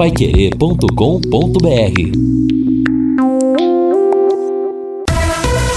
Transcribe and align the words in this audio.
paiquerê.com.br 0.00 2.00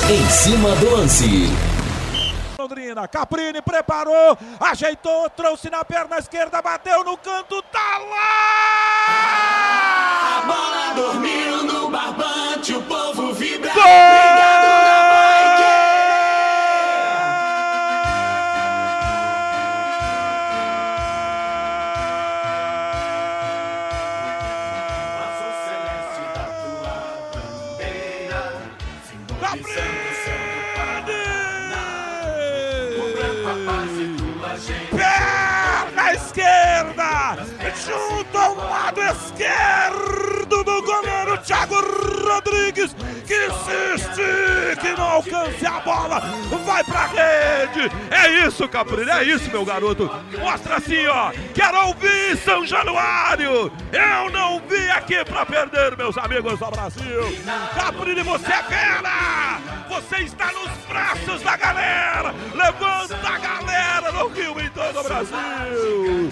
Em 0.09 0.29
cima 0.29 0.73
do 0.77 0.91
lance. 0.91 1.49
Londrina, 2.57 3.05
Caprini 3.05 3.61
preparou, 3.61 4.37
ajeitou, 4.61 5.29
trouxe 5.29 5.69
na 5.69 5.83
perna 5.83 6.19
esquerda, 6.19 6.61
bateu 6.61 7.03
no 7.03 7.17
canto, 7.17 7.61
tá 7.63 7.97
lá! 7.97 9.07
A 10.37 10.41
bola 10.47 10.93
dormiu 10.95 11.63
no 11.63 11.89
barbante, 11.89 12.73
o 12.73 12.81
povo 12.83 13.33
vibra. 13.33 13.73
Gol! 13.73 14.42
Esquerdo 39.33 40.63
do 40.63 40.81
goleiro 40.83 41.37
Thiago 41.39 41.75
Rodrigues, 41.75 42.95
que 43.25 43.49
se 43.51 43.95
estica 43.95 44.87
e 44.87 44.95
não 44.95 45.03
alcance 45.03 45.65
a 45.65 45.79
bola, 45.79 46.21
vai 46.65 46.83
pra 46.83 47.07
rede. 47.07 47.91
É 48.11 48.45
isso, 48.45 48.67
Caprini, 48.67 49.09
é 49.09 49.23
isso, 49.23 49.49
meu 49.49 49.65
garoto. 49.65 50.09
Mostra 50.39 50.77
assim, 50.77 51.05
ó. 51.07 51.31
Quero 51.53 51.87
ouvir 51.87 52.37
São 52.37 52.65
Januário. 52.65 53.71
Eu 53.91 54.29
não 54.31 54.59
vim 54.67 54.87
aqui 54.89 55.23
pra 55.25 55.45
perder, 55.45 55.97
meus 55.97 56.17
amigos 56.17 56.59
do 56.59 56.71
Brasil. 56.71 57.37
Caprini, 57.75 58.21
você 58.21 58.51
é 58.51 58.63
fera. 58.63 59.59
Você 59.89 60.23
está 60.23 60.51
nos 60.51 60.71
braços 60.87 61.41
da 61.41 61.57
galera. 61.57 62.33
Levanta 62.53 63.27
a 63.27 63.37
galera 63.37 63.72
no 64.13 64.27
Rio 64.27 64.59
em 64.59 64.69
todo 64.69 64.99
o 64.99 65.03
Brasil. 65.03 66.31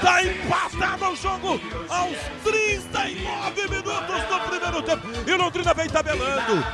Tá 0.00 0.22
empatado 0.22 1.12
o 1.12 1.16
jogo 1.16 1.60
aos 1.88 2.16
39 2.44 3.68
minutos 3.68 4.22
do 4.28 4.40
primeiro 4.48 4.82
tempo. 4.82 5.08
E 5.26 5.32
o 5.32 5.36
Londrina 5.36 5.74
vem 5.74 5.88
tabelando. 5.88 6.64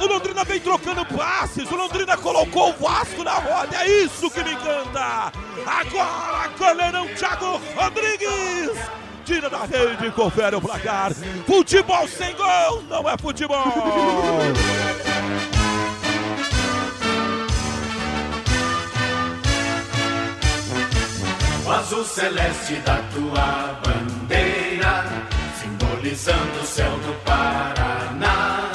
O 0.00 0.06
Londrina 0.06 0.44
vem 0.44 0.60
trocando 0.60 1.04
passes. 1.04 1.70
O 1.70 1.76
Londrina 1.76 2.16
colocou 2.16 2.70
o 2.70 2.72
Vasco 2.74 3.24
na 3.24 3.34
roda. 3.34 3.76
É 3.76 3.88
isso 3.88 4.30
que 4.30 4.42
me 4.42 4.52
encanta. 4.52 5.32
Agora, 5.66 6.48
goleirão 6.58 7.08
Thiago 7.08 7.60
Rodrigues. 7.74 8.78
Tira 9.24 9.50
da 9.50 9.64
rede 9.64 10.06
e 10.06 10.10
confere 10.12 10.54
o 10.54 10.60
placar. 10.60 11.12
Futebol 11.46 12.06
sem 12.06 12.34
gol 12.36 12.82
não 12.88 13.08
é 13.08 13.16
futebol. 13.18 13.64
O 21.66 21.70
azul 21.72 22.04
celeste 22.04 22.76
da 22.76 22.98
tua 23.12 23.80
bandeira, 23.82 25.04
simbolizando 25.60 26.60
o 26.60 26.64
céu 26.64 26.92
do 26.98 27.12
Paraná. 27.24 28.70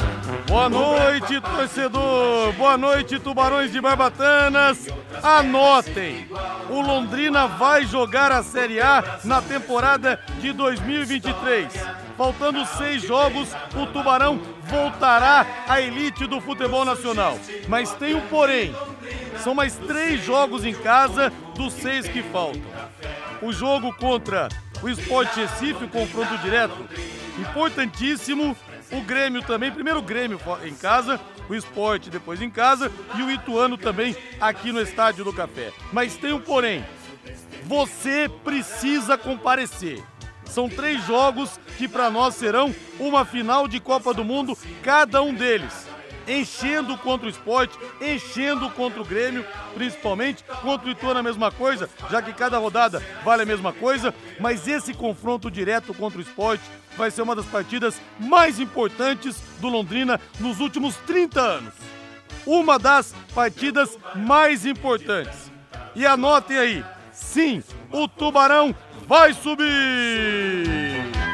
Boa 0.45 0.67
noite, 0.67 1.39
torcedor. 1.39 2.52
Boa 2.52 2.78
noite, 2.78 3.17
Tubarões 3.17 3.72
de 3.72 3.80
Barbatanas. 3.80 4.89
Anotem, 5.23 6.28
o 6.70 6.81
Londrina 6.81 7.48
vai 7.48 7.86
jogar 7.86 8.30
a 8.30 8.44
Série 8.44 8.81
A 8.81 9.20
na 9.23 9.42
temporada 9.42 10.20
de 10.42 10.52
2023. 10.52 11.72
Faltando 12.17 12.66
seis 12.66 13.02
jogos, 13.02 13.50
o 13.76 13.86
Tubarão 13.88 14.40
voltará 14.64 15.45
à 15.67 15.81
elite 15.81 16.28
do 16.28 16.40
futebol 16.40 16.86
nacional. 16.86 17.38
Mas 17.67 17.94
tem 17.94 18.14
um 18.14 18.22
porém. 18.27 18.76
São 19.44 19.55
mais 19.55 19.76
três 19.76 20.23
jogos 20.23 20.64
em 20.66 20.73
casa 20.73 21.32
dos 21.55 21.73
seis 21.73 22.08
que 22.08 22.21
faltam. 22.23 22.61
O 23.42 23.52
jogo 23.52 23.94
contra 23.94 24.50
o 24.82 24.89
Sport 24.89 25.36
Recife, 25.36 25.86
o 25.86 25.89
confronto 25.89 26.38
direto, 26.39 26.77
importantíssimo. 27.39 28.55
O 28.92 29.02
Grêmio 29.02 29.42
também, 29.42 29.71
primeiro 29.71 30.00
o 30.00 30.04
Grêmio 30.04 30.39
em 30.64 30.76
casa, 30.76 31.20
o 31.50 31.55
Sport 31.55 32.10
depois 32.10 32.42
em 32.42 32.50
casa 32.50 32.92
e 33.16 33.23
o 33.23 33.32
Ituano 33.32 33.77
também 33.77 34.16
aqui 34.39 34.71
no 34.71 34.82
Estádio 34.82 35.23
do 35.23 35.32
Café. 35.32 35.71
Mas 35.94 36.17
tem 36.17 36.33
um 36.33 36.42
porém. 36.42 36.83
Você 37.64 38.30
precisa 38.44 39.17
comparecer. 39.17 40.04
São 40.52 40.67
três 40.67 41.02
jogos 41.06 41.58
que 41.78 41.88
para 41.88 42.10
nós 42.10 42.36
serão 42.36 42.76
uma 43.00 43.23
final 43.23 43.70
de 43.70 43.80
Copa 43.80 44.14
do 44.14 44.26
Mundo, 44.26 44.58
cada 44.84 45.22
um 45.22 45.34
deles. 45.34 45.88
Enchendo 46.28 46.98
contra 46.98 47.26
o 47.26 47.30
esporte, 47.30 47.80
enchendo 48.02 48.70
contra 48.72 49.02
o 49.02 49.06
Grêmio, 49.06 49.45
principalmente 49.73 50.44
contra 50.62 50.89
o 50.89 50.92
Ituano 50.92 51.22
a 51.22 51.23
mesma 51.23 51.52
coisa, 51.52 51.89
já 52.10 52.22
que 52.22 52.34
cada 52.34 52.58
rodada 52.58 53.02
vale 53.23 53.44
a 53.44 53.45
mesma 53.45 53.72
coisa, 53.72 54.14
mas 54.42 54.67
esse 54.67 54.94
confronto 54.94 55.50
direto 55.50 55.94
contra 55.94 56.20
o 56.20 56.22
esporte 56.22 56.64
vai 56.98 57.10
ser 57.10 57.22
uma 57.22 57.36
das 57.36 57.45
partidas 57.45 58.00
mais 58.20 58.60
importantes 58.60 59.42
do 59.62 59.70
Londrina 59.70 60.20
nos 60.38 60.60
últimos 60.60 60.98
30 61.08 61.39
anos. 61.39 61.73
Uma 62.45 62.78
das 62.78 63.16
partidas 63.33 63.98
mais 64.16 64.66
importantes. 64.66 65.50
E 65.95 66.06
anotem 66.06 66.58
aí, 66.58 66.86
sim, 67.14 67.64
o 67.89 68.06
Tubarão 68.06 68.76
vai 69.11 69.33
subir! 69.33 70.90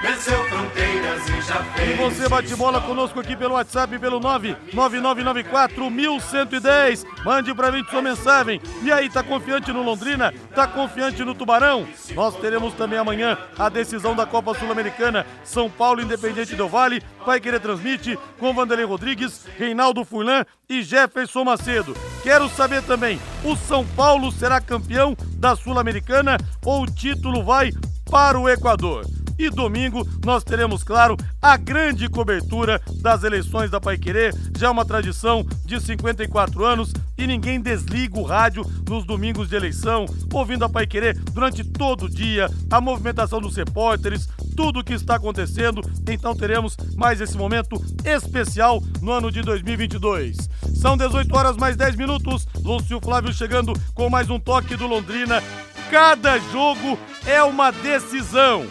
Venceu 0.08 0.42
fronteiras 0.46 1.28
e 1.28 1.42
já 1.42 1.60
E 1.62 1.96
fez. 1.96 1.98
você 1.98 2.30
bate 2.30 2.56
bola 2.56 2.80
conosco 2.80 3.20
aqui 3.20 3.36
pelo 3.36 3.56
WhatsApp 3.56 4.00
pelo 4.00 4.22
99994-1110. 4.22 7.06
Mande 7.26 7.54
pra 7.54 7.72
gente 7.72 7.90
sua 7.90 8.02
mensagem. 8.02 8.62
E 8.82 8.90
aí, 8.92 9.10
tá 9.10 9.22
confiante 9.22 9.74
no 9.74 9.84
Londrina? 9.84 10.34
Tá 10.56 10.66
confiante 10.66 11.26
no 11.26 11.36
Tubarão? 11.36 11.86
Nós 12.16 12.38
teremos 12.38 12.74
também 12.74 12.98
amanhã 12.98 13.38
a 13.60 13.68
decisão 13.68 14.16
da 14.16 14.26
Copa 14.26 14.58
Sul-Americana. 14.58 15.26
São 15.44 15.70
Paulo 15.70 16.02
Independente 16.02 16.56
do 16.56 16.70
Vale. 16.70 17.04
Vai 17.26 17.42
querer 17.42 17.60
transmite 17.60 18.18
com 18.40 18.54
Vanderlei 18.54 18.86
Rodrigues, 18.86 19.46
Reinaldo 19.58 20.06
Furlan 20.06 20.46
e 20.70 20.84
Jefferson 20.84 21.44
Macedo. 21.44 21.94
Quero 22.24 22.48
saber 22.48 22.82
também, 22.84 23.20
o 23.44 23.58
São 23.58 23.86
Paulo 23.86 24.32
será 24.32 24.62
campeão 24.62 25.18
da 25.34 25.54
Sul-Americana 25.56 26.38
ou 26.64 26.84
o 26.84 26.86
título 26.86 27.44
vai 27.44 27.72
para 28.10 28.40
o 28.40 28.48
Equador? 28.48 29.06
E 29.38 29.50
domingo 29.50 30.08
nós 30.26 30.44
teremos, 30.44 30.84
claro, 30.84 31.16
a 31.42 31.56
grande 31.58 32.10
cobertura 32.10 32.82
das 33.02 33.24
eleições 33.24 33.70
da 33.70 33.80
Paiquerê. 33.80 34.32
Já 34.58 34.68
é 34.68 34.70
uma 34.70 34.86
tradição 34.86 35.46
de 35.64 35.80
54 35.80 36.66
anos 36.66 36.92
e 37.18 37.28
ninguém 37.28 37.60
desliga 37.60 38.20
o 38.20 38.24
rádio 38.24 38.66
nos 38.88 39.06
domingos 39.06 39.50
de 39.50 39.56
eleição, 39.56 40.06
ouvindo 40.34 40.66
a 40.66 40.70
Paiquerê 40.70 41.14
durante 41.14 41.64
todo 41.64 42.06
o 42.06 42.10
dia, 42.10 42.50
a 42.72 42.82
movimentação 42.82 43.40
dos 43.40 43.56
repórteres, 43.56 44.28
tudo 44.56 44.80
o 44.80 44.84
que 44.84 44.94
está 44.94 45.16
acontecendo. 45.16 45.82
Então 46.10 46.36
teremos 46.36 46.76
mais 46.96 47.22
esse 47.22 47.38
momento 47.38 47.80
especial 48.04 48.82
no 49.02 49.12
ano 49.12 49.32
de 49.32 49.42
2022. 49.42 50.50
São 50.76 50.98
18 50.98 51.36
horas 51.36 51.58
mais 51.58 51.76
10 51.76 51.96
minutos. 51.96 52.48
Lúcio 52.64 53.00
Flávio 53.00 53.34
chegando 53.34 53.74
com 53.94 54.10
mais 54.10 54.30
um 54.30 54.40
toque 54.40 54.76
do 54.76 54.88
Londrina. 54.88 55.44
Cada 55.90 56.38
jogo 56.40 56.98
é 57.26 57.42
uma 57.44 57.72
decisão 57.72 58.66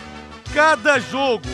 cada 0.53 0.99
jogo. 0.99 1.49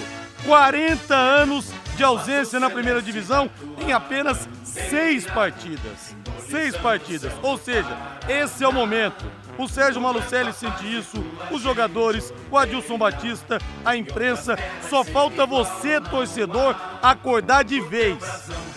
40 0.45 1.15
anos 1.15 1.73
de 1.97 2.03
ausência 2.03 2.59
na 2.59 2.69
primeira 2.69 3.01
divisão 3.01 3.49
em 3.79 3.93
apenas 3.93 4.49
seis 4.65 5.25
partidas. 5.25 6.17
Seis 6.49 6.77
partidas. 6.77 7.33
Ou 7.43 7.57
seja, 7.57 7.97
esse 8.29 8.65
é 8.65 8.69
o 8.69 8.73
momento. 8.73 9.25
O 9.59 9.69
Sérgio 9.69 10.01
Malucelli 10.01 10.53
sente 10.53 10.85
isso, 10.85 11.23
os 11.51 11.63
jogadores, 11.63 12.33
o 12.51 12.57
Adilson 12.57 12.97
Batista, 12.97 13.59
a 13.85 13.97
imprensa. 13.97 14.59
Só 14.89 15.05
falta 15.05 15.47
você, 15.47 16.01
torcedor, 16.01 16.75
acordar 17.03 17.63
de 17.63 17.81
vez. 17.81 18.19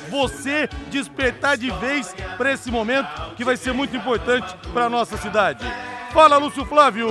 Você 0.10 0.70
despertar 0.90 1.58
de 1.58 1.72
vez 1.72 2.14
para 2.38 2.52
esse 2.52 2.70
momento 2.70 3.08
que 3.36 3.44
vai 3.44 3.58
ser 3.58 3.74
muito 3.74 3.96
importante 3.96 4.56
para 4.74 4.90
nossa 4.90 5.18
cidade. 5.18 5.66
Fala, 6.14 6.38
Lúcio 6.38 6.66
Flávio! 6.66 7.08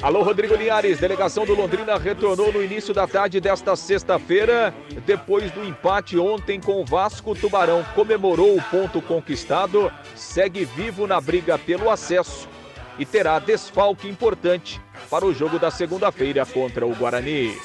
Alô, 0.00 0.22
Rodrigo 0.22 0.54
Linhares, 0.54 1.00
delegação 1.00 1.44
do 1.44 1.56
Londrina 1.56 1.98
retornou 1.98 2.52
no 2.52 2.62
início 2.62 2.94
da 2.94 3.04
tarde 3.04 3.40
desta 3.40 3.74
sexta-feira, 3.74 4.72
depois 5.04 5.50
do 5.50 5.64
empate 5.64 6.16
ontem 6.16 6.60
com 6.60 6.80
o 6.80 6.84
Vasco. 6.84 7.34
Tubarão 7.34 7.84
comemorou 7.96 8.56
o 8.56 8.62
ponto 8.62 9.02
conquistado, 9.02 9.92
segue 10.14 10.64
vivo 10.64 11.04
na 11.04 11.20
briga 11.20 11.58
pelo 11.58 11.90
acesso 11.90 12.48
e 12.96 13.04
terá 13.04 13.40
desfalque 13.40 14.08
importante 14.08 14.80
para 15.10 15.26
o 15.26 15.34
jogo 15.34 15.58
da 15.58 15.70
segunda-feira 15.70 16.46
contra 16.46 16.86
o 16.86 16.94
Guarani. 16.94 17.58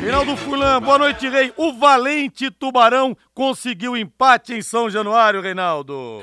Reinaldo 0.00 0.36
Furlan, 0.36 0.80
boa 0.80 0.98
noite, 0.98 1.28
Rei. 1.28 1.52
O 1.56 1.72
valente 1.72 2.52
Tubarão 2.52 3.16
conseguiu 3.34 3.96
empate 3.96 4.54
em 4.54 4.62
São 4.62 4.88
Januário, 4.88 5.40
Reinaldo. 5.40 6.22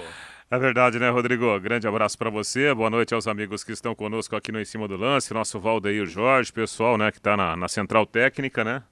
É 0.50 0.60
verdade, 0.60 1.00
né, 1.00 1.10
Rodrigo? 1.10 1.60
Grande 1.60 1.88
abraço 1.88 2.16
para 2.20 2.30
você. 2.30 2.72
Boa 2.72 2.88
noite 2.88 3.16
aos 3.16 3.28
amigos 3.28 3.64
que 3.64 3.72
estão 3.72 3.96
conosco 3.96 4.36
aqui 4.36 4.52
no 4.52 4.62
Em 4.62 4.66
Cima 4.66 4.88
do 4.88 4.96
Lance, 4.96 5.34
nosso 5.34 5.60
Valdeir 5.60 6.06
Jorge, 6.06 6.54
pessoal, 6.54 7.00
né, 7.00 7.12
que 7.12 7.18
está 7.18 7.36
na, 7.36 7.56
na 7.56 7.68
central 7.68 8.06
técnica, 8.06 8.64
né? 8.64 8.84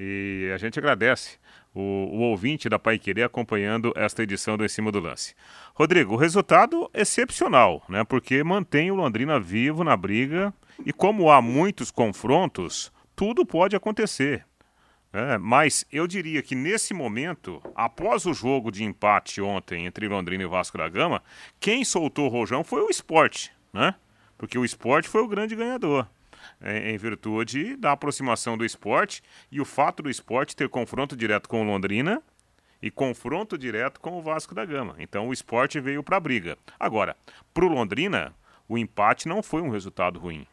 E 0.00 0.50
a 0.52 0.58
gente 0.58 0.80
agradece 0.80 1.38
o, 1.72 1.80
o 1.80 2.18
ouvinte 2.22 2.68
da 2.68 2.76
Pai 2.76 2.98
Querer 2.98 3.22
acompanhando 3.22 3.92
esta 3.94 4.24
edição 4.24 4.56
do 4.56 4.64
Em 4.64 4.68
Cima 4.68 4.90
do 4.90 4.98
Lance. 4.98 5.36
Rodrigo, 5.74 6.14
o 6.14 6.16
resultado 6.16 6.90
excepcional, 6.92 7.84
né? 7.88 8.02
Porque 8.02 8.42
mantém 8.42 8.90
o 8.90 8.96
Londrina 8.96 9.38
vivo 9.38 9.84
na 9.84 9.96
briga 9.96 10.52
e 10.84 10.92
como 10.92 11.30
há 11.30 11.40
muitos 11.40 11.92
confrontos, 11.92 12.92
tudo 13.14 13.46
pode 13.46 13.76
acontecer. 13.76 14.44
É, 15.16 15.38
mas 15.38 15.86
eu 15.90 16.06
diria 16.06 16.42
que 16.42 16.54
nesse 16.54 16.92
momento, 16.92 17.62
após 17.74 18.26
o 18.26 18.34
jogo 18.34 18.70
de 18.70 18.84
empate 18.84 19.40
ontem 19.40 19.86
entre 19.86 20.06
Londrina 20.06 20.42
e 20.42 20.46
Vasco 20.46 20.76
da 20.76 20.90
Gama, 20.90 21.22
quem 21.58 21.86
soltou 21.86 22.26
o 22.26 22.28
rojão 22.28 22.62
foi 22.62 22.82
o 22.82 22.90
esporte, 22.90 23.50
né? 23.72 23.94
Porque 24.36 24.58
o 24.58 24.64
esporte 24.64 25.08
foi 25.08 25.22
o 25.22 25.26
grande 25.26 25.56
ganhador. 25.56 26.06
É, 26.60 26.90
em 26.90 26.98
virtude 26.98 27.76
da 27.76 27.92
aproximação 27.92 28.58
do 28.58 28.64
esporte 28.64 29.22
e 29.50 29.58
o 29.58 29.64
fato 29.64 30.02
do 30.02 30.10
esporte 30.10 30.54
ter 30.54 30.68
confronto 30.68 31.16
direto 31.16 31.48
com 31.48 31.62
o 31.62 31.64
Londrina 31.64 32.22
e 32.82 32.90
confronto 32.90 33.56
direto 33.56 33.98
com 34.00 34.18
o 34.18 34.22
Vasco 34.22 34.54
da 34.54 34.66
Gama. 34.66 34.96
Então 34.98 35.28
o 35.28 35.32
esporte 35.32 35.80
veio 35.80 36.02
para 36.02 36.18
a 36.18 36.20
briga. 36.20 36.58
Agora, 36.78 37.16
para 37.54 37.64
o 37.64 37.68
Londrina, 37.68 38.34
o 38.68 38.76
empate 38.76 39.28
não 39.28 39.42
foi 39.42 39.62
um 39.62 39.70
resultado 39.70 40.18
ruim 40.18 40.46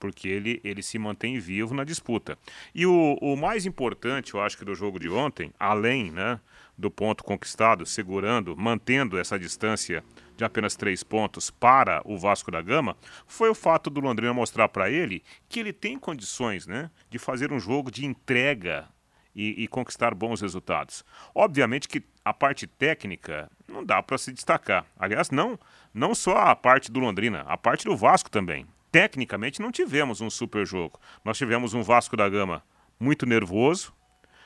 porque 0.00 0.26
ele, 0.26 0.60
ele 0.64 0.82
se 0.82 0.98
mantém 0.98 1.38
vivo 1.38 1.74
na 1.74 1.84
disputa. 1.84 2.36
E 2.74 2.86
o, 2.86 3.18
o 3.20 3.36
mais 3.36 3.66
importante, 3.66 4.34
eu 4.34 4.40
acho 4.40 4.56
que 4.56 4.64
do 4.64 4.74
jogo 4.74 4.98
de 4.98 5.08
ontem, 5.08 5.52
além 5.60 6.10
né, 6.10 6.40
do 6.76 6.90
ponto 6.90 7.22
conquistado, 7.22 7.84
segurando, 7.84 8.56
mantendo 8.56 9.18
essa 9.18 9.38
distância 9.38 10.02
de 10.36 10.42
apenas 10.42 10.74
três 10.74 11.04
pontos 11.04 11.50
para 11.50 12.00
o 12.06 12.18
Vasco 12.18 12.50
da 12.50 12.62
Gama, 12.62 12.96
foi 13.26 13.50
o 13.50 13.54
fato 13.54 13.90
do 13.90 14.00
Londrina 14.00 14.32
mostrar 14.32 14.68
para 14.68 14.90
ele 14.90 15.22
que 15.48 15.60
ele 15.60 15.72
tem 15.72 15.98
condições 15.98 16.66
né, 16.66 16.90
de 17.10 17.18
fazer 17.18 17.52
um 17.52 17.60
jogo 17.60 17.90
de 17.90 18.06
entrega 18.06 18.88
e, 19.36 19.62
e, 19.62 19.68
conquistar 19.68 20.12
bons 20.12 20.40
resultados. 20.40 21.04
Obviamente 21.32 21.86
que 21.86 22.02
a 22.24 22.32
parte 22.32 22.66
técnica 22.66 23.48
não 23.68 23.84
dá 23.84 24.02
para 24.02 24.18
se 24.18 24.32
destacar. 24.32 24.84
Aliás, 24.98 25.30
não, 25.30 25.56
não 25.94 26.16
só 26.16 26.36
a 26.36 26.56
parte 26.56 26.90
do 26.90 26.98
Londrina, 26.98 27.42
a 27.46 27.56
parte 27.56 27.84
do 27.84 27.96
Vasco 27.96 28.28
também 28.28 28.66
tecnicamente 28.90 29.60
não 29.60 29.70
tivemos 29.70 30.20
um 30.20 30.30
super 30.30 30.66
jogo. 30.66 31.00
Nós 31.24 31.38
tivemos 31.38 31.74
um 31.74 31.82
Vasco 31.82 32.16
da 32.16 32.28
Gama 32.28 32.62
muito 32.98 33.26
nervoso, 33.26 33.92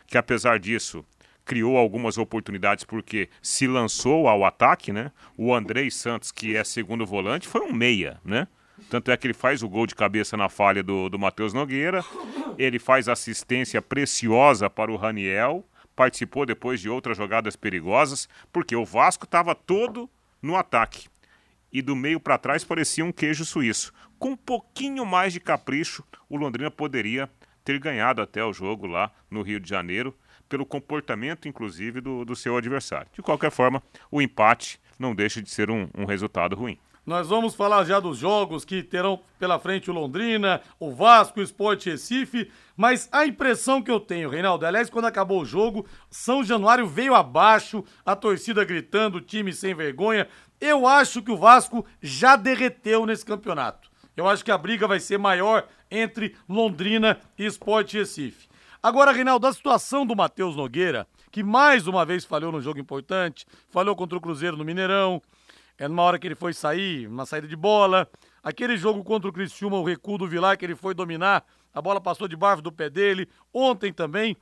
que 0.07 0.19
apesar 0.19 0.59
disso 0.59 1.05
criou 1.45 1.77
algumas 1.77 2.17
oportunidades 2.17 2.85
porque 2.85 3.29
se 3.43 3.67
lançou 3.67 4.29
ao 4.29 4.45
ataque, 4.45 4.93
né? 4.93 5.13
O 5.37 5.55
Andrei 5.55 5.91
Santos, 5.91 6.33
que 6.33 6.57
é 6.57 6.65
segundo 6.65 7.05
volante, 7.05 7.47
foi 7.47 7.61
um 7.61 7.73
meia, 7.73 8.21
né? 8.25 8.49
Tanto 8.89 9.11
é 9.11 9.17
que 9.17 9.27
ele 9.27 9.35
faz 9.35 9.63
o 9.63 9.69
gol 9.69 9.87
de 9.87 9.95
cabeça 9.95 10.37
na 10.37 10.49
falha 10.49 10.83
do, 10.83 11.09
do 11.09 11.19
Matheus 11.19 11.53
Nogueira, 11.53 12.05
ele 12.59 12.79
faz 12.79 13.09
assistência 13.09 13.81
preciosa 13.81 14.69
para 14.69 14.91
o 14.91 14.97
Raniel, 14.97 15.65
participou 15.95 16.45
depois 16.45 16.81
de 16.81 16.89
outras 16.89 17.17
jogadas 17.17 17.57
perigosas, 17.57 18.29
porque 18.53 18.75
o 18.75 18.85
Vasco 18.85 19.25
estava 19.25 19.55
todo 19.55 20.11
no 20.43 20.57
ataque. 20.57 21.09
E 21.75 21.83
do 21.83 21.95
meio 21.95 22.21
para 22.21 22.39
trás 22.39 22.65
parecia 22.65 23.05
um 23.05 23.13
queijo 23.13 23.45
suíço 23.45 23.93
com 24.25 24.31
um 24.31 24.37
pouquinho 24.37 25.05
mais 25.05 25.35
de 25.35 25.39
capricho, 25.39 26.03
o 26.31 26.37
Londrina 26.39 26.71
poderia 26.71 27.29
ter 27.63 27.79
ganhado 27.79 28.23
até 28.23 28.43
o 28.43 28.55
jogo 28.55 28.87
lá 28.87 29.13
no 29.31 29.43
Rio 29.43 29.61
de 29.61 29.69
Janeiro, 29.69 30.15
pelo 30.49 30.65
comportamento, 30.65 31.47
inclusive, 31.47 32.01
do, 32.01 32.25
do 32.25 32.35
seu 32.35 32.57
adversário. 32.57 33.11
De 33.13 33.21
qualquer 33.21 33.51
forma, 33.51 33.83
o 34.11 34.23
empate 34.23 34.81
não 34.99 35.15
deixa 35.15 35.43
de 35.43 35.51
ser 35.51 35.71
um, 35.71 35.91
um 35.95 36.07
resultado 36.07 36.57
ruim. 36.57 36.79
Nós 37.05 37.29
vamos 37.29 37.55
falar 37.55 37.85
já 37.85 38.01
dos 38.01 38.17
jogos 38.17 38.65
que 38.65 38.83
terão 38.83 39.21
pela 39.39 39.59
frente 39.59 39.91
o 39.91 39.93
Londrina, 39.93 40.63
o 40.81 40.91
Vasco, 40.91 41.39
o 41.39 41.43
Sport 41.43 41.85
Recife, 41.85 42.51
mas 42.75 43.11
a 43.13 43.27
impressão 43.27 43.83
que 43.83 43.91
eu 43.91 44.01
tenho, 44.01 44.31
Reinaldo, 44.31 44.65
aliás, 44.65 44.89
quando 44.89 45.05
acabou 45.05 45.43
o 45.43 45.45
jogo, 45.45 45.85
São 46.09 46.43
Januário 46.43 46.87
veio 46.87 47.15
abaixo, 47.15 47.85
a 48.07 48.17
torcida 48.17 48.65
gritando, 48.65 49.21
time 49.21 49.53
sem 49.53 49.75
vergonha. 49.75 50.27
Eu 50.61 50.87
acho 50.87 51.23
que 51.23 51.31
o 51.31 51.37
Vasco 51.37 51.85
já 52.01 52.37
derreteu 52.37 53.07
nesse 53.07 53.25
campeonato. 53.25 53.91
Eu 54.17 54.29
acho 54.29 54.45
que 54.45 54.51
a 54.51 54.59
briga 54.59 54.87
vai 54.87 55.01
ser 55.01 55.19
maior 55.19 55.67
entre 55.91 56.37
Londrina 56.49 57.19
e 57.39 57.45
Sport 57.47 57.93
Recife. 57.95 58.49
Agora, 58.83 59.13
Reinaldo, 59.13 59.47
a 59.47 59.53
situação 59.53 60.05
do 60.07 60.15
Matheus 60.15 60.57
Nogueira, 60.57 61.07
que 61.33 61.43
mais 61.43 61.87
uma 61.87 62.05
vez 62.05 62.25
falhou 62.25 62.53
no 62.53 62.61
jogo 62.61 62.79
importante, 62.79 63.47
falhou 63.71 63.97
contra 63.97 64.17
o 64.17 64.21
Cruzeiro 64.21 64.57
no 64.57 64.65
Mineirão, 64.65 65.23
é 65.77 65.89
numa 65.89 66.03
hora 66.03 66.19
que 66.19 66.27
ele 66.27 66.35
foi 66.35 66.53
sair, 66.53 67.09
uma 67.09 67.27
saída 67.27 67.49
de 67.49 67.57
bola. 67.57 68.09
Aquele 68.43 68.77
jogo 68.77 69.03
contra 69.03 69.29
o 69.29 69.33
Criciúma, 69.33 69.79
o 69.79 69.85
recuo 69.85 70.19
do 70.19 70.29
Vilar, 70.29 70.57
que 70.57 70.65
ele 70.65 70.77
foi 70.77 70.95
dominar, 70.95 71.45
a 71.73 71.83
bola 71.83 72.01
passou 72.01 72.29
debaixo 72.29 72.63
do 72.63 72.71
pé 72.71 72.89
dele, 72.89 73.29
ontem 73.53 73.93
também. 73.93 74.37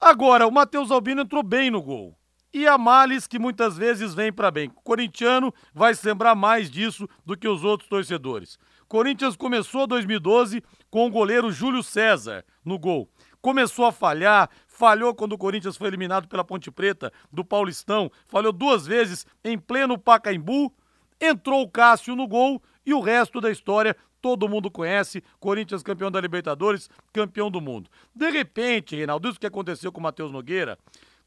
Agora, 0.00 0.46
o 0.46 0.50
Matheus 0.50 0.90
Albino 0.90 1.22
entrou 1.22 1.42
bem 1.42 1.70
no 1.70 1.82
gol. 1.82 2.16
E 2.54 2.68
a 2.68 2.78
males 2.78 3.26
que 3.26 3.36
muitas 3.36 3.76
vezes 3.76 4.14
vem 4.14 4.32
para 4.32 4.48
bem. 4.48 4.68
O 4.68 4.80
corintiano 4.82 5.52
vai 5.74 5.92
se 5.92 6.06
lembrar 6.06 6.36
mais 6.36 6.70
disso 6.70 7.08
do 7.26 7.36
que 7.36 7.48
os 7.48 7.64
outros 7.64 7.88
torcedores. 7.88 8.56
Corinthians 8.86 9.34
começou 9.34 9.88
2012 9.88 10.62
com 10.88 11.04
o 11.04 11.10
goleiro 11.10 11.50
Júlio 11.50 11.82
César 11.82 12.44
no 12.64 12.78
gol. 12.78 13.10
Começou 13.42 13.86
a 13.86 13.92
falhar, 13.92 14.48
falhou 14.68 15.12
quando 15.12 15.32
o 15.32 15.38
Corinthians 15.38 15.76
foi 15.76 15.88
eliminado 15.88 16.28
pela 16.28 16.44
Ponte 16.44 16.70
Preta 16.70 17.12
do 17.32 17.44
Paulistão, 17.44 18.08
falhou 18.28 18.52
duas 18.52 18.86
vezes 18.86 19.26
em 19.42 19.58
pleno 19.58 19.98
Pacaembu, 19.98 20.72
entrou 21.20 21.60
o 21.60 21.68
Cássio 21.68 22.14
no 22.14 22.28
gol 22.28 22.62
e 22.86 22.94
o 22.94 23.00
resto 23.00 23.40
da 23.40 23.50
história 23.50 23.96
todo 24.22 24.48
mundo 24.48 24.70
conhece, 24.70 25.22
Corinthians 25.40 25.82
campeão 25.82 26.10
da 26.10 26.20
Libertadores, 26.20 26.88
campeão 27.12 27.50
do 27.50 27.60
mundo. 27.60 27.90
De 28.14 28.30
repente, 28.30 28.94
Reinaldo, 28.96 29.28
isso 29.28 29.40
que 29.40 29.46
aconteceu 29.46 29.90
com 29.90 30.00
o 30.00 30.02
Matheus 30.02 30.30
Nogueira, 30.30 30.78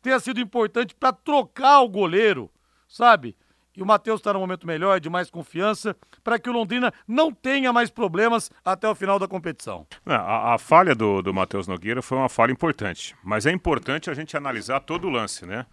tenha 0.07 0.19
sido 0.21 0.39
importante 0.39 0.95
para 0.95 1.11
trocar 1.11 1.81
o 1.81 1.89
goleiro, 1.89 2.49
sabe? 2.87 3.35
e 3.75 3.83
o 3.83 3.85
Matheus 3.85 4.19
está 4.19 4.33
no 4.33 4.39
momento 4.39 4.65
melhor, 4.65 4.99
de 4.99 5.07
mais 5.07 5.29
confiança, 5.29 5.95
para 6.23 6.39
que 6.39 6.49
o 6.49 6.51
Londrina 6.51 6.91
não 7.07 7.31
tenha 7.31 7.71
mais 7.71 7.91
problemas 7.91 8.49
até 8.65 8.89
o 8.89 8.95
final 8.95 9.19
da 9.19 9.27
competição. 9.27 9.85
A, 10.03 10.55
a 10.55 10.57
falha 10.57 10.95
do, 10.95 11.21
do 11.21 11.31
Matheus 11.31 11.67
Nogueira 11.67 12.01
foi 12.01 12.17
uma 12.17 12.27
falha 12.27 12.51
importante, 12.51 13.15
mas 13.23 13.45
é 13.45 13.51
importante 13.51 14.09
a 14.09 14.15
gente 14.15 14.35
analisar 14.35 14.79
todo 14.79 15.05
o 15.05 15.11
lance, 15.11 15.45
né? 15.45 15.67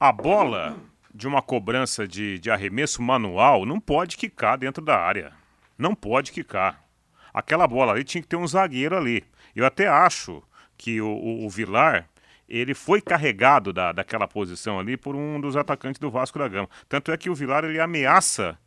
A 0.00 0.10
bola 0.10 0.76
de 1.14 1.28
uma 1.28 1.42
cobrança 1.42 2.08
de, 2.08 2.38
de 2.38 2.50
arremesso 2.50 3.02
manual 3.02 3.66
não 3.66 3.78
pode 3.78 4.16
quicar 4.16 4.56
dentro 4.56 4.82
da 4.82 4.98
área. 4.98 5.30
Não 5.76 5.94
pode 5.94 6.32
quicar. 6.32 6.82
Aquela 7.34 7.68
bola 7.68 7.92
ali 7.92 8.02
tinha 8.02 8.22
que 8.22 8.28
ter 8.28 8.36
um 8.36 8.46
zagueiro 8.46 8.96
ali. 8.96 9.22
Eu 9.54 9.66
até 9.66 9.86
acho 9.86 10.42
que 10.78 11.02
o, 11.02 11.08
o, 11.08 11.44
o 11.44 11.50
Vilar 11.50 12.08
ele 12.48 12.74
foi 12.74 13.00
carregado 13.00 13.72
da, 13.72 13.92
daquela 13.92 14.28
posição 14.28 14.78
ali 14.78 14.96
por 14.96 15.16
um 15.16 15.40
dos 15.40 15.56
atacantes 15.56 15.98
do 15.98 16.10
Vasco 16.10 16.38
da 16.38 16.48
Gama. 16.48 16.68
Tanto 16.88 17.10
é 17.10 17.16
que 17.16 17.30
o 17.30 17.34
Vilar 17.34 17.64
ele 17.64 17.80
ameaça 17.80 18.58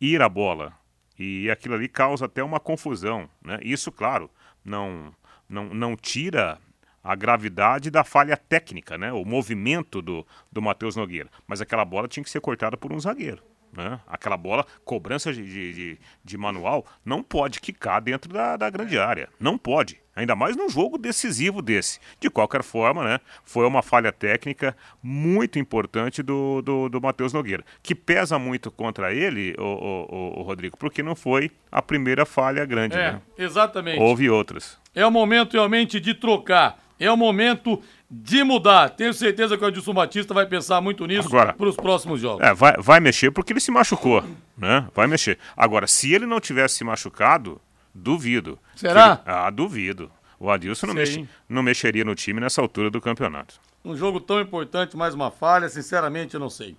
ir 0.00 0.22
à 0.22 0.28
bola. 0.28 0.72
E 1.18 1.50
aquilo 1.50 1.74
ali 1.74 1.88
causa 1.88 2.26
até 2.26 2.42
uma 2.42 2.60
confusão. 2.60 3.28
Né? 3.42 3.58
Isso, 3.62 3.90
claro, 3.90 4.30
não, 4.64 5.12
não, 5.48 5.74
não 5.74 5.96
tira 5.96 6.58
a 7.02 7.14
gravidade 7.14 7.90
da 7.90 8.04
falha 8.04 8.36
técnica, 8.36 8.96
né? 8.96 9.12
o 9.12 9.24
movimento 9.24 10.00
do, 10.00 10.26
do 10.52 10.62
Matheus 10.62 10.94
Nogueira. 10.94 11.28
Mas 11.46 11.60
aquela 11.60 11.84
bola 11.84 12.06
tinha 12.06 12.22
que 12.22 12.30
ser 12.30 12.40
cortada 12.40 12.76
por 12.76 12.92
um 12.92 13.00
zagueiro. 13.00 13.42
Né? 13.72 14.00
Aquela 14.06 14.36
bola, 14.36 14.66
cobrança 14.84 15.32
de, 15.32 15.44
de, 15.44 15.98
de, 16.24 16.38
manual, 16.38 16.86
não 17.04 17.22
pode 17.22 17.60
quicar 17.60 18.00
dentro 18.00 18.32
da, 18.32 18.56
da 18.56 18.70
grande 18.70 18.98
área. 18.98 19.28
Não 19.38 19.58
pode. 19.58 20.00
Ainda 20.16 20.34
mais 20.34 20.56
num 20.56 20.68
jogo 20.68 20.98
decisivo 20.98 21.62
desse. 21.62 22.00
De 22.18 22.28
qualquer 22.28 22.64
forma, 22.64 23.04
né? 23.04 23.20
Foi 23.44 23.64
uma 23.66 23.82
falha 23.82 24.10
técnica 24.10 24.76
muito 25.00 25.58
importante 25.60 26.22
do, 26.22 26.60
do, 26.60 26.88
do 26.88 27.00
Matheus 27.00 27.32
Nogueira. 27.32 27.64
Que 27.82 27.94
pesa 27.94 28.36
muito 28.38 28.70
contra 28.70 29.12
ele, 29.12 29.54
o, 29.56 29.62
o, 29.62 30.40
o, 30.40 30.42
Rodrigo, 30.42 30.76
porque 30.76 31.02
não 31.02 31.14
foi 31.14 31.52
a 31.70 31.80
primeira 31.80 32.26
falha 32.26 32.64
grande. 32.64 32.96
É, 32.96 33.12
né? 33.12 33.22
exatamente. 33.38 34.00
Houve 34.00 34.28
outras. 34.28 34.76
É 34.92 35.06
o 35.06 35.10
momento 35.10 35.52
realmente 35.52 36.00
de 36.00 36.14
trocar. 36.14 36.82
É 36.98 37.10
o 37.10 37.16
momento 37.16 37.80
de 38.10 38.42
mudar. 38.42 38.90
Tenho 38.90 39.12
certeza 39.12 39.56
que 39.56 39.64
o 39.64 39.66
Adilson 39.66 39.92
Batista 39.92 40.32
vai 40.32 40.46
pensar 40.46 40.80
muito 40.80 41.06
nisso 41.06 41.28
para 41.28 41.54
os 41.58 41.76
próximos 41.76 42.20
jogos. 42.20 42.44
É, 42.44 42.54
vai, 42.54 42.74
vai 42.78 43.00
mexer 43.00 43.30
porque 43.30 43.52
ele 43.52 43.60
se 43.60 43.70
machucou, 43.70 44.24
né? 44.56 44.88
Vai 44.94 45.06
mexer. 45.06 45.38
Agora, 45.56 45.86
se 45.86 46.12
ele 46.12 46.26
não 46.26 46.40
tivesse 46.40 46.76
se 46.76 46.84
machucado, 46.84 47.60
duvido. 47.94 48.58
Será? 48.74 49.20
Ele... 49.24 49.36
Ah, 49.36 49.50
duvido. 49.50 50.10
O 50.40 50.50
Adilson 50.50 50.86
não, 50.86 50.94
mex... 50.94 51.20
não 51.48 51.62
mexeria 51.62 52.04
no 52.04 52.14
time 52.14 52.40
nessa 52.40 52.62
altura 52.62 52.90
do 52.90 53.00
campeonato. 53.00 53.60
Um 53.84 53.96
jogo 53.96 54.20
tão 54.20 54.40
importante, 54.40 54.96
mais 54.96 55.14
uma 55.14 55.30
falha, 55.30 55.68
sinceramente 55.68 56.34
eu 56.34 56.40
não 56.40 56.50
sei. 56.50 56.76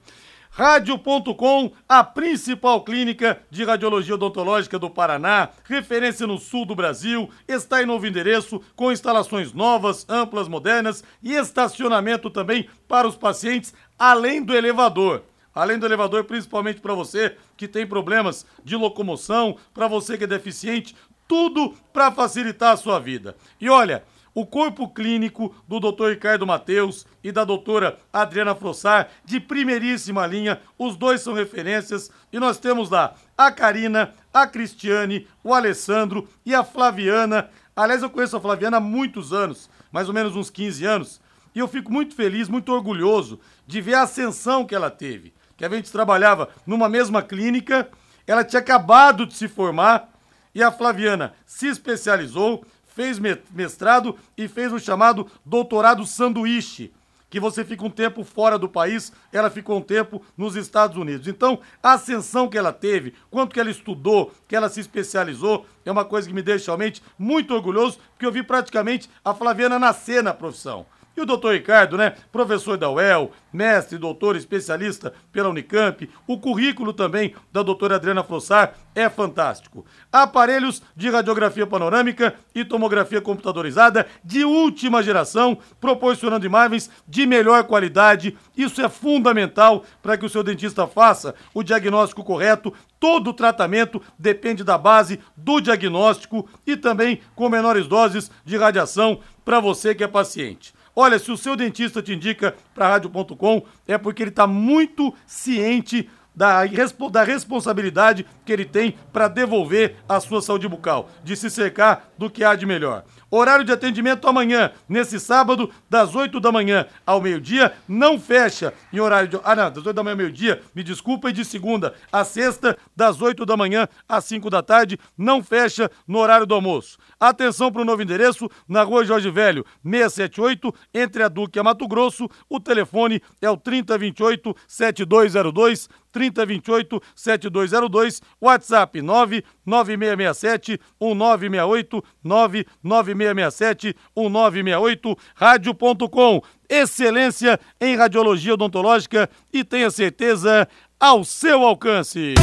Rádio.com, 0.51 1.71
a 1.87 2.03
principal 2.03 2.83
clínica 2.83 3.41
de 3.49 3.63
radiologia 3.63 4.15
odontológica 4.15 4.77
do 4.77 4.89
Paraná, 4.89 5.49
referência 5.63 6.25
no 6.25 6.37
sul 6.37 6.65
do 6.65 6.75
Brasil, 6.75 7.29
está 7.47 7.81
em 7.81 7.85
novo 7.85 8.05
endereço, 8.05 8.61
com 8.75 8.91
instalações 8.91 9.53
novas, 9.53 10.05
amplas, 10.09 10.47
modernas 10.47 11.03
e 11.23 11.33
estacionamento 11.33 12.29
também 12.29 12.67
para 12.87 13.07
os 13.07 13.15
pacientes, 13.15 13.73
além 13.97 14.43
do 14.43 14.53
elevador. 14.53 15.23
além 15.53 15.77
do 15.77 15.85
elevador, 15.85 16.23
principalmente 16.23 16.79
para 16.79 16.93
você 16.93 17.35
que 17.57 17.67
tem 17.67 17.85
problemas 17.85 18.45
de 18.63 18.75
locomoção, 18.77 19.57
para 19.73 19.87
você 19.87 20.17
que 20.17 20.23
é 20.23 20.27
deficiente, 20.27 20.95
tudo 21.29 21.75
para 21.93 22.11
facilitar 22.11 22.73
a 22.73 22.77
sua 22.77 22.99
vida. 22.99 23.37
E 23.61 23.69
olha, 23.69 24.03
o 24.33 24.47
corpo 24.47 24.89
clínico 24.89 25.55
do 25.67 25.79
Dr. 25.79 26.09
Ricardo 26.09 26.47
Mateus 26.47 27.05
e 27.23 27.31
da 27.31 27.43
doutora 27.43 27.99
Adriana 28.11 28.55
Frossar, 28.55 29.09
de 29.23 29.39
primeiríssima 29.39 30.25
linha, 30.25 30.59
os 30.77 30.97
dois 30.97 31.21
são 31.21 31.33
referências, 31.33 32.09
e 32.33 32.39
nós 32.39 32.57
temos 32.57 32.89
lá 32.89 33.13
a 33.37 33.51
Karina, 33.51 34.13
a 34.33 34.47
Cristiane, 34.47 35.27
o 35.43 35.53
Alessandro 35.53 36.27
e 36.43 36.55
a 36.55 36.63
Flaviana. 36.63 37.49
Aliás, 37.75 38.01
eu 38.01 38.09
conheço 38.09 38.35
a 38.35 38.41
Flaviana 38.41 38.77
há 38.77 38.81
muitos 38.81 39.31
anos, 39.31 39.69
mais 39.91 40.07
ou 40.07 40.13
menos 40.15 40.35
uns 40.35 40.49
15 40.49 40.83
anos, 40.83 41.21
e 41.53 41.59
eu 41.59 41.67
fico 41.67 41.91
muito 41.91 42.15
feliz, 42.15 42.49
muito 42.49 42.73
orgulhoso 42.73 43.39
de 43.67 43.81
ver 43.81 43.93
a 43.95 44.01
ascensão 44.01 44.65
que 44.65 44.73
ela 44.73 44.89
teve. 44.89 45.31
Que 45.55 45.65
a 45.65 45.69
gente 45.69 45.91
trabalhava 45.91 46.49
numa 46.65 46.89
mesma 46.89 47.21
clínica, 47.21 47.87
ela 48.25 48.43
tinha 48.43 48.59
acabado 48.59 49.27
de 49.27 49.35
se 49.35 49.47
formar 49.47 50.09
e 50.53 50.63
a 50.63 50.71
Flaviana 50.71 51.33
se 51.45 51.67
especializou, 51.67 52.65
fez 52.95 53.19
mestrado 53.51 54.17
e 54.37 54.47
fez 54.47 54.73
o 54.73 54.79
chamado 54.79 55.27
doutorado 55.45 56.05
sanduíche, 56.05 56.91
que 57.29 57.39
você 57.39 57.63
fica 57.63 57.85
um 57.85 57.89
tempo 57.89 58.23
fora 58.23 58.57
do 58.57 58.67
país, 58.67 59.13
ela 59.31 59.49
ficou 59.49 59.77
um 59.77 59.81
tempo 59.81 60.21
nos 60.35 60.55
Estados 60.55 60.97
Unidos. 60.97 61.27
Então, 61.27 61.59
a 61.81 61.93
ascensão 61.93 62.49
que 62.49 62.57
ela 62.57 62.73
teve, 62.73 63.13
quanto 63.29 63.53
que 63.53 63.59
ela 63.59 63.69
estudou, 63.69 64.33
que 64.47 64.55
ela 64.55 64.67
se 64.67 64.79
especializou, 64.79 65.65
é 65.85 65.91
uma 65.91 66.03
coisa 66.03 66.27
que 66.27 66.33
me 66.33 66.41
deixa 66.41 66.65
realmente 66.65 67.03
muito 67.17 67.53
orgulhoso, 67.53 67.99
porque 68.11 68.25
eu 68.25 68.31
vi 68.31 68.41
praticamente 68.41 69.09
a 69.23 69.33
Flaviana 69.33 69.77
nascer 69.77 70.23
na 70.23 70.33
profissão. 70.33 70.85
E 71.19 71.21
o 71.21 71.25
doutor 71.25 71.51
Ricardo, 71.51 71.97
né? 71.97 72.13
Professor 72.31 72.77
da 72.77 72.89
UEL, 72.89 73.33
mestre, 73.51 73.97
doutor, 73.97 74.37
especialista 74.37 75.13
pela 75.33 75.49
Unicamp. 75.49 76.09
O 76.25 76.39
currículo 76.39 76.93
também 76.93 77.35
da 77.51 77.61
doutora 77.61 77.95
Adriana 77.95 78.23
Frossar 78.23 78.75
é 78.95 79.09
fantástico. 79.09 79.85
Aparelhos 80.09 80.81
de 80.95 81.09
radiografia 81.09 81.67
panorâmica 81.67 82.35
e 82.55 82.63
tomografia 82.63 83.19
computadorizada 83.19 84.07
de 84.23 84.45
última 84.45 85.03
geração, 85.03 85.57
proporcionando 85.81 86.45
imagens 86.45 86.89
de 87.05 87.25
melhor 87.25 87.65
qualidade. 87.65 88.37
Isso 88.55 88.81
é 88.81 88.87
fundamental 88.87 89.83
para 90.01 90.17
que 90.17 90.25
o 90.25 90.29
seu 90.29 90.41
dentista 90.41 90.87
faça 90.87 91.35
o 91.53 91.61
diagnóstico 91.63 92.23
correto. 92.23 92.73
Todo 92.97 93.31
o 93.31 93.33
tratamento 93.33 94.01
depende 94.17 94.63
da 94.63 94.77
base 94.77 95.19
do 95.35 95.59
diagnóstico 95.59 96.47
e 96.65 96.77
também 96.77 97.19
com 97.35 97.49
menores 97.49 97.87
doses 97.87 98.31
de 98.45 98.55
radiação 98.55 99.19
para 99.43 99.59
você 99.59 99.93
que 99.93 100.03
é 100.03 100.07
paciente. 100.07 100.78
Olha, 101.01 101.17
se 101.17 101.31
o 101.31 101.37
seu 101.37 101.55
dentista 101.55 102.01
te 102.01 102.11
indica 102.11 102.53
para 102.75 102.89
rádio.com, 102.89 103.65
é 103.87 103.97
porque 103.97 104.21
ele 104.21 104.31
está 104.31 104.45
muito 104.45 105.15
ciente 105.25 106.09
da, 106.35 106.63
da 107.09 107.23
responsabilidade 107.23 108.25
que 108.45 108.51
ele 108.51 108.65
tem 108.65 108.97
para 109.13 109.29
devolver 109.29 109.95
a 110.09 110.19
sua 110.19 110.41
saúde 110.41 110.67
bucal, 110.67 111.09
de 111.23 111.37
se 111.37 111.49
cercar 111.49 112.09
do 112.17 112.29
que 112.29 112.43
há 112.43 112.53
de 112.53 112.65
melhor. 112.65 113.05
Horário 113.31 113.63
de 113.63 113.71
atendimento 113.71 114.27
amanhã, 114.27 114.71
nesse 114.87 115.19
sábado, 115.19 115.69
das 115.87 116.15
8 116.15 116.39
da 116.39 116.51
manhã 116.51 116.87
ao 117.05 117.21
meio-dia. 117.21 117.73
Não 117.87 118.19
fecha 118.19 118.73
em 118.91 118.99
horário 118.99 119.29
de. 119.29 119.39
Ah, 119.43 119.55
não, 119.55 119.69
das 119.69 119.85
8 119.85 119.93
da 119.93 120.03
manhã 120.03 120.13
ao 120.13 120.17
meio-dia, 120.17 120.61
me 120.73 120.83
desculpa, 120.83 121.29
e 121.29 121.33
de 121.33 121.45
segunda 121.45 121.93
a 122.11 122.23
sexta, 122.23 122.77
das 122.95 123.21
8 123.21 123.45
da 123.45 123.55
manhã 123.55 123.87
às 124.07 124.25
5 124.25 124.49
da 124.49 124.63
tarde. 124.63 124.97
Não 125.17 125.43
fecha 125.43 125.91
no 126.07 126.17
horário 126.17 126.45
do 126.45 126.55
almoço. 126.55 126.97
Atenção 127.19 127.71
para 127.71 127.81
o 127.83 127.85
novo 127.85 128.01
endereço, 128.01 128.49
na 128.67 128.81
rua 128.81 129.05
Jorge 129.05 129.29
Velho, 129.29 129.65
678, 129.83 130.73
entre 130.93 131.21
a 131.21 131.27
Duque 131.27 131.59
e 131.59 131.61
a 131.61 131.63
Mato 131.63 131.87
Grosso. 131.87 132.27
O 132.49 132.59
telefone 132.59 133.21
é 133.41 133.49
o 133.49 133.57
3028 133.57 134.55
7202. 134.67 135.87
3028 136.11 136.99
7202, 137.15 138.21
WhatsApp 138.41 138.99
99667 138.99 140.79
1968 140.99 142.03
99667 142.23 143.18
1968, 143.19 145.17
rádio.com. 145.35 146.41
Excelência 146.69 147.59
em 147.81 147.95
radiologia 147.95 148.53
odontológica 148.53 149.29
e 149.51 149.63
tenha 149.63 149.91
certeza 149.91 150.67
ao 150.99 151.23
seu 151.23 151.63
alcance. 151.63 152.35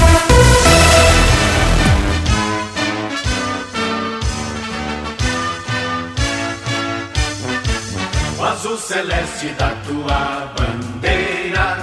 O 8.39 8.45
azul 8.45 8.77
celeste 8.77 9.49
da 9.59 9.71
tua 9.87 10.53
bandeira, 10.59 11.79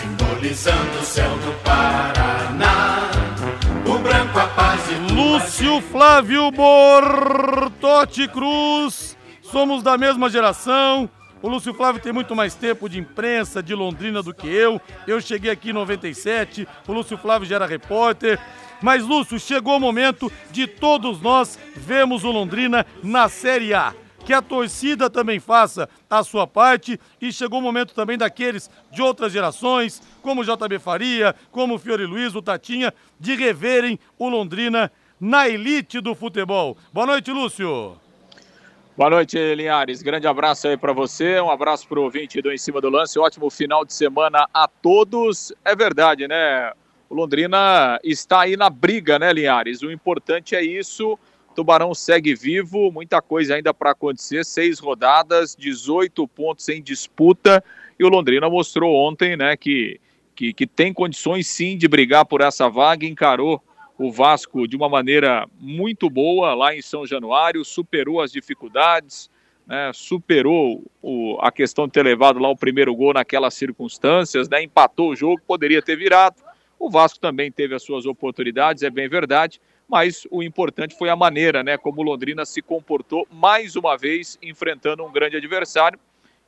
simbolizando 0.00 0.98
o 1.00 1.04
céu 1.04 1.30
do 1.38 1.52
Paraná. 1.62 2.41
Lúcio 5.14 5.80
Flávio 5.82 6.50
Bortotti 6.50 8.26
Cruz. 8.28 9.16
Somos 9.42 9.82
da 9.82 9.98
mesma 9.98 10.30
geração. 10.30 11.08
O 11.42 11.48
Lúcio 11.48 11.74
Flávio 11.74 12.00
tem 12.00 12.12
muito 12.12 12.34
mais 12.34 12.54
tempo 12.54 12.88
de 12.88 12.98
imprensa 12.98 13.62
de 13.62 13.74
Londrina 13.74 14.22
do 14.22 14.32
que 14.32 14.48
eu. 14.48 14.80
Eu 15.06 15.20
cheguei 15.20 15.50
aqui 15.50 15.70
em 15.70 15.74
97, 15.74 16.66
o 16.86 16.92
Lúcio 16.92 17.18
Flávio 17.18 17.46
já 17.46 17.56
era 17.56 17.66
repórter. 17.66 18.38
Mas, 18.80 19.04
Lúcio, 19.04 19.38
chegou 19.38 19.76
o 19.76 19.80
momento 19.80 20.32
de 20.50 20.66
todos 20.66 21.20
nós 21.20 21.58
vermos 21.76 22.24
o 22.24 22.30
Londrina 22.30 22.86
na 23.02 23.28
Série 23.28 23.74
A. 23.74 23.94
Que 24.24 24.32
a 24.32 24.40
torcida 24.40 25.10
também 25.10 25.40
faça 25.40 25.88
a 26.08 26.22
sua 26.22 26.46
parte 26.46 26.98
e 27.20 27.32
chegou 27.32 27.58
o 27.58 27.62
momento 27.62 27.94
também 27.94 28.16
daqueles 28.16 28.70
de 28.90 29.02
outras 29.02 29.32
gerações, 29.32 30.00
como 30.22 30.42
o 30.42 30.44
JB 30.44 30.78
Faria, 30.78 31.34
como 31.50 31.74
o 31.74 31.78
Fiore 31.78 32.06
Luiz, 32.06 32.34
o 32.34 32.42
Tatinha, 32.42 32.94
de 33.18 33.34
reverem 33.34 33.98
o 34.18 34.28
Londrina 34.28 34.92
na 35.20 35.48
elite 35.48 36.00
do 36.00 36.14
futebol. 36.14 36.76
Boa 36.92 37.06
noite, 37.06 37.30
Lúcio. 37.30 37.96
Boa 38.96 39.08
noite, 39.08 39.38
Linhares. 39.54 40.02
Grande 40.02 40.26
abraço 40.26 40.68
aí 40.68 40.76
para 40.76 40.92
você, 40.92 41.40
um 41.40 41.50
abraço 41.50 41.88
para 41.88 41.98
o 41.98 42.02
ouvinte 42.02 42.42
do 42.42 42.52
Em 42.52 42.58
Cima 42.58 42.80
do 42.80 42.90
Lance. 42.90 43.18
Ótimo 43.18 43.48
final 43.48 43.84
de 43.84 43.94
semana 43.94 44.46
a 44.52 44.68
todos. 44.68 45.52
É 45.64 45.74
verdade, 45.74 46.28
né? 46.28 46.72
O 47.08 47.14
Londrina 47.14 47.98
está 48.04 48.42
aí 48.42 48.56
na 48.56 48.68
briga, 48.68 49.18
né, 49.18 49.32
Linhares? 49.32 49.82
O 49.82 49.90
importante 49.90 50.54
é 50.54 50.62
isso. 50.62 51.18
Tubarão 51.54 51.94
segue 51.94 52.34
vivo, 52.34 52.90
muita 52.90 53.20
coisa 53.22 53.54
ainda 53.54 53.72
para 53.72 53.92
acontecer. 53.92 54.44
Seis 54.44 54.78
rodadas, 54.78 55.54
18 55.56 56.26
pontos 56.28 56.68
em 56.68 56.82
disputa. 56.82 57.62
E 57.98 58.04
o 58.04 58.08
Londrina 58.08 58.48
mostrou 58.48 58.94
ontem, 58.94 59.36
né, 59.36 59.56
que, 59.56 60.00
que, 60.34 60.52
que 60.52 60.66
tem 60.66 60.92
condições 60.92 61.46
sim 61.46 61.76
de 61.76 61.86
brigar 61.86 62.24
por 62.24 62.40
essa 62.40 62.68
vaga. 62.68 63.06
Encarou 63.06 63.62
o 63.98 64.10
Vasco 64.10 64.66
de 64.66 64.76
uma 64.76 64.88
maneira 64.88 65.46
muito 65.60 66.10
boa 66.10 66.54
lá 66.54 66.74
em 66.74 66.82
São 66.82 67.06
Januário, 67.06 67.64
superou 67.64 68.20
as 68.20 68.32
dificuldades, 68.32 69.30
né, 69.66 69.92
superou 69.94 70.82
o, 71.00 71.38
a 71.40 71.52
questão 71.52 71.86
de 71.86 71.92
ter 71.92 72.02
levado 72.02 72.38
lá 72.38 72.48
o 72.48 72.56
primeiro 72.56 72.94
gol 72.94 73.12
naquelas 73.12 73.54
circunstâncias, 73.54 74.48
né, 74.48 74.62
empatou 74.62 75.10
o 75.10 75.16
jogo, 75.16 75.40
poderia 75.46 75.80
ter 75.80 75.96
virado. 75.96 76.42
O 76.78 76.90
Vasco 76.90 77.20
também 77.20 77.52
teve 77.52 77.74
as 77.74 77.82
suas 77.82 78.06
oportunidades, 78.06 78.82
é 78.82 78.90
bem 78.90 79.08
verdade, 79.08 79.60
mas 79.88 80.26
o 80.30 80.42
importante 80.42 80.96
foi 80.96 81.10
a 81.10 81.16
maneira, 81.16 81.62
né, 81.62 81.76
como 81.76 82.00
o 82.00 82.04
Londrina 82.04 82.44
se 82.44 82.62
comportou 82.62 83.26
mais 83.30 83.76
uma 83.76 83.96
vez 83.96 84.38
enfrentando 84.42 85.04
um 85.04 85.12
grande 85.12 85.36
adversário 85.36 85.98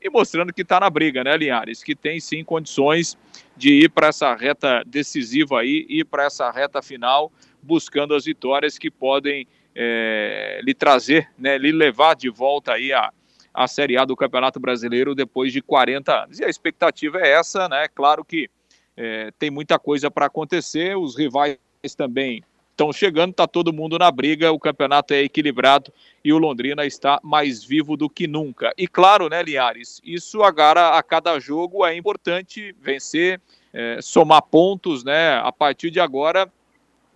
e 0.01 0.11
mostrando 0.11 0.53
que 0.53 0.63
está 0.63 0.79
na 0.79 0.91
briga, 0.91 1.25
né, 1.25 1.37
Linhares? 1.37 1.83
Que 1.83 1.95
tem 1.95 2.21
sim 2.21 2.45
condições 2.45 3.17
de 3.57 3.85
ir 3.85 3.89
para 3.89 4.09
essa 4.09 4.35
reta 4.35 4.83
decisiva 4.87 5.61
aí, 5.61 5.87
ir 5.89 6.05
para 6.05 6.25
essa 6.25 6.51
reta 6.51 6.83
final, 6.83 7.33
buscando 7.63 8.15
as 8.15 8.27
vitórias 8.27 8.77
que 8.77 8.91
podem 8.91 9.47
é, 9.75 10.61
lhe 10.63 10.75
trazer, 10.75 11.31
né, 11.39 11.57
lhe 11.57 11.73
levar 11.73 12.15
de 12.15 12.29
volta 12.29 12.73
aí 12.73 12.93
a, 12.93 13.11
a 13.53 13.67
Série 13.67 13.97
A 13.97 14.05
do 14.05 14.15
Campeonato 14.15 14.61
Brasileiro 14.61 15.15
depois 15.15 15.53
de 15.53 15.63
40 15.63 16.25
anos. 16.25 16.39
E 16.39 16.45
a 16.45 16.49
expectativa 16.51 17.19
é 17.21 17.31
essa, 17.31 17.67
né? 17.69 17.89
Claro 17.89 18.25
que 18.25 18.51
é, 18.97 19.31
tem 19.39 19.51
muita 19.51 19.79
coisa 19.79 20.11
para 20.11 20.27
acontecer, 20.27 20.97
os 20.97 21.17
rivais 21.17 21.59
também 21.97 22.43
estão 22.75 22.93
chegando, 22.93 23.31
está 23.31 23.47
todo 23.47 23.73
mundo 23.73 23.97
na 23.99 24.11
briga, 24.11 24.53
o 24.53 24.59
campeonato 24.59 25.15
é 25.15 25.23
equilibrado 25.23 25.93
e 26.25 26.33
o 26.33 26.39
Londrina 26.39 26.85
está 26.85 27.21
mais 27.23 27.63
vivo 27.63 27.97
do 27.97 28.11
que 28.11 28.27
nunca. 28.27 28.73
E 28.77 28.89
claro, 28.89 29.29
né, 29.29 29.43
Liares, 29.43 30.01
isso 30.05 30.43
agora 30.43 30.91
a 30.91 31.03
cada 31.03 31.39
jogo 31.39 31.87
é 31.87 31.97
importante 31.97 32.75
vencer, 32.81 33.41
é, 33.73 34.01
somar 34.03 34.43
pontos, 34.43 35.05
né? 35.05 35.37
A 35.39 35.53
partir 35.53 35.91
de 35.91 36.01
agora, 36.01 36.51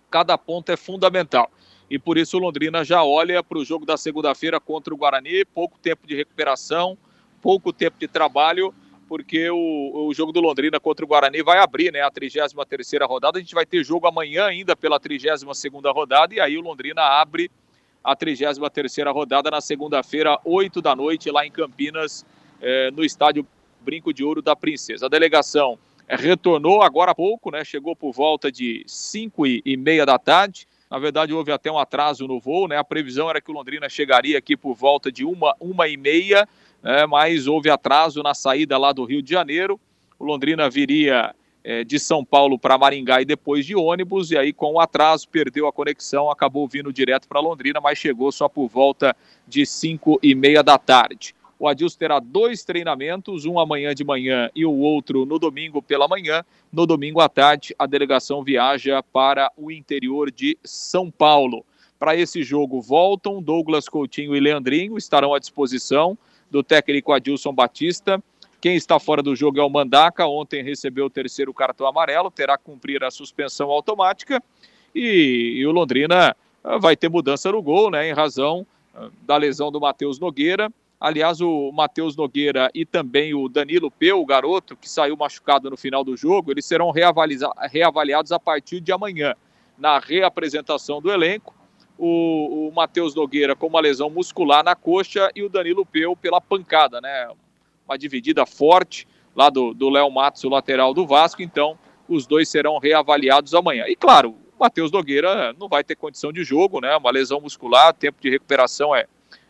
cada 0.09 0.37
ponto 0.37 0.71
é 0.71 0.77
fundamental. 0.77 1.51
E 1.89 1.99
por 1.99 2.17
isso 2.17 2.37
o 2.37 2.39
Londrina 2.39 2.83
já 2.83 3.03
olha 3.03 3.43
para 3.43 3.57
o 3.57 3.65
jogo 3.65 3.85
da 3.85 3.97
segunda-feira 3.97 4.59
contra 4.59 4.93
o 4.93 4.97
Guarani, 4.97 5.43
pouco 5.43 5.77
tempo 5.77 6.07
de 6.07 6.15
recuperação, 6.15 6.97
pouco 7.41 7.73
tempo 7.73 7.97
de 7.99 8.07
trabalho 8.07 8.73
porque 9.09 9.49
o, 9.49 10.07
o 10.07 10.13
jogo 10.13 10.31
do 10.31 10.39
Londrina 10.39 10.79
contra 10.79 11.03
o 11.03 11.07
Guarani 11.07 11.41
vai 11.41 11.57
abrir 11.57 11.91
né, 11.91 12.01
a 12.01 12.11
33 12.11 12.53
rodada. 13.01 13.39
A 13.39 13.41
gente 13.41 13.55
vai 13.55 13.65
ter 13.65 13.83
jogo 13.83 14.05
amanhã 14.05 14.45
ainda 14.45 14.75
pela 14.75 14.99
32 14.99 15.43
rodada, 15.91 16.35
e 16.35 16.39
aí 16.39 16.55
o 16.55 16.61
Londrina 16.61 17.01
abre 17.01 17.49
a 18.03 18.15
33 18.15 18.97
rodada 19.07 19.49
na 19.49 19.61
segunda-feira, 19.61 20.39
8 20.45 20.79
da 20.79 20.95
noite, 20.95 21.31
lá 21.31 21.43
em 21.43 21.49
Campinas, 21.49 22.23
eh, 22.61 22.91
no 22.91 23.03
estádio 23.03 23.45
Brinco 23.81 24.13
de 24.13 24.23
Ouro 24.23 24.43
da 24.43 24.55
Princesa. 24.55 25.07
A 25.07 25.09
delegação 25.09 25.79
retornou 26.07 26.83
agora 26.83 27.11
há 27.11 27.15
pouco, 27.15 27.49
né? 27.49 27.65
Chegou 27.65 27.95
por 27.95 28.11
volta 28.11 28.51
de 28.51 28.83
5 28.85 29.47
e 29.47 29.75
meia 29.75 30.05
da 30.05 30.19
tarde. 30.19 30.67
Na 30.89 30.99
verdade, 30.99 31.33
houve 31.33 31.51
até 31.51 31.71
um 31.71 31.77
atraso 31.77 32.27
no 32.27 32.39
voo, 32.39 32.67
né? 32.67 32.77
A 32.77 32.83
previsão 32.83 33.29
era 33.29 33.41
que 33.41 33.49
o 33.49 33.53
Londrina 33.53 33.89
chegaria 33.89 34.37
aqui 34.37 34.55
por 34.55 34.75
volta 34.75 35.11
de 35.11 35.25
uma, 35.25 35.55
uma 35.59 35.87
e 35.87 35.97
meia, 35.97 36.47
né? 36.81 37.05
mas 37.05 37.47
houve 37.47 37.69
atraso 37.69 38.21
na 38.23 38.33
saída 38.33 38.77
lá 38.77 38.91
do 38.91 39.03
Rio 39.03 39.21
de 39.21 39.29
Janeiro. 39.29 39.79
O 40.17 40.25
Londrina 40.25 40.69
viria 40.69 41.33
é, 41.63 41.83
de 41.83 41.99
São 41.99 42.23
Paulo 42.23 42.57
para 42.57 42.77
Maringá 42.77 43.21
e 43.21 43.25
depois 43.25 43.65
de 43.65 43.75
ônibus, 43.75 44.31
e 44.31 44.37
aí 44.37 44.53
com 44.53 44.73
o 44.73 44.79
atraso 44.79 45.27
perdeu 45.29 45.67
a 45.67 45.73
conexão, 45.73 46.29
acabou 46.31 46.67
vindo 46.67 46.91
direto 46.91 47.27
para 47.27 47.39
Londrina, 47.39 47.79
mas 47.81 47.97
chegou 47.97 48.31
só 48.31 48.47
por 48.47 48.67
volta 48.67 49.15
de 49.47 49.65
5 49.65 50.19
e 50.23 50.33
meia 50.33 50.63
da 50.63 50.77
tarde. 50.77 51.35
O 51.59 51.67
Adilson 51.67 51.97
terá 51.99 52.19
dois 52.19 52.63
treinamentos, 52.63 53.43
um 53.43 53.59
amanhã 53.59 53.93
de 53.93 54.05
manhã 54.05 54.49
e 54.55 54.65
o 54.65 54.73
outro 54.73 55.25
no 55.25 55.37
domingo 55.37 55.81
pela 55.81 56.07
manhã. 56.07 56.45
No 56.71 56.85
domingo 56.85 57.19
à 57.19 57.27
tarde, 57.27 57.75
a 57.77 57.85
delegação 57.85 58.41
viaja 58.45 59.03
para 59.03 59.51
o 59.57 59.69
interior 59.69 60.31
de 60.31 60.57
São 60.63 61.11
Paulo. 61.11 61.65
Para 61.99 62.15
esse 62.15 62.43
jogo 62.43 62.79
voltam 62.79 63.41
Douglas 63.41 63.89
Coutinho 63.89 64.33
e 64.33 64.39
Leandrinho, 64.39 64.97
estarão 64.97 65.33
à 65.33 65.39
disposição 65.39 66.17
do 66.49 66.63
técnico 66.63 67.11
Adilson 67.13 67.53
Batista. 67.53 68.21
Quem 68.61 68.75
está 68.75 68.99
fora 68.99 69.23
do 69.23 69.35
jogo 69.35 69.59
é 69.59 69.63
o 69.63 69.69
Mandaca, 69.69 70.27
ontem 70.27 70.61
recebeu 70.61 71.05
o 71.05 71.09
terceiro 71.09 71.53
cartão 71.53 71.87
amarelo, 71.87 72.29
terá 72.29 72.57
que 72.57 72.65
cumprir 72.65 73.03
a 73.03 73.11
suspensão 73.11 73.69
automática. 73.69 74.43
E, 74.93 75.55
e 75.57 75.65
o 75.65 75.71
Londrina 75.71 76.35
ah, 76.63 76.77
vai 76.77 76.95
ter 76.95 77.09
mudança 77.09 77.51
no 77.51 77.61
gol, 77.61 77.89
né, 77.89 78.09
em 78.09 78.13
razão 78.13 78.65
ah, 78.93 79.09
da 79.21 79.37
lesão 79.37 79.71
do 79.71 79.79
Matheus 79.79 80.19
Nogueira. 80.19 80.69
Aliás, 80.99 81.39
o 81.39 81.71
Matheus 81.71 82.17
Nogueira 82.17 82.69
e 82.75 82.85
também 82.85 83.33
o 83.33 83.47
Danilo 83.47 83.89
Peu, 83.89 84.19
o 84.19 84.25
garoto 84.25 84.75
que 84.75 84.89
saiu 84.89 85.15
machucado 85.15 85.69
no 85.69 85.77
final 85.77 86.03
do 86.03 86.17
jogo, 86.17 86.51
eles 86.51 86.65
serão 86.65 86.91
reavaliados 86.91 88.33
a 88.33 88.39
partir 88.39 88.81
de 88.81 88.91
amanhã. 88.91 89.33
Na 89.77 89.97
reapresentação 89.97 91.01
do 91.01 91.09
elenco, 91.09 91.55
o, 91.99 92.69
o 92.69 92.71
Matheus 92.73 93.13
Nogueira 93.13 93.55
com 93.55 93.67
uma 93.67 93.81
lesão 93.81 94.09
muscular 94.09 94.63
na 94.63 94.73
coxa 94.73 95.29
e 95.35 95.43
o 95.43 95.49
Danilo 95.49 95.85
Peu 95.85 96.15
pela 96.15 96.39
pancada, 96.39 97.01
né? 97.01 97.29
Uma 97.85 97.97
dividida 97.97 98.45
forte 98.45 99.05
lá 99.35 99.49
do 99.49 99.89
Léo 99.89 100.09
Matos, 100.09 100.43
o 100.45 100.49
lateral 100.49 100.93
do 100.93 101.05
Vasco. 101.05 101.41
Então, 101.41 101.77
os 102.07 102.25
dois 102.25 102.47
serão 102.47 102.79
reavaliados 102.79 103.53
amanhã. 103.53 103.85
E 103.87 103.95
claro, 103.95 104.29
o 104.29 104.59
Matheus 104.59 104.91
Nogueira 104.91 105.53
não 105.59 105.67
vai 105.67 105.83
ter 105.83 105.95
condição 105.95 106.31
de 106.31 106.43
jogo, 106.43 106.79
né? 106.79 106.95
Uma 106.95 107.11
lesão 107.11 107.41
muscular, 107.41 107.93
tempo 107.93 108.21
de 108.21 108.29
recuperação 108.29 108.95
é, 108.95 109.05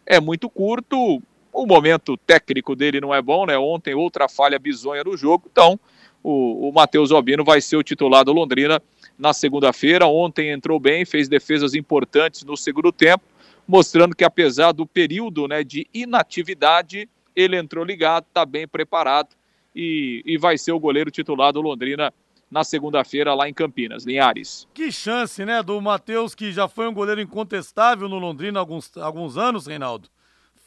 é 0.05 0.19
muito 0.19 0.49
curto 0.49 1.21
o 1.51 1.65
momento 1.65 2.15
técnico 2.17 2.75
dele 2.75 3.01
não 3.01 3.13
é 3.13 3.21
bom, 3.21 3.45
né? 3.45 3.57
Ontem 3.57 3.93
outra 3.93 4.27
falha 4.27 4.57
bizonha 4.57 5.03
no 5.03 5.17
jogo, 5.17 5.47
então 5.51 5.79
o, 6.23 6.69
o 6.69 6.71
Matheus 6.71 7.11
Albino 7.11 7.43
vai 7.43 7.61
ser 7.61 7.77
o 7.77 7.83
titular 7.83 8.23
do 8.23 8.33
Londrina 8.33 8.81
na 9.19 9.33
segunda-feira. 9.33 10.07
Ontem 10.07 10.49
entrou 10.49 10.79
bem, 10.79 11.05
fez 11.05 11.27
defesas 11.27 11.75
importantes 11.75 12.43
no 12.43 12.55
segundo 12.55 12.91
tempo, 12.91 13.23
mostrando 13.67 14.15
que 14.15 14.23
apesar 14.23 14.71
do 14.71 14.85
período 14.85 15.47
né, 15.47 15.63
de 15.63 15.85
inatividade, 15.93 17.07
ele 17.35 17.57
entrou 17.57 17.83
ligado, 17.83 18.25
está 18.27 18.45
bem 18.45 18.67
preparado 18.67 19.35
e, 19.75 20.23
e 20.25 20.37
vai 20.37 20.57
ser 20.57 20.71
o 20.71 20.79
goleiro 20.79 21.11
titular 21.11 21.53
do 21.53 21.61
Londrina 21.61 22.13
na 22.49 22.63
segunda-feira 22.63 23.35
lá 23.35 23.47
em 23.47 23.53
Campinas, 23.53 24.05
Linhares. 24.05 24.67
Que 24.73 24.91
chance, 24.91 25.45
né, 25.45 25.61
do 25.61 25.79
Matheus, 25.79 26.33
que 26.33 26.51
já 26.51 26.67
foi 26.67 26.87
um 26.87 26.93
goleiro 26.93 27.21
incontestável 27.21 28.09
no 28.09 28.17
Londrina 28.17 28.59
há 28.59 28.61
alguns, 28.61 28.97
alguns 28.97 29.37
anos, 29.37 29.67
Reinaldo 29.67 30.09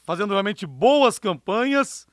fazendo 0.03 0.31
realmente 0.31 0.65
boas 0.65 1.17
campanhas, 1.17 2.07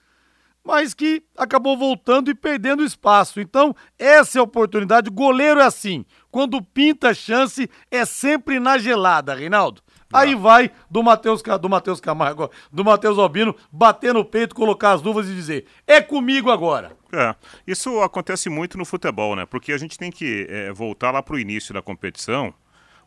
mas 0.64 0.94
que 0.94 1.22
acabou 1.36 1.76
voltando 1.76 2.30
e 2.30 2.34
perdendo 2.34 2.84
espaço. 2.84 3.40
Então, 3.40 3.74
essa 3.98 4.38
é 4.38 4.40
a 4.40 4.44
oportunidade. 4.44 5.08
O 5.08 5.12
goleiro 5.12 5.60
é 5.60 5.64
assim. 5.64 6.04
Quando 6.30 6.62
pinta 6.62 7.10
a 7.10 7.14
chance, 7.14 7.68
é 7.90 8.04
sempre 8.04 8.60
na 8.60 8.78
gelada, 8.78 9.34
Reinaldo. 9.34 9.82
Ah. 10.12 10.20
Aí 10.20 10.34
vai 10.34 10.70
do 10.90 11.02
Matheus 11.02 11.42
do 11.60 11.68
Matheus 11.68 12.00
Camargo, 12.00 12.50
do 12.72 12.84
Matheus 12.84 13.18
Albino, 13.18 13.54
bater 13.70 14.12
no 14.12 14.24
peito, 14.24 14.54
colocar 14.54 14.92
as 14.92 15.02
luvas 15.02 15.28
e 15.28 15.34
dizer: 15.34 15.66
é 15.86 16.00
comigo 16.00 16.50
agora. 16.50 16.96
É, 17.12 17.34
isso 17.66 18.00
acontece 18.00 18.48
muito 18.48 18.76
no 18.76 18.84
futebol, 18.84 19.34
né? 19.34 19.46
Porque 19.46 19.72
a 19.72 19.78
gente 19.78 19.96
tem 19.98 20.10
que 20.10 20.46
é, 20.48 20.72
voltar 20.72 21.10
lá 21.10 21.22
para 21.22 21.34
o 21.34 21.38
início 21.38 21.72
da 21.72 21.82
competição, 21.82 22.52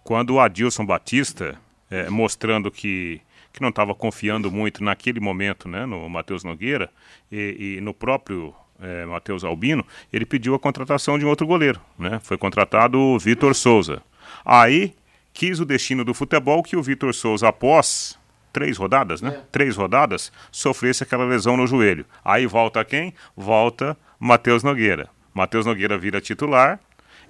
quando 0.03 0.31
o 0.31 0.39
Adilson 0.39 0.85
Batista, 0.85 1.57
é, 1.89 2.09
mostrando 2.09 2.71
que 2.71 3.21
que 3.53 3.61
não 3.61 3.69
estava 3.69 3.93
confiando 3.93 4.51
muito 4.51 4.83
naquele 4.83 5.19
momento 5.19 5.69
né, 5.69 5.85
no 5.85 6.09
Matheus 6.09 6.43
Nogueira 6.43 6.89
e, 7.31 7.77
e 7.77 7.81
no 7.81 7.93
próprio 7.93 8.53
é, 8.81 9.05
Matheus 9.05 9.43
Albino, 9.43 9.85
ele 10.11 10.25
pediu 10.25 10.55
a 10.55 10.59
contratação 10.59 11.19
de 11.19 11.25
um 11.25 11.29
outro 11.29 11.45
goleiro. 11.45 11.79
Né? 11.97 12.19
Foi 12.23 12.35
contratado 12.35 12.99
o 12.99 13.19
Vitor 13.19 13.53
Souza. 13.53 14.01
Aí 14.43 14.93
quis 15.31 15.59
o 15.59 15.65
destino 15.65 16.03
do 16.03 16.13
futebol 16.13 16.63
que 16.63 16.75
o 16.75 16.81
Vitor 16.81 17.13
Souza, 17.13 17.47
após 17.47 18.17
três 18.51 18.77
rodadas, 18.77 19.21
né? 19.21 19.35
É. 19.35 19.41
Três 19.51 19.75
rodadas, 19.75 20.31
sofresse 20.51 21.03
aquela 21.03 21.25
lesão 21.25 21.57
no 21.57 21.65
joelho. 21.65 22.05
Aí 22.23 22.45
volta 22.45 22.85
quem? 22.85 23.13
Volta 23.35 23.97
Matheus 24.19 24.61
Nogueira. 24.61 25.09
Matheus 25.33 25.65
Nogueira 25.65 25.97
vira 25.97 26.21
titular. 26.21 26.79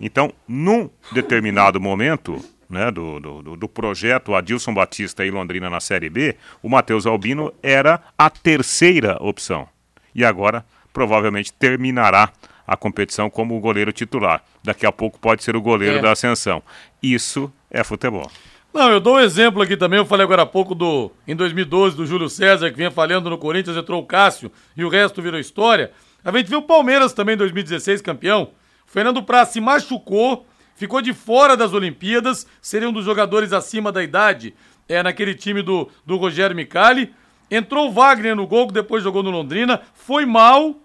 Então, 0.01 0.33
num 0.47 0.89
determinado 1.13 1.79
momento, 1.79 2.43
né, 2.69 2.91
do, 2.91 3.19
do, 3.19 3.57
do, 3.57 3.67
projeto 3.67 4.35
Adilson 4.35 4.73
Batista 4.73 5.25
e 5.25 5.31
Londrina 5.31 5.69
na 5.69 5.79
Série 5.79 6.09
B, 6.09 6.35
o 6.61 6.69
Matheus 6.69 7.05
Albino 7.05 7.53
era 7.61 8.01
a 8.17 8.29
terceira 8.29 9.17
opção. 9.19 9.67
E 10.15 10.23
agora 10.23 10.65
provavelmente 10.91 11.51
terminará 11.51 12.31
a 12.65 12.77
competição 12.77 13.29
como 13.29 13.57
o 13.57 13.59
goleiro 13.59 13.91
titular. 13.91 14.43
Daqui 14.63 14.85
a 14.85 14.91
pouco 14.91 15.19
pode 15.19 15.43
ser 15.43 15.55
o 15.55 15.61
goleiro 15.61 15.97
é. 15.97 16.01
da 16.01 16.11
ascensão. 16.11 16.63
Isso 17.01 17.51
é 17.69 17.83
futebol. 17.83 18.31
Não, 18.73 18.89
eu 18.89 18.99
dou 18.99 19.17
um 19.17 19.19
exemplo 19.19 19.61
aqui 19.61 19.77
também, 19.77 19.99
eu 19.99 20.05
falei 20.05 20.23
agora 20.23 20.41
há 20.41 20.45
pouco 20.47 20.73
do 20.73 21.11
em 21.27 21.35
2012 21.35 21.95
do 21.95 22.07
Júlio 22.07 22.27
César 22.27 22.71
que 22.71 22.77
vinha 22.77 22.89
falhando 22.89 23.29
no 23.29 23.37
Corinthians, 23.37 23.77
entrou 23.77 24.01
o 24.01 24.05
Cássio 24.05 24.51
e 24.75 24.83
o 24.83 24.89
resto 24.89 25.21
virou 25.21 25.39
história. 25.39 25.91
A 26.25 26.31
gente 26.31 26.49
viu 26.49 26.59
o 26.59 26.63
Palmeiras 26.63 27.13
também 27.13 27.35
em 27.35 27.37
2016 27.37 28.01
campeão. 28.01 28.49
O 28.87 28.91
Fernando 28.91 29.21
Praz 29.21 29.49
se 29.49 29.61
machucou, 29.61 30.47
ficou 30.75 31.01
de 31.01 31.13
fora 31.13 31.55
das 31.55 31.73
Olimpíadas, 31.73 32.47
seria 32.61 32.89
um 32.89 32.93
dos 32.93 33.05
jogadores 33.05 33.53
acima 33.53 33.91
da 33.91 34.03
idade 34.03 34.53
é, 34.87 35.01
naquele 35.01 35.35
time 35.35 35.61
do, 35.61 35.89
do 36.05 36.17
Rogério 36.17 36.55
Micali. 36.55 37.13
Entrou 37.49 37.87
o 37.87 37.91
Wagner 37.91 38.35
no 38.35 38.47
gol, 38.47 38.71
depois 38.71 39.03
jogou 39.03 39.23
no 39.23 39.29
Londrina, 39.29 39.81
foi 39.93 40.25
mal. 40.25 40.75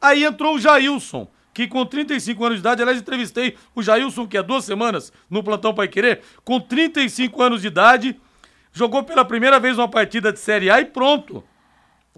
Aí 0.00 0.24
entrou 0.24 0.56
o 0.56 0.58
Jailson, 0.58 1.28
que 1.52 1.66
com 1.66 1.84
35 1.84 2.44
anos 2.44 2.56
de 2.58 2.60
idade, 2.60 2.82
aliás, 2.82 3.00
entrevistei 3.00 3.56
o 3.74 3.82
Jailson, 3.82 4.26
que 4.26 4.38
há 4.38 4.42
duas 4.42 4.64
semanas 4.64 5.12
no 5.28 5.42
Plantão 5.42 5.74
Pai 5.74 5.88
Querer, 5.88 6.20
com 6.44 6.60
35 6.60 7.42
anos 7.42 7.62
de 7.62 7.68
idade, 7.68 8.20
jogou 8.72 9.02
pela 9.02 9.24
primeira 9.24 9.60
vez 9.60 9.78
uma 9.78 9.88
partida 9.88 10.32
de 10.32 10.38
Série 10.38 10.70
A 10.70 10.80
e 10.80 10.84
pronto. 10.84 11.44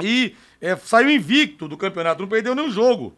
E 0.01 0.35
é, 0.61 0.77
saiu 0.77 1.11
invicto 1.11 1.69
do 1.69 1.77
campeonato, 1.77 2.23
não 2.23 2.29
perdeu 2.29 2.55
nenhum 2.55 2.71
jogo. 2.71 3.17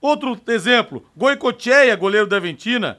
Outro 0.00 0.38
exemplo, 0.48 1.04
Goicocheia, 1.16 1.96
goleiro 1.96 2.26
da 2.26 2.36
Aventina, 2.36 2.98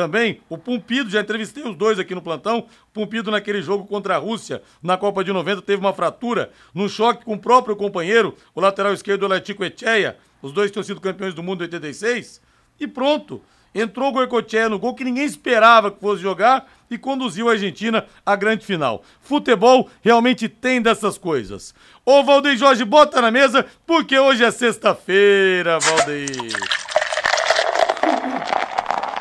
também. 0.00 0.40
O 0.48 0.56
Pumpido, 0.56 1.10
já 1.10 1.20
entrevistei 1.20 1.62
os 1.62 1.76
dois 1.76 1.98
aqui 1.98 2.14
no 2.14 2.22
plantão. 2.22 2.60
O 2.60 2.90
Pumpido, 2.94 3.30
naquele 3.30 3.60
jogo 3.60 3.86
contra 3.86 4.14
a 4.14 4.18
Rússia, 4.18 4.62
na 4.82 4.96
Copa 4.96 5.22
de 5.22 5.30
90, 5.30 5.60
teve 5.60 5.78
uma 5.78 5.92
fratura 5.92 6.50
no 6.74 6.88
choque 6.88 7.22
com 7.22 7.34
o 7.34 7.38
próprio 7.38 7.76
companheiro, 7.76 8.34
o 8.54 8.62
lateral 8.62 8.94
esquerdo, 8.94 9.24
o 9.24 9.28
Letico 9.28 9.62
Echeia. 9.62 10.16
Os 10.40 10.52
dois 10.52 10.70
tinham 10.70 10.82
sido 10.82 11.02
campeões 11.02 11.34
do 11.34 11.42
mundo 11.42 11.60
em 11.60 11.64
86. 11.64 12.40
E 12.80 12.88
pronto. 12.88 13.42
Entrou 13.74 14.08
o 14.08 14.12
Goicoechea 14.12 14.70
no 14.70 14.78
gol 14.78 14.94
que 14.94 15.04
ninguém 15.04 15.24
esperava 15.24 15.92
que 15.92 16.00
fosse 16.00 16.22
jogar 16.22 16.66
e 16.90 16.98
conduziu 16.98 17.48
a 17.48 17.52
Argentina 17.52 18.04
à 18.24 18.34
grande 18.34 18.64
final. 18.64 19.04
Futebol 19.20 19.88
realmente 20.02 20.48
tem 20.48 20.80
dessas 20.80 21.16
coisas. 21.16 21.72
Ô 22.04 22.24
Valdeir 22.24 22.56
Jorge, 22.56 22.84
bota 22.84 23.20
na 23.20 23.30
mesa, 23.30 23.64
porque 23.86 24.18
hoje 24.18 24.42
é 24.42 24.50
sexta-feira, 24.50 25.78
Valdeir. 25.78 26.79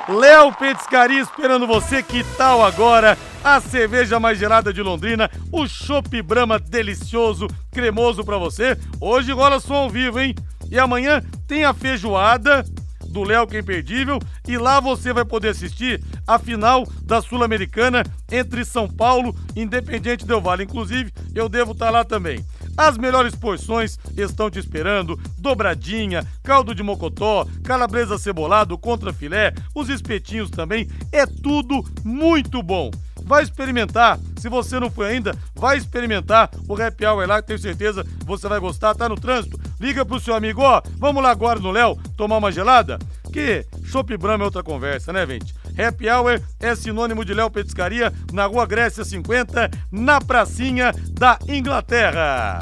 Léo 0.09 0.51
Petiscaria 0.51 1.21
esperando 1.21 1.67
você. 1.67 2.01
Que 2.01 2.23
tal 2.35 2.63
agora 2.63 3.17
a 3.43 3.61
cerveja 3.61 4.19
mais 4.19 4.39
gelada 4.39 4.73
de 4.73 4.81
Londrina, 4.81 5.29
o 5.51 5.67
Chopp 5.67 6.21
Brahma 6.21 6.59
delicioso, 6.59 7.47
cremoso 7.71 8.23
para 8.23 8.37
você. 8.37 8.77
Hoje 8.99 9.31
rola 9.31 9.59
som 9.59 9.75
ao 9.75 9.89
vivo, 9.89 10.19
hein? 10.19 10.35
E 10.69 10.77
amanhã 10.79 11.21
tem 11.47 11.63
a 11.63 11.73
feijoada 11.73 12.65
do 13.09 13.23
Léo 13.23 13.47
que 13.47 13.57
é 13.57 13.59
imperdível 13.59 14.19
e 14.47 14.57
lá 14.57 14.79
você 14.79 15.11
vai 15.11 15.25
poder 15.25 15.49
assistir 15.49 16.01
a 16.27 16.37
final 16.39 16.85
da 17.03 17.21
Sul-Americana 17.21 18.03
entre 18.31 18.63
São 18.63 18.87
Paulo 18.87 19.35
e 19.55 19.61
Independiente 19.61 20.25
Del 20.25 20.41
Vale. 20.41 20.63
Inclusive, 20.63 21.11
eu 21.33 21.49
devo 21.49 21.71
estar 21.71 21.87
tá 21.87 21.91
lá 21.91 22.03
também. 22.03 22.45
As 22.77 22.97
melhores 22.97 23.35
porções 23.35 23.99
estão 24.15 24.49
te 24.49 24.57
esperando: 24.57 25.19
dobradinha, 25.37 26.25
caldo 26.43 26.73
de 26.73 26.81
mocotó, 26.81 27.45
calabresa 27.63 28.17
cebolado, 28.17 28.77
contra 28.77 29.11
filé, 29.11 29.53
os 29.75 29.89
espetinhos 29.89 30.49
também. 30.49 30.87
É 31.11 31.25
tudo 31.25 31.83
muito 32.05 32.63
bom. 32.63 32.89
Vai 33.29 33.43
experimentar. 33.43 34.19
Se 34.39 34.49
você 34.49 34.79
não 34.79 34.89
foi 34.89 35.11
ainda, 35.11 35.37
vai 35.53 35.77
experimentar 35.77 36.49
o 36.67 36.73
Happy 36.81 37.05
Hour 37.05 37.27
lá, 37.27 37.43
tenho 37.43 37.59
certeza 37.59 38.03
você 38.25 38.47
vai 38.47 38.59
gostar. 38.59 38.95
Tá 38.95 39.07
no 39.07 39.15
trânsito? 39.15 39.59
Liga 39.79 40.03
pro 40.03 40.19
seu 40.19 40.33
amigo, 40.33 40.63
ó, 40.63 40.81
vamos 40.97 41.21
lá 41.21 41.29
agora 41.29 41.59
no 41.59 41.69
Léo 41.69 41.95
tomar 42.17 42.37
uma 42.37 42.51
gelada? 42.51 42.97
Porque 43.21 43.67
Chopp 43.85 44.17
Brahma 44.17 44.45
é 44.45 44.45
outra 44.45 44.63
conversa, 44.63 45.13
né, 45.13 45.27
gente? 45.27 45.53
Happy 45.77 46.09
Hour 46.09 46.41
é 46.59 46.73
sinônimo 46.73 47.23
de 47.23 47.35
Léo 47.35 47.51
Petiscaria, 47.51 48.11
na 48.33 48.47
Rua 48.47 48.65
Grécia 48.65 49.05
50, 49.05 49.69
na 49.91 50.19
pracinha 50.19 50.91
da 51.11 51.37
Inglaterra. 51.47 52.57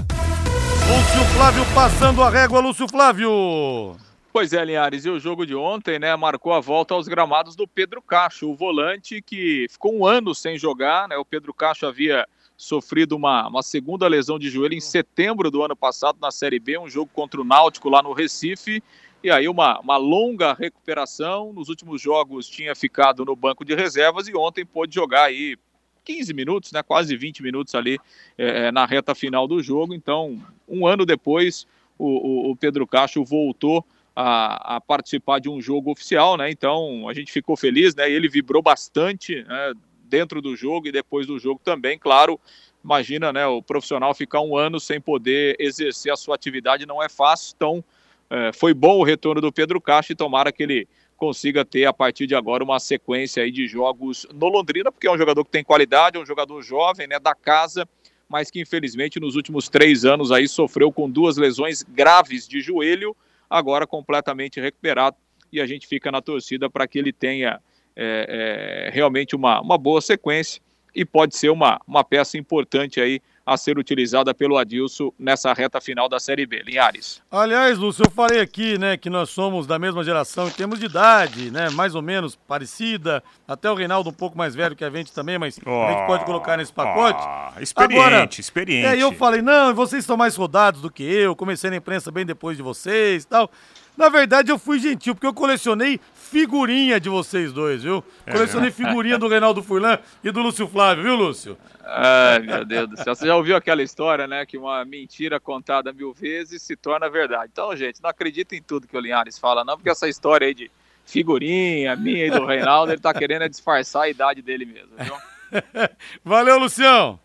Lúcio 0.85 1.25
Flávio 1.33 1.65
passando 1.73 2.21
a 2.21 2.29
régua, 2.29 2.59
Lúcio 2.59 2.89
Flávio. 2.89 3.95
Pois 4.37 4.53
é, 4.53 4.63
Linhares, 4.63 5.03
e 5.03 5.09
o 5.09 5.19
jogo 5.19 5.47
de 5.47 5.55
ontem, 5.55 5.97
né, 5.97 6.15
marcou 6.15 6.53
a 6.53 6.59
volta 6.59 6.93
aos 6.93 7.07
gramados 7.07 7.55
do 7.55 7.67
Pedro 7.67 8.03
Cacho, 8.03 8.47
o 8.47 8.53
volante 8.53 9.19
que 9.19 9.65
ficou 9.67 9.91
um 9.91 10.05
ano 10.05 10.35
sem 10.35 10.59
jogar, 10.59 11.07
né, 11.07 11.17
o 11.17 11.25
Pedro 11.25 11.51
Cacho 11.51 11.87
havia 11.87 12.23
sofrido 12.55 13.15
uma, 13.15 13.47
uma 13.47 13.63
segunda 13.63 14.07
lesão 14.07 14.37
de 14.37 14.47
joelho 14.51 14.75
em 14.75 14.79
setembro 14.79 15.49
do 15.49 15.63
ano 15.63 15.75
passado 15.75 16.19
na 16.21 16.29
Série 16.29 16.59
B, 16.59 16.77
um 16.77 16.87
jogo 16.87 17.09
contra 17.11 17.41
o 17.41 17.43
Náutico 17.43 17.89
lá 17.89 18.03
no 18.03 18.13
Recife, 18.13 18.83
e 19.23 19.31
aí 19.31 19.47
uma, 19.47 19.79
uma 19.79 19.97
longa 19.97 20.53
recuperação, 20.53 21.51
nos 21.51 21.67
últimos 21.67 21.99
jogos 21.99 22.47
tinha 22.47 22.75
ficado 22.75 23.25
no 23.25 23.35
banco 23.35 23.65
de 23.65 23.73
reservas 23.73 24.27
e 24.27 24.37
ontem 24.37 24.63
pôde 24.63 24.93
jogar 24.93 25.23
aí 25.23 25.57
15 26.05 26.31
minutos, 26.35 26.71
né, 26.71 26.83
quase 26.83 27.17
20 27.17 27.41
minutos 27.41 27.73
ali 27.73 27.97
é, 28.37 28.71
na 28.71 28.85
reta 28.85 29.15
final 29.15 29.47
do 29.47 29.63
jogo, 29.63 29.95
então 29.95 30.39
um 30.69 30.85
ano 30.85 31.07
depois 31.07 31.65
o, 31.97 32.05
o, 32.05 32.51
o 32.51 32.55
Pedro 32.55 32.85
Cacho 32.85 33.25
voltou 33.25 33.83
a, 34.19 34.77
a, 34.77 34.81
participar 34.81 35.37
de 35.37 35.47
um 35.47 35.61
jogo 35.61 35.91
oficial, 35.91 36.37
né? 36.37 36.49
Então 36.49 37.07
a 37.07 37.13
gente 37.13 37.31
ficou 37.31 37.55
feliz, 37.55 37.93
né? 37.93 38.09
Ele 38.09 38.27
vibrou 38.27 38.63
bastante 38.63 39.43
né? 39.43 39.73
dentro 40.05 40.41
do 40.41 40.55
jogo 40.55 40.87
e 40.87 40.91
depois 40.91 41.27
do 41.27 41.37
jogo 41.37 41.61
também, 41.63 41.99
claro. 41.99 42.39
Imagina, 42.83 43.31
né? 43.31 43.45
O 43.45 43.61
profissional 43.61 44.15
ficar 44.15 44.41
um 44.41 44.57
ano 44.57 44.79
sem 44.79 44.99
poder 44.99 45.55
exercer 45.59 46.11
a 46.11 46.15
sua 46.15 46.33
atividade 46.33 46.83
não 46.83 47.01
é 47.01 47.07
fácil. 47.07 47.53
Então 47.55 47.83
é, 48.27 48.51
foi 48.51 48.73
bom 48.73 48.97
o 48.97 49.03
retorno 49.03 49.39
do 49.39 49.51
Pedro 49.51 49.79
Castro 49.79 50.13
e 50.13 50.15
tomara 50.15 50.51
que 50.51 50.63
ele 50.63 50.87
consiga 51.15 51.63
ter 51.63 51.85
a 51.85 51.93
partir 51.93 52.25
de 52.25 52.33
agora 52.33 52.63
uma 52.63 52.79
sequência 52.79 53.43
aí 53.43 53.51
de 53.51 53.67
jogos 53.67 54.25
no 54.33 54.49
Londrina, 54.49 54.91
porque 54.91 55.05
é 55.05 55.11
um 55.11 55.17
jogador 55.17 55.45
que 55.45 55.51
tem 55.51 55.63
qualidade, 55.63 56.17
é 56.17 56.19
um 56.19 56.25
jogador 56.25 56.59
jovem, 56.63 57.05
né? 57.05 57.19
Da 57.19 57.35
casa 57.35 57.87
mas 58.29 58.51
que 58.51 58.59
infelizmente 58.59 59.21
nos 59.21 59.37
últimos 59.37 59.69
três 59.69 60.03
anos 60.03 60.33
aí 60.33 60.49
sofreu 60.49 60.91
com 60.91 61.09
duas 61.09 61.37
lesões 61.37 61.81
graves 61.83 62.45
de 62.45 62.59
joelho 62.59 63.15
agora 63.49 63.87
completamente 63.87 64.59
recuperado 64.59 65.15
e 65.51 65.61
a 65.61 65.65
gente 65.65 65.87
fica 65.87 66.11
na 66.11 66.21
torcida 66.21 66.69
para 66.69 66.87
que 66.87 66.99
ele 66.99 67.13
tenha 67.13 67.61
é, 67.95 68.87
é, 68.87 68.89
realmente 68.93 69.35
uma, 69.35 69.61
uma 69.61 69.77
boa 69.77 70.01
sequência 70.01 70.61
e 70.93 71.05
pode 71.05 71.35
ser 71.35 71.49
uma, 71.49 71.79
uma 71.87 72.03
peça 72.03 72.37
importante 72.37 72.99
aí 72.99 73.21
a 73.47 73.55
ser 73.55 73.77
utilizada 73.77 74.33
pelo 74.33 74.57
Adilson 74.57 75.09
nessa 75.17 75.53
reta 75.53 75.79
final 75.79 76.09
da 76.09 76.19
Série 76.19 76.45
B. 76.45 76.63
Linhares. 76.63 77.21
Aliás, 77.31 77.77
Lúcio, 77.77 78.03
eu 78.05 78.11
falei 78.11 78.41
aqui, 78.41 78.77
né, 78.77 78.97
que 78.97 79.09
nós 79.09 79.29
somos 79.29 79.65
da 79.65 79.79
mesma 79.79 80.03
geração 80.03 80.49
em 80.49 80.51
termos 80.51 80.77
de 80.79 80.87
idade, 80.87 81.49
né, 81.49 81.69
mais 81.69 81.95
ou 81.95 82.01
menos 82.01 82.35
parecida, 82.35 83.23
até 83.47 83.71
o 83.71 83.73
Reinaldo 83.73 84.09
um 84.09 84.13
pouco 84.13 84.37
mais 84.37 84.53
velho 84.53 84.75
que 84.75 84.83
a 84.83 84.89
gente 84.89 85.13
também, 85.13 85.39
mas 85.39 85.57
oh, 85.65 85.83
a 85.83 85.91
gente 85.93 86.07
pode 86.07 86.25
colocar 86.25 86.57
nesse 86.57 86.73
pacote. 86.73 87.23
Oh, 87.25 87.61
experiente, 87.61 88.01
Agora, 88.01 88.29
experiente. 88.37 88.83
E 88.83 88.85
aí 88.85 88.99
eu 88.99 89.13
falei, 89.13 89.41
não, 89.41 89.73
vocês 89.73 90.03
estão 90.03 90.17
mais 90.17 90.35
rodados 90.35 90.81
do 90.81 90.91
que 90.91 91.03
eu, 91.03 91.33
comecei 91.33 91.69
na 91.69 91.77
imprensa 91.77 92.11
bem 92.11 92.25
depois 92.25 92.57
de 92.57 92.63
vocês 92.63 93.23
e 93.23 93.27
tal. 93.27 93.49
Na 93.95 94.09
verdade, 94.09 94.51
eu 94.51 94.59
fui 94.59 94.77
gentil, 94.77 95.15
porque 95.15 95.25
eu 95.25 95.33
colecionei 95.33 95.99
figurinha 96.27 96.99
de 96.99 97.09
vocês 97.09 97.51
dois, 97.53 97.83
viu? 97.83 98.03
É. 98.25 98.31
Colecionei 98.31 98.71
figurinha 98.71 99.17
do 99.17 99.27
Reinaldo 99.27 99.63
Furlan 99.63 99.97
e 100.23 100.31
do 100.31 100.41
Lúcio 100.41 100.67
Flávio, 100.67 101.03
viu, 101.03 101.15
Lúcio? 101.15 101.57
Ai, 101.83 102.39
meu 102.39 102.65
Deus 102.65 102.89
do 102.89 102.97
céu. 102.97 103.15
Você 103.15 103.25
já 103.25 103.35
ouviu 103.35 103.55
aquela 103.55 103.81
história, 103.81 104.27
né? 104.27 104.45
Que 104.45 104.57
uma 104.57 104.83
mentira 104.83 105.39
contada 105.39 105.93
mil 105.93 106.13
vezes 106.13 106.61
se 106.61 106.75
torna 106.75 107.09
verdade. 107.09 107.49
Então, 107.51 107.75
gente, 107.75 108.01
não 108.03 108.09
acredita 108.09 108.55
em 108.55 108.61
tudo 108.61 108.87
que 108.87 108.97
o 108.97 108.99
Linhares 108.99 109.39
fala, 109.39 109.63
não, 109.63 109.75
porque 109.77 109.89
essa 109.89 110.07
história 110.07 110.47
aí 110.47 110.53
de 110.53 110.69
figurinha 111.05 111.95
minha 111.95 112.25
e 112.25 112.31
do 112.31 112.45
Reinaldo, 112.45 112.91
ele 112.91 113.01
tá 113.01 113.13
querendo 113.13 113.47
disfarçar 113.47 114.03
a 114.03 114.09
idade 114.09 114.41
dele 114.41 114.65
mesmo, 114.65 114.91
viu? 114.99 115.15
Valeu, 116.23 116.59
Lucião! 116.59 117.17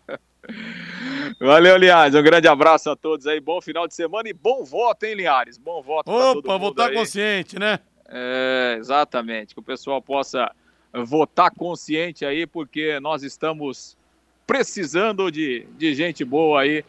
Valeu, 1.39 1.77
Linhares. 1.77 2.15
Um 2.15 2.23
grande 2.23 2.47
abraço 2.47 2.89
a 2.89 2.95
todos 2.95 3.27
aí. 3.27 3.39
Bom 3.39 3.61
final 3.61 3.87
de 3.87 3.93
semana 3.93 4.29
e 4.29 4.33
bom 4.33 4.63
voto, 4.63 5.03
hein, 5.05 5.15
Linhares? 5.15 5.57
Bom 5.57 5.81
voto 5.81 6.09
Opa, 6.09 6.57
votar 6.57 6.89
aí. 6.89 6.95
consciente, 6.95 7.59
né? 7.59 7.79
É, 8.13 8.75
exatamente. 8.79 9.53
Que 9.53 9.59
o 9.59 9.63
pessoal 9.63 10.01
possa 10.01 10.51
votar 10.93 11.49
consciente 11.51 12.23
aí, 12.23 12.45
porque 12.45 12.99
nós 12.99 13.23
estamos 13.23 13.97
precisando 14.45 15.31
de, 15.31 15.65
de 15.77 15.95
gente 15.95 16.23
boa 16.23 16.61
aí 16.61 16.85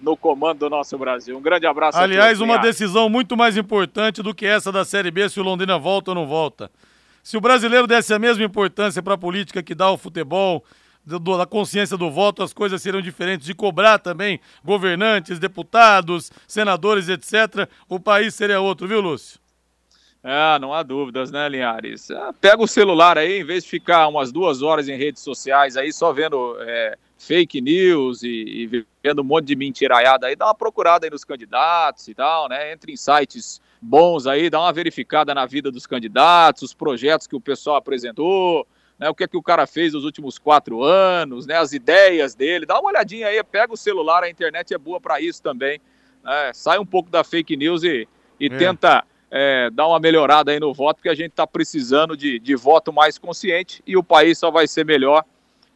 no 0.00 0.16
comando 0.16 0.60
do 0.60 0.70
nosso 0.70 0.96
Brasil. 0.98 1.36
Um 1.36 1.40
grande 1.40 1.66
abraço 1.66 1.98
Aliás, 1.98 2.40
uma 2.40 2.58
decisão 2.58 3.08
muito 3.08 3.36
mais 3.36 3.56
importante 3.56 4.22
do 4.22 4.34
que 4.34 4.46
essa 4.46 4.70
da 4.70 4.84
Série 4.84 5.10
B, 5.10 5.28
se 5.28 5.40
o 5.40 5.42
Londrina 5.42 5.78
volta 5.78 6.10
ou 6.10 6.14
não 6.14 6.26
volta. 6.26 6.70
Se 7.22 7.36
o 7.36 7.40
brasileiro 7.40 7.86
desse 7.86 8.12
a 8.12 8.18
mesma 8.18 8.44
importância 8.44 9.02
para 9.02 9.14
a 9.14 9.18
política 9.18 9.62
que 9.62 9.74
dá 9.74 9.90
o 9.90 9.98
futebol, 9.98 10.64
da 11.04 11.46
consciência 11.46 11.96
do 11.96 12.10
voto, 12.10 12.42
as 12.42 12.52
coisas 12.52 12.82
seriam 12.82 13.00
diferentes. 13.00 13.46
De 13.46 13.54
cobrar 13.54 13.98
também 13.98 14.40
governantes, 14.62 15.38
deputados, 15.38 16.30
senadores, 16.46 17.08
etc., 17.08 17.68
o 17.88 17.98
país 17.98 18.34
seria 18.34 18.60
outro, 18.60 18.86
viu, 18.86 19.00
Lúcio? 19.00 19.40
É, 20.30 20.58
não 20.58 20.74
há 20.74 20.82
dúvidas, 20.82 21.30
né, 21.30 21.48
Linhares? 21.48 22.10
É, 22.10 22.32
pega 22.38 22.62
o 22.62 22.68
celular 22.68 23.16
aí, 23.16 23.40
em 23.40 23.44
vez 23.44 23.64
de 23.64 23.70
ficar 23.70 24.06
umas 24.08 24.30
duas 24.30 24.60
horas 24.60 24.86
em 24.86 24.94
redes 24.94 25.22
sociais 25.22 25.74
aí, 25.74 25.90
só 25.90 26.12
vendo 26.12 26.54
é, 26.60 26.98
fake 27.16 27.62
news 27.62 28.22
e, 28.22 28.28
e, 28.28 28.86
vendo 29.02 29.22
um 29.22 29.24
monte 29.24 29.46
de 29.46 29.56
mentiraiada 29.56 30.26
aí, 30.26 30.36
dá 30.36 30.44
uma 30.44 30.54
procurada 30.54 31.06
aí 31.06 31.10
nos 31.10 31.24
candidatos 31.24 32.08
e 32.08 32.14
tal, 32.14 32.46
né? 32.46 32.70
Entre 32.74 32.92
em 32.92 32.96
sites 32.96 33.58
bons 33.80 34.26
aí, 34.26 34.50
dá 34.50 34.60
uma 34.60 34.70
verificada 34.70 35.34
na 35.34 35.46
vida 35.46 35.72
dos 35.72 35.86
candidatos, 35.86 36.62
os 36.62 36.74
projetos 36.74 37.26
que 37.26 37.34
o 37.34 37.40
pessoal 37.40 37.76
apresentou, 37.76 38.66
né? 38.98 39.08
O 39.08 39.14
que 39.14 39.24
é 39.24 39.28
que 39.28 39.36
o 39.38 39.42
cara 39.42 39.66
fez 39.66 39.94
nos 39.94 40.04
últimos 40.04 40.38
quatro 40.38 40.82
anos, 40.82 41.46
né? 41.46 41.56
As 41.56 41.72
ideias 41.72 42.34
dele, 42.34 42.66
dá 42.66 42.78
uma 42.78 42.90
olhadinha 42.90 43.28
aí, 43.28 43.42
pega 43.42 43.72
o 43.72 43.78
celular, 43.78 44.24
a 44.24 44.28
internet 44.28 44.74
é 44.74 44.78
boa 44.78 45.00
para 45.00 45.22
isso 45.22 45.42
também. 45.42 45.80
Né? 46.22 46.52
Sai 46.52 46.78
um 46.78 46.84
pouco 46.84 47.08
da 47.08 47.24
fake 47.24 47.56
news 47.56 47.82
e, 47.82 48.06
e 48.38 48.46
é. 48.48 48.50
tenta 48.50 49.06
é, 49.30 49.70
dar 49.70 49.86
uma 49.86 50.00
melhorada 50.00 50.50
aí 50.50 50.60
no 50.60 50.72
voto, 50.72 50.96
porque 50.96 51.08
a 51.08 51.14
gente 51.14 51.30
está 51.30 51.46
precisando 51.46 52.16
de, 52.16 52.38
de 52.38 52.56
voto 52.56 52.92
mais 52.92 53.18
consciente 53.18 53.82
e 53.86 53.96
o 53.96 54.02
país 54.02 54.38
só 54.38 54.50
vai 54.50 54.66
ser 54.66 54.84
melhor 54.84 55.24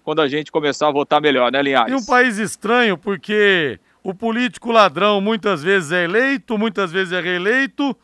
quando 0.03 0.21
a 0.21 0.29
gente 0.29 0.51
começar 0.51 0.88
a 0.88 0.93
votar 0.93 1.21
melhor, 1.21 1.53
né, 1.53 1.62
Linhares? 1.62 1.93
E 1.93 1.97
um 1.97 2.05
país 2.05 2.38
estranho, 2.38 2.99
porque 2.99 3.79
o 4.03 4.12
político 4.12 4.73
ladrão 4.73 5.21
muitas 5.21 5.62
vezes 5.62 5.93
é 5.93 6.05
eleito, 6.05 6.59
muitas 6.59 6.91
vezes 6.91 7.12
é 7.12 7.21
reeleito, 7.21 7.97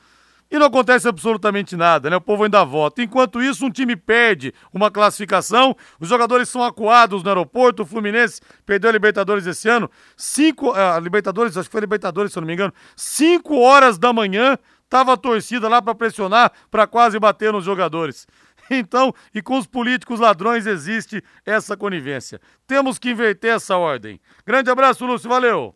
e 0.50 0.58
não 0.58 0.66
acontece 0.66 1.06
absolutamente 1.06 1.76
nada, 1.76 2.08
né? 2.08 2.16
O 2.16 2.20
povo 2.20 2.44
ainda 2.44 2.64
vota. 2.64 3.02
Enquanto 3.02 3.42
isso, 3.42 3.66
um 3.66 3.70
time 3.70 3.94
perde 3.94 4.54
uma 4.72 4.90
classificação, 4.90 5.76
os 6.00 6.08
jogadores 6.08 6.48
são 6.48 6.62
acuados 6.62 7.22
no 7.22 7.28
aeroporto, 7.28 7.82
o 7.82 7.86
Fluminense 7.86 8.40
perdeu 8.64 8.88
a 8.88 8.92
Libertadores 8.92 9.46
esse 9.46 9.68
ano, 9.68 9.90
cinco, 10.16 10.70
a 10.70 10.96
uh, 10.96 11.00
Libertadores, 11.00 11.56
acho 11.56 11.68
que 11.68 11.72
foi 11.72 11.80
a 11.80 11.82
Libertadores, 11.82 12.32
se 12.32 12.38
eu 12.38 12.40
não 12.40 12.46
me 12.46 12.54
engano, 12.54 12.72
cinco 12.96 13.58
horas 13.58 13.98
da 13.98 14.10
manhã, 14.12 14.56
Tava 14.88 15.12
a 15.12 15.16
torcida 15.16 15.68
lá 15.68 15.82
para 15.82 15.94
pressionar, 15.94 16.52
para 16.70 16.86
quase 16.86 17.18
bater 17.18 17.52
nos 17.52 17.64
jogadores. 17.64 18.26
Então, 18.70 19.14
e 19.34 19.40
com 19.40 19.56
os 19.56 19.66
políticos 19.66 20.20
ladrões 20.20 20.66
existe 20.66 21.24
essa 21.46 21.74
conivência. 21.74 22.38
Temos 22.66 22.98
que 22.98 23.08
inverter 23.08 23.54
essa 23.54 23.78
ordem. 23.78 24.20
Grande 24.44 24.70
abraço, 24.70 25.06
Lúcio, 25.06 25.26
valeu. 25.26 25.74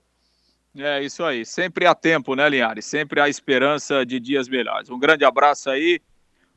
É 0.76 1.02
isso 1.02 1.24
aí, 1.24 1.44
sempre 1.46 1.86
há 1.86 1.94
tempo, 1.94 2.34
né, 2.34 2.46
Linhares? 2.50 2.84
Sempre 2.84 3.18
há 3.18 3.30
esperança 3.30 4.04
de 4.04 4.20
dias 4.20 4.46
melhores. 4.46 4.90
Um 4.90 4.98
grande 4.98 5.24
abraço 5.24 5.70
aí, 5.70 6.02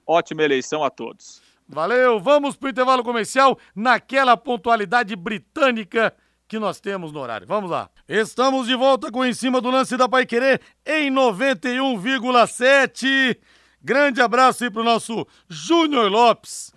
ótima 0.05 0.43
eleição 0.43 0.83
a 0.83 0.89
todos. 0.89 1.41
Valeu, 1.67 2.19
vamos 2.19 2.55
para 2.55 2.67
o 2.67 2.69
intervalo 2.69 3.03
comercial 3.03 3.57
naquela 3.75 4.37
pontualidade 4.37 5.15
britânica 5.15 6.13
que 6.47 6.59
nós 6.59 6.79
temos 6.79 7.11
no 7.11 7.19
horário. 7.19 7.47
Vamos 7.47 7.71
lá. 7.71 7.89
Estamos 8.07 8.67
de 8.67 8.75
volta 8.75 9.11
com 9.11 9.25
Em 9.25 9.33
Cima 9.33 9.59
do 9.59 9.71
Lance 9.71 9.97
da 9.97 10.07
Pai 10.07 10.23
Querer 10.25 10.61
em 10.85 11.11
91,7. 11.11 13.37
Grande 13.81 14.21
abraço 14.21 14.63
aí 14.63 14.69
pro 14.69 14.83
nosso 14.83 15.25
Júnior 15.49 16.11
Lopes. 16.11 16.71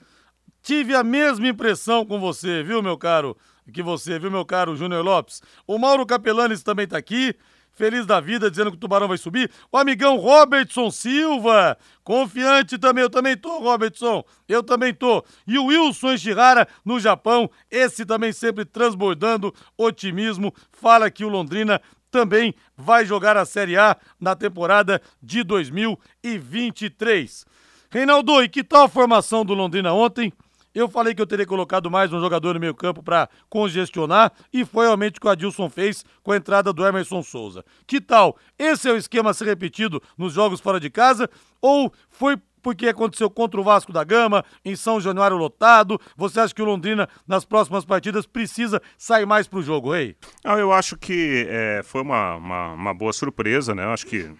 Tive 0.63 0.95
a 0.95 1.03
mesma 1.03 1.49
impressão 1.49 2.05
com 2.05 2.21
você, 2.21 2.63
viu, 2.63 2.83
meu 2.83 2.99
caro? 2.99 3.35
Que 3.73 3.83
você, 3.83 4.19
viu, 4.19 4.31
meu 4.31 4.47
caro 4.47 4.77
Júnior 4.77 5.05
Lopes? 5.05 5.43
O 5.67 5.79
Mauro 5.79 6.07
Capelanes 6.07 6.63
também 6.63 6.87
tá 6.87 6.97
aqui 6.97 7.35
feliz 7.79 8.05
da 8.05 8.21
vida, 8.21 8.51
dizendo 8.51 8.73
que 8.73 8.77
o 8.77 8.81
Tubarão 8.81 9.07
vai 9.07 9.17
subir. 9.17 9.49
O 9.71 9.79
amigão 9.79 10.17
Robertson 10.17 10.91
Silva, 10.91 11.79
confiante 12.03 12.77
também, 12.77 13.05
eu 13.05 13.09
também 13.09 13.37
tô, 13.37 13.61
Robertson, 13.61 14.25
eu 14.49 14.65
também 14.65 14.93
tô. 14.93 15.25
E 15.47 15.57
o 15.57 15.67
Wilson 15.67 16.15
Ishihara, 16.15 16.67
no 16.85 16.99
Japão, 16.99 17.49
esse 17.71 18.05
também 18.05 18.33
sempre 18.33 18.65
transbordando 18.65 19.55
otimismo, 19.77 20.53
fala 20.73 21.09
que 21.09 21.25
o 21.25 21.29
Londrina 21.29 21.81
também 22.11 22.53
vai 22.77 23.07
jogar 23.07 23.37
a 23.37 23.45
Série 23.45 23.77
A 23.77 23.97
na 24.19 24.35
temporada 24.35 25.01
de 25.23 25.45
2023. 25.45 27.47
Reinaldo, 27.91 28.43
e 28.43 28.49
que 28.49 28.65
tal 28.65 28.85
a 28.85 28.89
formação 28.89 29.45
do 29.45 29.55
Londrina 29.55 29.93
ontem? 29.93 30.33
Eu 30.75 30.89
falei 30.89 31.15
que 31.15 31.23
eu 31.23 31.27
teria 31.27 31.47
colocado 31.47 31.91
mais 31.91 32.13
um 32.13 32.21
jogador 32.21 32.55
no 32.55 32.61
meio 32.61 32.75
campo 32.75 33.03
para 33.03 33.29
congestionar 33.49 34.33
e 34.53 34.65
foi 34.65 34.87
realmente 34.87 35.19
o 35.19 35.21
que 35.21 35.27
o 35.27 35.31
Adilson 35.31 35.69
fez 35.69 36.05
com 36.23 36.33
a 36.33 36.37
entrada 36.37 36.73
do 36.73 36.87
Emerson 36.87 37.23
Souza. 37.23 37.65
Que 37.87 38.01
tal? 38.01 38.37
Esse 38.59 38.89
é 38.89 38.93
o 38.93 38.97
esquema 38.97 39.31
a 39.31 39.35
ser 39.35 39.47
repetido 39.47 40.03
nos 40.17 40.33
jogos 40.33 40.61
fora 40.61 40.79
de 40.79 40.91
casa 40.91 41.29
ou 41.61 41.93
foi 42.11 42.37
porque 42.63 42.89
aconteceu 42.89 43.31
contra 43.31 43.61
o 43.61 43.65
Vasco 43.65 43.93
da 43.93 44.05
Gama, 44.05 44.45
em 44.65 44.77
São 44.77 45.01
Januário 45.01 45.37
lotado. 45.37 45.99
Você 46.17 46.41
acha 46.41 46.55
que 46.55 46.61
o 46.61 46.65
Londrina, 46.65 47.09
nas 47.27 47.45
próximas 47.45 47.85
partidas, 47.85 48.27
precisa 48.27 48.83
sair 48.97 49.27
mais 49.27 49.47
pro 49.47 49.63
jogo, 49.63 49.93
Rei? 49.93 50.17
Ah, 50.45 50.59
eu 50.59 50.73
acho 50.73 50.97
que 50.97 51.47
é, 51.49 51.83
foi 51.85 52.03
uma, 52.03 52.37
uma, 52.37 52.73
uma, 52.73 52.95
boa 52.95 53.13
surpresa, 53.13 53.75
né? 53.75 53.85
Eu 53.85 53.91
acho 53.91 54.07
que 54.07 54.31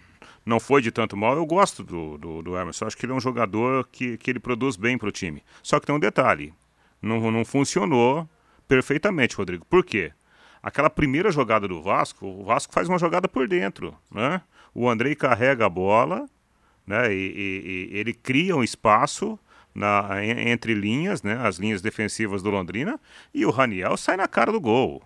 não 0.45 0.59
foi 0.59 0.81
de 0.81 0.91
tanto 0.91 1.15
mal. 1.17 1.35
Eu 1.35 1.45
gosto 1.45 1.83
do, 1.83 2.17
do, 2.17 2.41
do 2.41 2.57
Emerson. 2.57 2.85
Acho 2.85 2.97
que 2.97 3.05
ele 3.05 3.13
é 3.13 3.15
um 3.15 3.21
jogador 3.21 3.87
que, 3.91 4.17
que 4.17 4.31
ele 4.31 4.39
produz 4.39 4.75
bem 4.75 4.97
pro 4.97 5.11
time. 5.11 5.43
Só 5.61 5.79
que 5.79 5.85
tem 5.85 5.95
um 5.95 5.99
detalhe: 5.99 6.53
não, 7.01 7.31
não 7.31 7.45
funcionou 7.45 8.27
perfeitamente, 8.67 9.35
Rodrigo. 9.35 9.65
Por 9.65 9.83
quê? 9.83 10.11
Aquela 10.61 10.89
primeira 10.89 11.31
jogada 11.31 11.67
do 11.67 11.81
Vasco, 11.81 12.25
o 12.25 12.43
Vasco 12.43 12.73
faz 12.73 12.89
uma 12.89 12.99
jogada 12.99 13.27
por 13.27 13.47
dentro, 13.47 13.95
né? 14.11 14.41
O 14.73 14.89
Andrei 14.89 15.15
carrega 15.15 15.65
a 15.65 15.69
bola, 15.69 16.29
né? 16.85 17.13
E, 17.13 17.15
e, 17.15 17.89
e 17.93 17.97
ele 17.97 18.13
cria 18.13 18.55
um 18.55 18.63
espaço 18.63 19.39
na, 19.73 20.23
entre 20.23 20.73
linhas, 20.73 21.23
né? 21.23 21.39
As 21.41 21.57
linhas 21.57 21.81
defensivas 21.81 22.43
do 22.43 22.49
Londrina 22.49 22.99
e 23.33 23.45
o 23.45 23.51
Raniel 23.51 23.95
sai 23.95 24.17
na 24.17 24.27
cara 24.27 24.51
do 24.51 24.59
gol. 24.59 25.01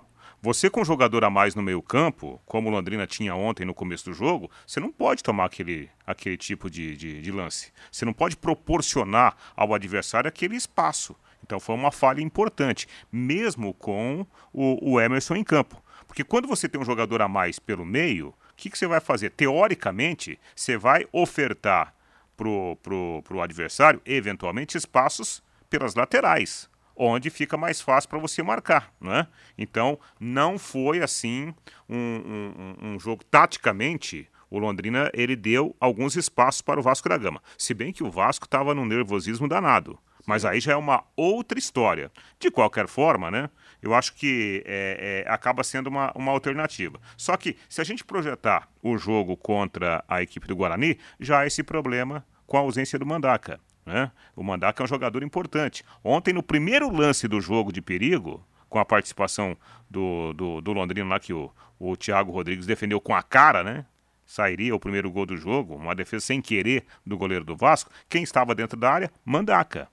Você 0.46 0.70
com 0.70 0.82
um 0.82 0.86
jogador 0.86 1.24
a 1.24 1.30
mais 1.30 1.56
no 1.56 1.64
meio 1.64 1.82
campo, 1.82 2.38
como 2.46 2.68
o 2.68 2.72
Londrina 2.74 3.08
tinha 3.08 3.34
ontem 3.34 3.64
no 3.64 3.74
começo 3.74 4.04
do 4.04 4.14
jogo, 4.14 4.52
você 4.68 4.78
não 4.78 4.92
pode 4.92 5.24
tomar 5.24 5.46
aquele, 5.46 5.90
aquele 6.06 6.36
tipo 6.36 6.70
de, 6.70 6.98
de, 6.98 7.22
de 7.22 7.32
lance. 7.32 7.72
Você 7.90 8.04
não 8.04 8.12
pode 8.12 8.36
proporcionar 8.36 9.38
ao 9.56 9.74
adversário 9.74 10.28
aquele 10.28 10.58
espaço. 10.58 11.16
Então 11.42 11.62
foi 11.62 11.74
uma 11.74 11.94
falha 11.94 12.20
importante, 12.20 12.90
mesmo 13.10 13.74
com 13.76 14.28
o, 14.52 14.96
o 14.96 15.00
Emerson 15.00 15.38
em 15.38 15.46
campo. 15.46 15.82
Porque 16.06 16.26
quando 16.26 16.46
você 16.46 16.68
tem 16.68 16.82
um 16.82 16.84
jogador 16.84 17.22
a 17.22 17.28
mais 17.30 17.58
pelo 17.58 17.86
meio, 17.86 18.28
o 18.28 18.56
que, 18.58 18.70
que 18.70 18.78
você 18.78 18.86
vai 18.86 19.00
fazer? 19.00 19.30
Teoricamente, 19.30 20.38
você 20.54 20.76
vai 20.76 21.08
ofertar 21.14 21.96
para 22.36 22.50
o 22.50 22.76
pro, 22.84 23.24
pro 23.24 23.42
adversário, 23.42 24.02
eventualmente, 24.06 24.78
espaços 24.78 25.42
pelas 25.70 25.96
laterais, 25.96 26.70
onde 26.96 27.30
fica 27.30 27.58
mais 27.58 27.82
fácil 27.82 28.10
para 28.10 28.20
você 28.20 28.44
marcar. 28.44 28.94
Né? 29.00 29.28
Então, 29.58 30.00
não 30.20 30.58
foi 30.58 31.02
assim 31.02 31.54
um, 31.90 31.98
um, 31.98 32.88
um 32.94 33.00
jogo 33.00 33.24
taticamente 33.24 34.30
o 34.54 34.60
Londrina 34.60 35.10
ele 35.16 35.36
deu 35.36 35.76
alguns 35.80 36.16
espaços 36.16 36.62
para 36.62 36.80
o 36.80 36.84
Vasco 36.84 37.10
da 37.10 37.18
Gama. 37.18 37.42
Se 37.58 37.74
bem 37.74 37.92
que 37.92 38.04
o 38.04 38.12
Vasco 38.12 38.46
estava 38.46 38.76
num 38.76 38.86
nervosismo 38.86 39.48
danado. 39.48 39.98
Mas 40.28 40.46
aí 40.46 40.60
já 40.60 40.74
é 40.74 40.76
uma 40.76 41.04
outra 41.18 41.58
história. 41.58 42.12
De 42.40 42.52
qualquer 42.52 42.88
forma, 42.88 43.32
né? 43.32 43.50
Eu 43.82 43.96
acho 43.96 44.14
que 44.14 44.64
é, 44.64 45.24
é, 45.26 45.32
acaba 45.32 45.64
sendo 45.64 45.88
uma, 45.88 46.12
uma 46.14 46.32
alternativa. 46.32 47.00
Só 47.18 47.36
que 47.36 47.58
se 47.68 47.82
a 47.82 47.84
gente 47.84 48.04
projetar 48.04 48.70
o 48.84 48.96
jogo 48.96 49.36
contra 49.36 50.06
a 50.08 50.22
equipe 50.22 50.48
do 50.48 50.56
Guarani, 50.56 51.00
já 51.20 51.40
há 51.40 51.48
esse 51.48 51.64
problema 51.64 52.24
com 52.46 52.56
a 52.56 52.60
ausência 52.60 53.00
do 53.00 53.08
Mandaca. 53.08 53.60
Né? 53.86 54.12
O 54.36 54.44
Mandaca 54.44 54.82
é 54.82 54.86
um 54.86 54.88
jogador 54.88 55.24
importante. 55.24 55.84
Ontem, 56.04 56.34
no 56.34 56.44
primeiro 56.44 56.90
lance 56.90 57.28
do 57.28 57.42
jogo 57.42 57.72
de 57.72 57.82
perigo, 57.82 58.46
com 58.70 58.80
a 58.80 58.86
participação 58.86 59.58
do, 59.90 60.34
do, 60.34 60.62
do 60.62 60.74
Londrino 60.74 61.10
lá, 61.10 61.20
que 61.20 61.34
o, 61.34 61.52
o 61.80 61.96
Thiago 61.96 62.32
Rodrigues 62.32 62.66
defendeu 62.66 63.00
com 63.00 63.14
a 63.14 63.22
cara, 63.22 63.64
né? 63.64 63.86
Sairia 64.26 64.74
o 64.74 64.80
primeiro 64.80 65.12
gol 65.12 65.26
do 65.26 65.38
jogo, 65.38 65.76
uma 65.76 65.94
defesa 65.94 66.26
sem 66.26 66.42
querer 66.42 66.86
do 67.06 67.18
goleiro 67.18 67.44
do 67.44 67.56
Vasco. 67.56 67.92
Quem 68.10 68.24
estava 68.24 68.56
dentro 68.56 68.80
da 68.80 68.90
área? 68.90 69.12
Mandaca 69.24 69.90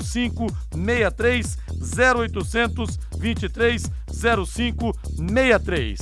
05 0.00 0.46
63 0.72 1.58
0800 1.98 2.98
23 3.18 3.82
05 4.46 4.92
63. 5.16 6.00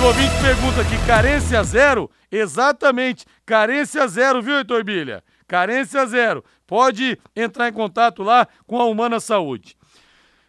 O 0.00 0.04
ouvinte 0.04 0.40
pergunta 0.40 0.80
aqui, 0.80 1.06
carência 1.08 1.60
zero? 1.64 2.08
Exatamente, 2.30 3.26
carência 3.44 4.06
zero, 4.06 4.40
viu, 4.40 4.58
Heitor 4.58 4.84
Bilha? 4.84 5.24
Carência 5.48 6.06
zero. 6.06 6.44
Pode 6.66 7.18
entrar 7.34 7.68
em 7.68 7.72
contato 7.72 8.22
lá 8.22 8.46
com 8.66 8.78
a 8.80 8.84
Humana 8.84 9.18
Saúde. 9.18 9.77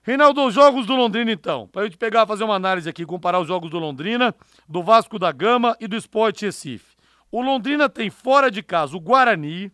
Reinaldo, 0.09 0.43
os 0.43 0.55
jogos 0.55 0.87
do 0.87 0.95
Londrina 0.95 1.31
então, 1.31 1.67
para 1.67 1.83
gente 1.83 1.95
pegar, 1.95 2.25
fazer 2.25 2.43
uma 2.43 2.55
análise 2.55 2.89
aqui, 2.89 3.05
comparar 3.05 3.39
os 3.39 3.47
jogos 3.47 3.69
do 3.69 3.77
Londrina, 3.77 4.33
do 4.67 4.81
Vasco 4.81 5.19
da 5.19 5.31
Gama 5.31 5.77
e 5.79 5.87
do 5.87 5.95
Sport 5.95 6.41
Recife. 6.41 6.95
O 7.31 7.43
Londrina 7.43 7.87
tem 7.87 8.09
fora 8.09 8.49
de 8.49 8.63
casa 8.63 8.97
o 8.97 8.99
Guarani, 8.99 9.71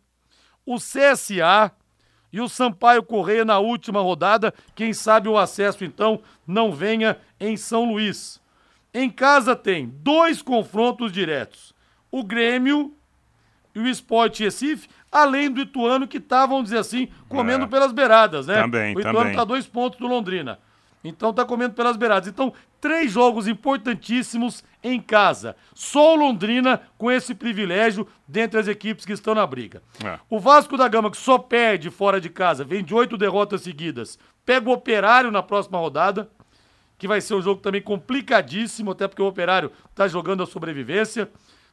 o 0.65 0.75
CSA 0.75 1.71
e 2.33 2.41
o 2.41 2.49
Sampaio 2.49 3.01
Correia 3.01 3.45
na 3.45 3.59
última 3.59 4.01
rodada. 4.01 4.53
Quem 4.75 4.91
sabe 4.91 5.29
o 5.29 5.37
acesso 5.37 5.85
então 5.85 6.19
não 6.45 6.69
venha 6.69 7.17
em 7.39 7.55
São 7.55 7.85
Luís. 7.85 8.41
Em 8.93 9.09
casa 9.09 9.55
tem 9.55 9.87
dois 9.87 10.41
confrontos 10.41 11.13
diretos: 11.13 11.73
o 12.11 12.25
Grêmio 12.25 12.93
e 13.73 13.79
o 13.79 13.87
Sport 13.87 14.37
Recife, 14.41 14.89
além 15.21 15.49
do 15.49 15.61
Ituano, 15.61 16.07
que 16.07 16.19
tá, 16.19 16.45
vamos 16.45 16.65
dizer 16.65 16.79
assim, 16.79 17.07
comendo 17.29 17.65
é. 17.65 17.67
pelas 17.67 17.91
beiradas, 17.91 18.47
né? 18.47 18.61
Também, 18.61 18.95
o 18.95 18.99
Ituano 18.99 19.19
também. 19.19 19.35
tá 19.35 19.43
dois 19.43 19.65
pontos 19.65 19.99
do 19.99 20.07
Londrina. 20.07 20.59
Então 21.03 21.31
tá 21.31 21.45
comendo 21.45 21.75
pelas 21.75 21.97
beiradas. 21.97 22.27
Então, 22.27 22.51
três 22.81 23.11
jogos 23.11 23.47
importantíssimos 23.47 24.63
em 24.83 24.99
casa. 24.99 25.55
Só 25.73 26.13
o 26.13 26.17
Londrina 26.17 26.81
com 26.97 27.11
esse 27.11 27.35
privilégio 27.35 28.07
dentre 28.27 28.59
as 28.59 28.67
equipes 28.67 29.05
que 29.05 29.13
estão 29.13 29.35
na 29.35 29.45
briga. 29.45 29.83
É. 30.03 30.17
O 30.29 30.39
Vasco 30.39 30.75
da 30.75 30.87
Gama, 30.87 31.11
que 31.11 31.17
só 31.17 31.37
perde 31.37 31.91
fora 31.91 32.19
de 32.19 32.29
casa, 32.29 32.63
vem 32.63 32.83
de 32.83 32.93
oito 32.93 33.17
derrotas 33.17 33.61
seguidas, 33.61 34.17
pega 34.43 34.67
o 34.67 34.73
Operário 34.73 35.29
na 35.29 35.43
próxima 35.43 35.77
rodada 35.77 36.29
que 36.97 37.07
vai 37.07 37.21
ser 37.21 37.35
um 37.35 37.41
jogo 37.41 37.61
também 37.61 37.81
complicadíssimo, 37.81 38.91
até 38.91 39.07
porque 39.07 39.21
o 39.21 39.27
Operário 39.27 39.71
está 39.89 40.07
jogando 40.07 40.43
a 40.43 40.45
sobrevivência. 40.45 41.29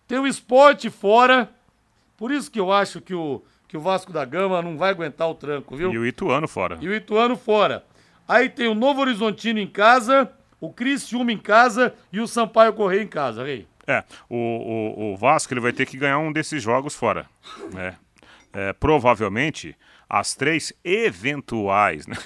Tem 0.07 0.19
o 0.19 0.27
esporte 0.27 0.91
fora, 0.91 1.49
por 2.23 2.31
isso 2.31 2.53
que 2.53 2.61
eu 2.61 2.71
acho 2.71 3.01
que 3.01 3.17
o, 3.17 3.43
que 3.67 3.77
o 3.77 3.81
Vasco 3.81 4.13
da 4.13 4.25
Gama 4.25 4.63
não 4.63 4.79
vai 4.79 4.91
aguentar 4.91 5.29
o 5.29 5.35
tranco, 5.35 5.75
viu? 5.75 5.93
E 5.93 5.99
o 5.99 6.07
Ituano 6.07 6.47
fora. 6.47 6.79
E 6.81 6.87
o 6.87 6.95
Ituano 6.95 7.37
fora. 7.37 7.85
Aí 8.29 8.49
tem 8.49 8.69
o 8.69 8.77
Novo 8.77 9.01
Horizontino 9.01 9.59
em 9.59 9.67
casa, 9.67 10.31
o 10.61 10.73
Criciúma 10.73 11.33
em 11.33 11.37
casa 11.37 11.93
e 12.13 12.21
o 12.21 12.29
Sampaio 12.29 12.75
Correia 12.75 13.03
em 13.03 13.09
casa, 13.09 13.43
Rei. 13.43 13.67
É, 13.89 14.05
o, 14.31 14.37
o, 14.37 15.13
o, 15.15 15.17
Vasco 15.17 15.53
ele 15.53 15.61
vai 15.61 15.73
ter 15.73 15.85
que 15.85 15.97
ganhar 15.97 16.21
um 16.21 16.33
desses 16.33 16.63
jogos 16.63 16.95
fora, 16.95 17.27
né? 17.73 17.97
É, 18.53 18.73
provavelmente 18.73 19.77
as 20.09 20.37
três 20.37 20.73
eventuais, 20.85 22.07
né? 22.07 22.17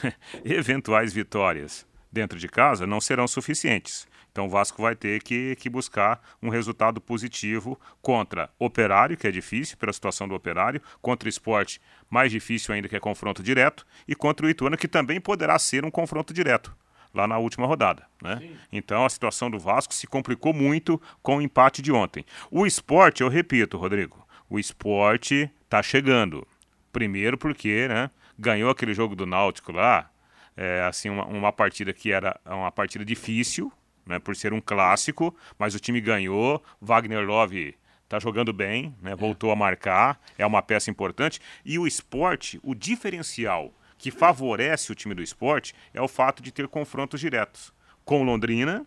eventuais 0.44 1.10
vitórias 1.10 1.86
dentro 2.12 2.38
de 2.38 2.48
casa 2.48 2.86
não 2.86 3.00
serão 3.00 3.26
suficientes. 3.26 4.06
Então 4.36 4.44
o 4.44 4.50
Vasco 4.50 4.82
vai 4.82 4.94
ter 4.94 5.22
que, 5.22 5.56
que 5.56 5.70
buscar 5.70 6.20
um 6.42 6.50
resultado 6.50 7.00
positivo 7.00 7.80
contra 8.02 8.50
Operário, 8.58 9.16
que 9.16 9.26
é 9.26 9.30
difícil 9.30 9.78
pela 9.78 9.90
situação 9.94 10.28
do 10.28 10.34
Operário, 10.34 10.82
contra 11.00 11.26
o 11.26 11.30
Esporte, 11.30 11.80
mais 12.10 12.30
difícil 12.30 12.74
ainda 12.74 12.86
que 12.86 12.94
é 12.94 13.00
confronto 13.00 13.42
direto, 13.42 13.86
e 14.06 14.14
contra 14.14 14.44
o 14.44 14.50
Ituano, 14.50 14.76
que 14.76 14.86
também 14.86 15.22
poderá 15.22 15.58
ser 15.58 15.86
um 15.86 15.90
confronto 15.90 16.34
direto. 16.34 16.76
lá 17.14 17.26
na 17.26 17.38
última 17.38 17.66
rodada. 17.66 18.06
Né? 18.22 18.58
Então 18.70 19.06
a 19.06 19.08
situação 19.08 19.50
do 19.50 19.58
Vasco 19.58 19.94
se 19.94 20.06
complicou 20.06 20.52
muito 20.52 21.00
com 21.22 21.38
o 21.38 21.40
empate 21.40 21.80
de 21.80 21.90
ontem. 21.90 22.22
O 22.50 22.66
esporte, 22.66 23.22
eu 23.22 23.30
repito, 23.30 23.78
Rodrigo, 23.78 24.22
o 24.50 24.58
esporte 24.58 25.50
está 25.64 25.82
chegando. 25.82 26.46
Primeiro 26.92 27.38
porque 27.38 27.88
né, 27.88 28.10
ganhou 28.38 28.68
aquele 28.68 28.92
jogo 28.92 29.16
do 29.16 29.24
Náutico 29.24 29.72
lá, 29.72 30.10
é, 30.54 30.82
assim, 30.82 31.08
uma, 31.08 31.24
uma 31.24 31.52
partida 31.54 31.90
que 31.94 32.12
era 32.12 32.38
uma 32.44 32.70
partida 32.70 33.02
difícil, 33.02 33.72
né, 34.06 34.18
por 34.18 34.36
ser 34.36 34.52
um 34.52 34.60
clássico, 34.60 35.34
mas 35.58 35.74
o 35.74 35.80
time 35.80 36.00
ganhou. 36.00 36.62
Wagner 36.80 37.26
Love 37.26 37.74
está 38.04 38.18
jogando 38.18 38.52
bem, 38.52 38.94
né, 39.02 39.14
voltou 39.14 39.50
a 39.50 39.56
marcar, 39.56 40.20
é 40.38 40.46
uma 40.46 40.62
peça 40.62 40.90
importante. 40.90 41.40
E 41.64 41.78
o 41.78 41.86
esporte, 41.86 42.60
o 42.62 42.74
diferencial 42.74 43.74
que 43.98 44.10
favorece 44.10 44.92
o 44.92 44.94
time 44.94 45.14
do 45.14 45.22
esporte 45.22 45.74
é 45.92 46.00
o 46.00 46.08
fato 46.08 46.42
de 46.42 46.52
ter 46.52 46.68
confrontos 46.68 47.18
diretos 47.18 47.72
com 48.04 48.22
Londrina 48.22 48.86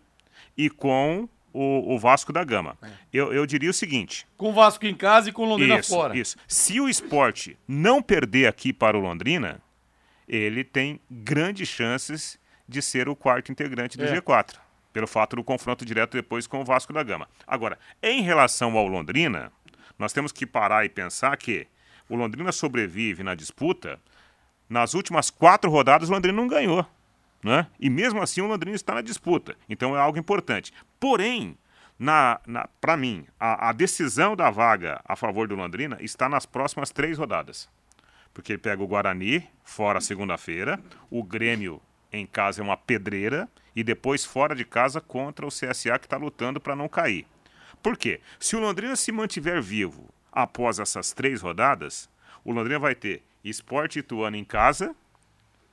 e 0.56 0.70
com 0.70 1.28
o, 1.52 1.94
o 1.94 1.98
Vasco 1.98 2.32
da 2.32 2.44
Gama. 2.44 2.78
É. 2.82 2.88
Eu, 3.12 3.32
eu 3.32 3.46
diria 3.46 3.70
o 3.70 3.74
seguinte: 3.74 4.26
com 4.36 4.50
o 4.50 4.52
Vasco 4.52 4.86
em 4.86 4.94
casa 4.94 5.28
e 5.28 5.32
com 5.32 5.44
Londrina 5.44 5.78
isso, 5.78 5.90
fora. 5.90 6.16
Isso. 6.16 6.36
Se 6.46 6.80
o 6.80 6.88
esporte 6.88 7.58
não 7.66 8.00
perder 8.00 8.46
aqui 8.46 8.72
para 8.72 8.96
o 8.96 9.00
Londrina, 9.00 9.60
ele 10.28 10.64
tem 10.64 11.00
grandes 11.10 11.68
chances 11.68 12.38
de 12.68 12.80
ser 12.80 13.08
o 13.08 13.16
quarto 13.16 13.50
integrante 13.50 13.98
do 13.98 14.04
é. 14.04 14.20
G4, 14.20 14.56
pelo 14.92 15.06
fato 15.06 15.36
do 15.36 15.44
confronto 15.44 15.84
direto 15.84 16.12
depois 16.12 16.46
com 16.46 16.60
o 16.60 16.64
Vasco 16.64 16.92
da 16.92 17.02
Gama. 17.02 17.28
Agora, 17.46 17.78
em 18.02 18.22
relação 18.22 18.76
ao 18.76 18.86
Londrina, 18.86 19.52
nós 19.98 20.12
temos 20.12 20.32
que 20.32 20.46
parar 20.46 20.84
e 20.84 20.88
pensar 20.88 21.36
que 21.36 21.66
o 22.08 22.16
Londrina 22.16 22.52
sobrevive 22.52 23.22
na 23.22 23.34
disputa. 23.34 24.00
Nas 24.68 24.94
últimas 24.94 25.30
quatro 25.30 25.70
rodadas, 25.70 26.08
o 26.08 26.12
Londrina 26.12 26.36
não 26.36 26.48
ganhou. 26.48 26.86
Né? 27.42 27.66
E 27.78 27.88
mesmo 27.88 28.20
assim, 28.20 28.40
o 28.40 28.46
Londrina 28.46 28.76
está 28.76 28.94
na 28.94 29.00
disputa. 29.00 29.56
Então 29.68 29.96
é 29.96 30.00
algo 30.00 30.18
importante. 30.18 30.72
Porém, 30.98 31.56
na, 31.98 32.40
na 32.46 32.68
para 32.80 32.96
mim, 32.96 33.26
a, 33.38 33.70
a 33.70 33.72
decisão 33.72 34.36
da 34.36 34.50
vaga 34.50 35.00
a 35.04 35.16
favor 35.16 35.48
do 35.48 35.54
Londrina 35.54 35.96
está 36.00 36.28
nas 36.28 36.46
próximas 36.46 36.90
três 36.90 37.18
rodadas 37.18 37.68
porque 38.32 38.52
ele 38.52 38.58
pega 38.58 38.82
o 38.82 38.86
Guarani 38.86 39.46
fora 39.62 40.00
segunda-feira, 40.00 40.80
o 41.10 41.22
Grêmio 41.22 41.80
em 42.12 42.26
casa 42.26 42.60
é 42.60 42.64
uma 42.64 42.76
pedreira 42.76 43.48
e 43.74 43.82
depois 43.82 44.24
fora 44.24 44.54
de 44.54 44.64
casa 44.64 45.00
contra 45.00 45.46
o 45.46 45.50
CSA 45.50 45.98
que 45.98 46.06
está 46.06 46.16
lutando 46.16 46.60
para 46.60 46.76
não 46.76 46.88
cair. 46.88 47.26
Por 47.82 47.96
quê? 47.96 48.20
Se 48.38 48.56
o 48.56 48.60
Londrina 48.60 48.96
se 48.96 49.10
mantiver 49.10 49.62
vivo 49.62 50.08
após 50.32 50.78
essas 50.78 51.12
três 51.12 51.40
rodadas, 51.40 52.08
o 52.44 52.52
Londrina 52.52 52.78
vai 52.78 52.94
ter 52.94 53.22
Esporte 53.42 54.00
Ituano 54.00 54.36
em 54.36 54.44
casa, 54.44 54.94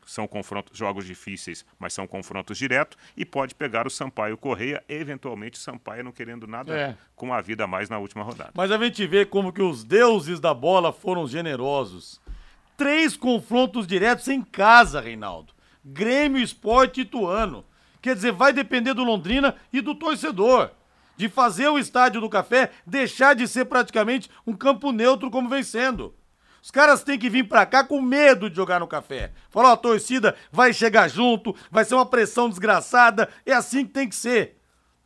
são 0.06 0.26
confrontos, 0.26 0.78
jogos 0.78 1.06
difíceis, 1.06 1.66
mas 1.78 1.94
são 1.94 2.08
confrontos 2.08 2.58
diretos, 2.58 2.98
e 3.16 3.26
pode 3.26 3.54
pegar 3.54 3.86
o 3.86 3.90
Sampaio 3.90 4.38
Correia, 4.38 4.82
eventualmente 4.88 5.60
o 5.60 5.62
Sampaio 5.62 6.04
não 6.04 6.14
querendo 6.14 6.48
nada 6.48 6.74
é. 6.74 6.98
com 7.14 7.34
a 7.34 7.42
vida 7.42 7.68
mais 7.68 7.90
na 7.90 7.98
última 7.98 8.24
rodada. 8.24 8.52
Mas 8.56 8.72
a 8.72 8.78
gente 8.78 9.06
vê 9.06 9.26
como 9.26 9.52
que 9.52 9.62
os 9.62 9.84
deuses 9.84 10.40
da 10.40 10.54
bola 10.54 10.94
foram 10.94 11.28
generosos 11.28 12.22
três 12.78 13.18
confrontos 13.18 13.88
diretos 13.88 14.28
em 14.28 14.42
casa, 14.42 15.02
Reinaldo. 15.02 15.57
Grêmio, 15.88 16.42
Esporte 16.42 17.02
Ituano. 17.02 17.64
Quer 18.02 18.16
dizer, 18.16 18.34
vai 18.34 18.52
depender 18.52 18.94
do 18.94 19.04
Londrina 19.04 19.56
e 19.72 19.80
do 19.80 19.96
torcedor. 19.96 20.72
De 21.16 21.30
fazer 21.30 21.70
o 21.70 21.80
estádio 21.80 22.22
do 22.22 22.30
café 22.30 22.72
deixar 22.86 23.34
de 23.34 23.48
ser 23.48 23.66
praticamente 23.66 24.30
um 24.46 24.54
campo 24.54 24.92
neutro 24.92 25.32
como 25.32 25.50
vem 25.50 25.64
sendo. 25.64 26.14
Os 26.62 26.70
caras 26.70 27.04
têm 27.04 27.18
que 27.18 27.30
vir 27.30 27.48
pra 27.48 27.66
cá 27.66 27.84
com 27.84 28.02
medo 28.02 28.50
de 28.50 28.56
jogar 28.56 28.82
no 28.82 28.88
café. 28.88 29.32
Falar, 29.50 29.72
a 29.72 29.78
torcida 29.78 30.36
vai 30.52 30.74
chegar 30.74 31.08
junto, 31.08 31.56
vai 31.72 31.86
ser 31.86 31.96
uma 31.96 32.06
pressão 32.06 32.50
desgraçada, 32.50 33.30
é 33.46 33.54
assim 33.54 33.86
que 33.86 33.94
tem 33.94 34.10
que 34.10 34.16
ser. 34.16 34.57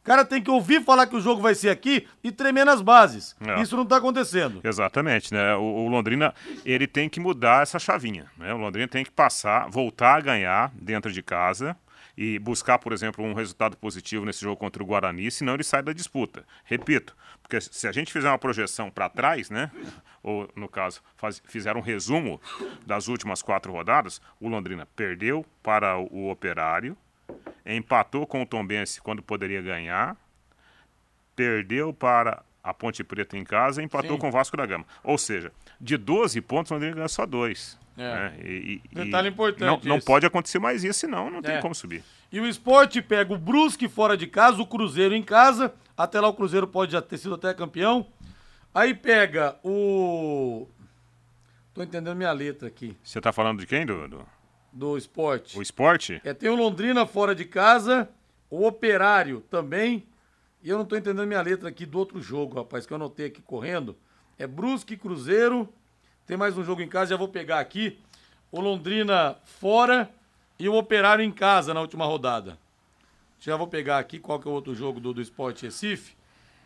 O 0.02 0.04
cara 0.04 0.26
tem 0.26 0.42
que 0.42 0.50
ouvir 0.50 0.84
falar 0.84 1.06
que 1.06 1.16
o 1.16 1.22
jogo 1.22 1.44
vai 1.44 1.54
ser 1.54 1.70
aqui 1.70 2.08
e 2.24 2.32
tremer 2.32 2.66
nas 2.66 2.82
bases. 2.82 3.36
É. 3.40 3.62
Isso 3.62 3.76
não 3.76 3.84
está 3.84 3.98
acontecendo. 3.98 4.60
Exatamente, 4.64 5.32
né? 5.32 5.56
O, 5.56 5.62
o, 5.62 5.88
Londrina, 5.88 6.34
ele 6.66 6.88
tem 6.88 7.08
que 7.08 7.20
mudar 7.20 7.62
essa 7.62 7.78
chavinha, 7.78 8.26
né? 8.36 8.52
O 8.52 8.58
Londrina 8.58 8.88
tem 8.88 9.04
que 9.04 9.12
passar, 9.12 9.70
voltar 9.70 10.18
a 10.18 10.22
ganhar 10.22 10.72
dentro 10.74 11.12
de 11.12 11.22
casa 11.22 11.78
e 12.18 12.40
buscar, 12.40 12.80
por 12.80 12.94
exemplo, 12.94 13.24
um 13.24 13.34
resultado 13.34 13.78
positivo 13.78 14.26
nesse 14.26 14.42
jogo 14.42 14.58
contra 14.58 14.82
o 14.82 14.86
Guarani, 14.86 15.30
senão 15.30 15.54
ele 15.54 15.64
sai 15.64 15.84
da 15.84 15.94
disputa. 15.94 16.44
Repito, 16.66 17.16
porque 17.44 17.62
se 17.62 17.88
a 17.88 17.92
gente 17.92 18.12
fizer 18.12 18.28
uma 18.28 18.40
projeção 18.40 18.90
para 18.90 19.08
trás, 19.08 19.52
né? 19.52 19.70
Ou, 20.24 20.50
no 20.56 20.68
caso, 20.68 21.02
faz, 21.16 21.42
fizer 21.46 21.78
um 21.78 21.82
resumo 21.82 22.42
das 22.88 23.08
últimas 23.08 23.44
quatro 23.44 23.72
rodadas, 23.72 24.20
o 24.40 24.48
Londrina 24.48 24.88
perdeu 24.96 25.46
para 25.62 25.98
o, 25.98 26.08
o 26.12 26.32
Operário, 26.32 26.98
empatou 27.66 28.26
com 28.26 28.42
o 28.42 28.46
Tombense 28.46 29.02
quando 29.02 29.22
poderia 29.22 29.62
ganhar, 29.62 30.16
perdeu 31.36 31.94
para 31.94 32.44
a 32.64 32.74
Ponte 32.74 33.04
Preta 33.04 33.38
em 33.38 33.44
casa 33.44 33.82
e 33.82 33.86
empatou 33.86 34.14
Sim. 34.14 34.18
com 34.18 34.30
o 34.30 34.32
Vasco 34.32 34.56
da 34.56 34.66
Gama. 34.66 34.86
Ou 35.04 35.18
seja, 35.18 35.52
de 35.80 35.98
12 35.98 36.40
pontos, 36.42 36.72
o 36.72 36.76
Londrina 36.76 36.96
ganhou 36.96 37.10
só 37.10 37.26
dois. 37.26 37.80
É. 37.98 38.02
Né? 38.02 38.34
E, 38.44 38.82
e, 38.92 38.96
Detalhe 38.96 39.30
importante. 39.30 39.88
Não, 39.88 39.96
não, 39.96 40.02
pode 40.02 40.26
acontecer 40.26 40.60
mais 40.60 40.84
isso, 40.84 41.00
senão 41.00 41.30
não 41.30 41.42
tem 41.42 41.56
é. 41.56 41.62
como 41.62 41.76
subir. 41.76 42.04
E 42.32 42.40
o 42.40 42.48
esporte 42.48 43.02
pega 43.02 43.34
o 43.34 43.38
Brusque 43.38 43.90
fora 43.90 44.16
de 44.16 44.28
casa, 44.28 44.62
o 44.62 44.66
Cruzeiro 44.66 45.14
em 45.14 45.24
casa. 45.24 45.74
Até 45.98 46.20
lá 46.20 46.28
o 46.28 46.34
Cruzeiro 46.34 46.68
pode 46.68 46.94
já 46.94 47.02
ter 47.02 47.18
sido 47.18 47.36
até 47.36 47.54
campeão. 47.54 48.08
Aí 48.74 48.94
pega 48.94 49.58
o. 49.64 50.68
Tô 51.74 51.84
entendendo 51.84 52.16
minha 52.16 52.32
letra 52.32 52.68
aqui. 52.68 52.96
Você 53.04 53.20
tá 53.20 53.32
falando 53.32 53.60
de 53.60 53.68
quem, 53.68 53.86
Dudu? 53.86 54.26
Do 54.72 54.98
esporte. 54.98 55.58
O 55.58 55.62
esporte? 55.62 56.22
É, 56.24 56.34
tem 56.34 56.50
o 56.50 56.56
Londrina 56.56 57.06
fora 57.06 57.36
de 57.36 57.46
casa, 57.46 58.10
o 58.50 58.66
Operário 58.66 59.42
também. 59.50 60.06
E 60.64 60.70
eu 60.70 60.78
não 60.78 60.84
estou 60.84 60.98
entendendo 60.98 61.26
minha 61.28 61.42
letra 61.42 61.70
aqui 61.70 61.86
do 61.86 61.98
outro 61.98 62.22
jogo, 62.22 62.58
rapaz, 62.58 62.86
que 62.86 62.94
eu 62.94 62.96
anotei 62.96 63.26
aqui 63.26 63.42
correndo. 63.42 63.96
É 64.38 64.46
Brusque, 64.46 64.96
Cruzeiro. 64.96 65.68
Tem 66.26 66.38
mais 66.38 66.58
um 66.58 66.64
jogo 66.64 66.82
em 66.82 66.88
casa, 66.88 67.12
já 67.12 67.18
vou 67.18 67.28
pegar 67.28 67.60
aqui. 67.60 68.00
O 68.52 68.62
Londrina 68.62 69.38
fora 69.44 70.10
e 70.60 70.70
o 70.70 70.76
Operário 70.76 71.24
em 71.24 71.32
casa 71.32 71.74
na 71.74 71.82
última 71.82 72.06
rodada. 72.06 72.58
Já 73.40 73.58
vou 73.58 73.68
pegar 73.68 73.98
aqui 73.98 74.20
qual 74.20 74.40
que 74.40 74.48
é 74.48 74.52
o 74.52 74.54
outro 74.54 74.76
jogo 74.76 75.00
do, 75.00 75.14
do 75.14 75.22
Esporte 75.22 75.66
Recife. 75.66 76.16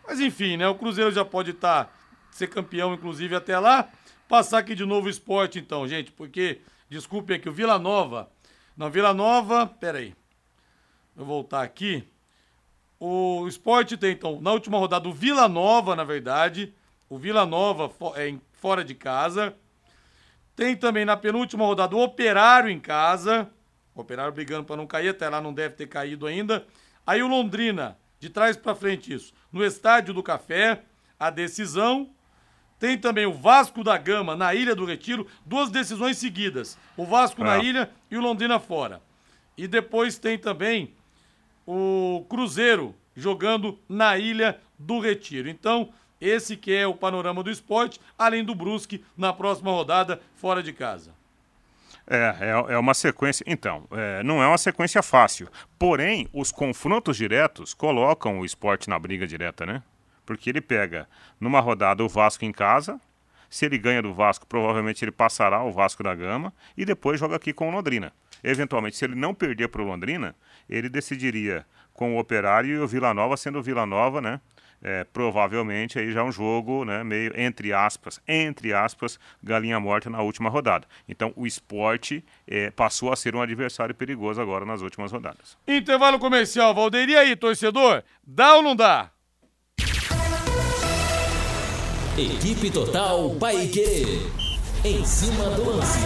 Mas 0.05 0.19
enfim, 0.19 0.57
né? 0.57 0.67
O 0.67 0.75
Cruzeiro 0.75 1.11
já 1.11 1.23
pode 1.23 1.51
estar 1.51 1.85
tá, 1.85 1.91
ser 2.29 2.47
campeão, 2.47 2.93
inclusive, 2.93 3.33
até 3.33 3.57
lá. 3.57 3.89
Passar 4.27 4.57
aqui 4.57 4.75
de 4.75 4.85
novo 4.85 5.07
o 5.07 5.09
esporte, 5.09 5.57
então, 5.57 5.87
gente, 5.87 6.11
porque 6.11 6.59
Desculpem 6.89 7.37
aqui, 7.37 7.49
o 7.49 7.53
Vila 7.53 7.79
Nova. 7.79 8.29
Não, 8.77 8.89
Vila 8.89 9.13
Nova, 9.13 9.65
peraí. 9.65 10.13
Vou 11.15 11.25
voltar 11.25 11.63
aqui. 11.63 12.07
O 12.99 13.47
esporte 13.47 13.97
tem, 13.97 14.11
então, 14.11 14.39
na 14.41 14.51
última 14.51 14.77
rodada, 14.77 15.07
o 15.07 15.13
Vila 15.13 15.47
Nova, 15.47 15.95
na 15.95 16.03
verdade. 16.03 16.73
O 17.09 17.17
Vila 17.17 17.45
Nova 17.45 17.91
é 18.15 18.35
fora 18.53 18.83
de 18.83 18.95
casa. 18.95 19.55
Tem 20.55 20.75
também 20.75 21.05
na 21.05 21.17
penúltima 21.17 21.65
rodada 21.65 21.95
o 21.95 22.01
Operário 22.01 22.69
em 22.69 22.79
casa. 22.79 23.49
O 23.93 24.01
Operário 24.01 24.33
brigando 24.33 24.65
para 24.65 24.77
não 24.77 24.87
cair, 24.87 25.09
até 25.09 25.27
lá 25.27 25.41
não 25.41 25.53
deve 25.53 25.75
ter 25.75 25.87
caído 25.87 26.25
ainda. 26.25 26.65
Aí 27.05 27.21
o 27.21 27.27
Londrina, 27.27 27.97
de 28.19 28.29
trás 28.29 28.55
para 28.55 28.73
frente 28.73 29.13
isso. 29.13 29.33
No 29.51 29.63
Estádio 29.63 30.13
do 30.13 30.23
Café, 30.23 30.83
a 31.19 31.29
decisão. 31.29 32.14
Tem 32.85 32.99
também 32.99 33.25
o 33.25 33.33
Vasco 33.33 33.83
da 33.83 33.97
Gama 33.97 34.35
na 34.35 34.53
Ilha 34.53 34.75
do 34.75 34.85
Retiro, 34.85 35.25
duas 35.43 35.71
decisões 35.71 36.19
seguidas. 36.19 36.77
O 36.95 37.03
Vasco 37.03 37.43
na 37.43 37.57
ilha 37.57 37.89
e 38.11 38.15
o 38.15 38.21
Londrina 38.21 38.59
fora. 38.59 39.01
E 39.57 39.67
depois 39.67 40.19
tem 40.19 40.37
também 40.37 40.93
o 41.65 42.23
Cruzeiro 42.29 42.93
jogando 43.15 43.79
na 43.89 44.19
Ilha 44.19 44.59
do 44.77 44.99
Retiro. 44.99 45.49
Então, 45.49 45.89
esse 46.21 46.55
que 46.55 46.71
é 46.71 46.85
o 46.85 46.93
panorama 46.93 47.41
do 47.41 47.49
esporte, 47.49 47.99
além 48.15 48.43
do 48.43 48.53
Brusque 48.53 49.03
na 49.17 49.33
próxima 49.33 49.71
rodada 49.71 50.21
fora 50.35 50.61
de 50.61 50.71
casa. 50.71 51.09
É, 52.05 52.35
é, 52.39 52.73
é 52.73 52.77
uma 52.77 52.93
sequência. 52.93 53.43
Então, 53.47 53.85
é, 53.89 54.21
não 54.21 54.43
é 54.43 54.47
uma 54.47 54.59
sequência 54.59 55.01
fácil. 55.01 55.49
Porém, 55.79 56.29
os 56.31 56.51
confrontos 56.51 57.17
diretos 57.17 57.73
colocam 57.73 58.41
o 58.41 58.45
esporte 58.45 58.87
na 58.91 58.99
briga 58.99 59.25
direta, 59.25 59.65
né? 59.65 59.81
Porque 60.25 60.49
ele 60.49 60.61
pega 60.61 61.07
numa 61.39 61.59
rodada 61.59 62.03
o 62.03 62.09
Vasco 62.09 62.45
em 62.45 62.51
casa. 62.51 62.99
Se 63.49 63.65
ele 63.65 63.77
ganha 63.77 64.01
do 64.01 64.13
Vasco, 64.13 64.45
provavelmente 64.47 65.03
ele 65.05 65.11
passará 65.11 65.63
o 65.63 65.71
Vasco 65.71 66.03
da 66.03 66.13
Gama 66.15 66.53
e 66.75 66.83
depois 66.83 67.19
joga 67.19 67.35
aqui 67.35 67.53
com 67.53 67.69
o 67.69 67.71
Londrina. 67.71 68.11
Eventualmente, 68.43 68.97
se 68.97 69.05
ele 69.05 69.15
não 69.15 69.33
perder 69.33 69.69
para 69.69 69.81
o 69.81 69.85
Londrina, 69.85 70.35
ele 70.69 70.89
decidiria 70.89 71.65
com 71.93 72.15
o 72.15 72.19
Operário 72.19 72.75
e 72.75 72.79
o 72.79 72.87
Vila 72.87 73.13
Nova, 73.13 73.37
sendo 73.37 73.59
o 73.59 73.63
Vila 73.63 73.85
Nova, 73.85 74.21
né? 74.21 74.41
É, 74.81 75.03
provavelmente 75.05 75.97
aí 75.97 76.11
já 76.11 76.23
um 76.23 76.31
jogo, 76.31 76.85
né, 76.85 77.03
meio 77.03 77.31
entre 77.39 77.73
aspas, 77.73 78.21
entre 78.27 78.71
aspas, 78.73 79.17
galinha 79.41 79.79
morta 79.79 80.09
na 80.09 80.21
última 80.21 80.49
rodada. 80.49 80.85
Então 81.07 81.33
o 81.35 81.47
esporte 81.47 82.23
é, 82.45 82.69
passou 82.69 83.11
a 83.11 83.15
ser 83.15 83.35
um 83.35 83.41
adversário 83.41 83.95
perigoso 83.95 84.39
agora 84.39 84.63
nas 84.63 84.81
últimas 84.81 85.11
rodadas. 85.11 85.57
Intervalo 85.67 86.19
comercial, 86.19 86.75
Valdeir, 86.75 87.09
e 87.09 87.15
aí, 87.15 87.35
torcedor? 87.35 88.03
Dá 88.23 88.55
ou 88.55 88.61
não 88.61 88.75
dá? 88.75 89.09
Equipe 92.17 92.71
Total 92.71 93.29
Paique. 93.35 94.21
Em 94.85 95.03
cima 95.03 95.49
do 95.49 95.69
lance. 95.69 95.99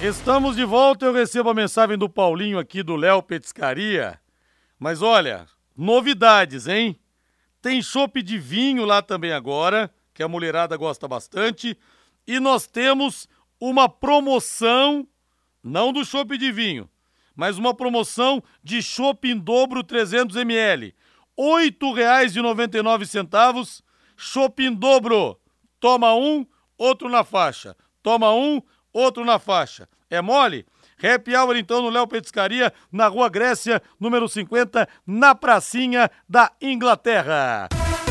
Estamos 0.00 0.56
de 0.56 0.64
volta. 0.64 1.04
Eu 1.04 1.12
recebo 1.12 1.50
a 1.50 1.54
mensagem 1.54 1.98
do 1.98 2.08
Paulinho 2.08 2.58
aqui 2.58 2.82
do 2.82 2.96
Léo 2.96 3.22
Petiscaria. 3.22 4.18
Mas 4.78 5.02
olha, 5.02 5.46
novidades, 5.76 6.66
hein? 6.66 6.98
Tem 7.60 7.82
chopp 7.82 8.22
de 8.22 8.38
vinho 8.38 8.86
lá 8.86 9.02
também 9.02 9.32
agora, 9.32 9.92
que 10.14 10.22
a 10.22 10.28
mulherada 10.28 10.74
gosta 10.78 11.06
bastante. 11.06 11.76
E 12.26 12.40
nós 12.40 12.66
temos 12.66 13.28
uma 13.60 13.90
promoção, 13.90 15.06
não 15.62 15.92
do 15.92 16.02
chopp 16.02 16.38
de 16.38 16.50
vinho, 16.50 16.88
mas 17.36 17.58
uma 17.58 17.74
promoção 17.74 18.42
de 18.62 18.82
chopp 18.82 19.28
em 19.28 19.38
dobro 19.38 19.84
300 19.84 20.34
ml. 20.36 20.94
R$ 21.38 21.70
8,99. 21.70 23.82
Chopp 24.16 24.60
em 24.60 24.72
dobro. 24.72 25.38
Toma 25.80 26.14
um, 26.14 26.46
outro 26.78 27.08
na 27.08 27.24
faixa. 27.24 27.76
Toma 28.02 28.32
um, 28.32 28.62
outro 28.92 29.24
na 29.24 29.38
faixa. 29.38 29.88
É 30.10 30.22
mole? 30.22 30.66
Happy 31.02 31.36
Hour 31.36 31.56
então 31.56 31.82
no 31.82 31.90
Léo 31.90 32.06
Petiscaria, 32.06 32.72
na 32.90 33.08
Rua 33.08 33.28
Grécia, 33.28 33.82
número 33.98 34.28
50, 34.28 34.88
na 35.06 35.34
pracinha 35.34 36.10
da 36.28 36.50
Inglaterra. 36.62 37.68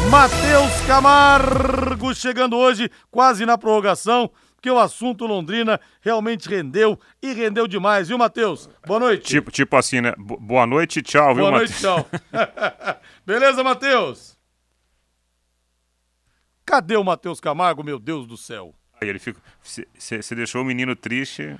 Matheus 0.10 0.82
Camargo 0.86 2.14
chegando 2.14 2.58
hoje, 2.58 2.92
quase 3.10 3.46
na 3.46 3.58
prorrogação, 3.58 4.30
porque 4.56 4.70
o 4.70 4.80
assunto 4.80 5.26
Londrina 5.26 5.80
realmente 6.02 6.48
rendeu 6.48 7.00
e 7.22 7.34
rendeu 7.34 7.68
demais, 7.68 8.10
viu, 8.10 8.18
Matheus? 8.18 8.70
Boa 8.86 9.00
noite. 9.00 9.26
Tipo, 9.26 9.52
tipo 9.52 9.76
assim, 9.76 10.02
né? 10.02 10.14
Boa 10.18 10.66
noite, 10.66 11.02
tchau, 11.02 11.34
viu, 11.34 11.46
Boa 11.46 11.58
noite, 11.58 11.74
tchau. 11.74 12.08
Beleza, 13.26 13.64
Matheus? 13.64 14.38
Cadê 16.66 16.96
o 16.96 17.04
Matheus 17.04 17.40
Camargo, 17.40 17.84
meu 17.84 18.00
Deus 18.00 18.26
do 18.28 18.38
céu? 18.38 18.74
Aí 19.02 19.10
ele 19.10 19.20
fica. 19.20 19.40
Você 19.62 20.36
deixou 20.36 20.62
o 20.62 20.66
menino 20.66 20.96
triste. 20.96 21.56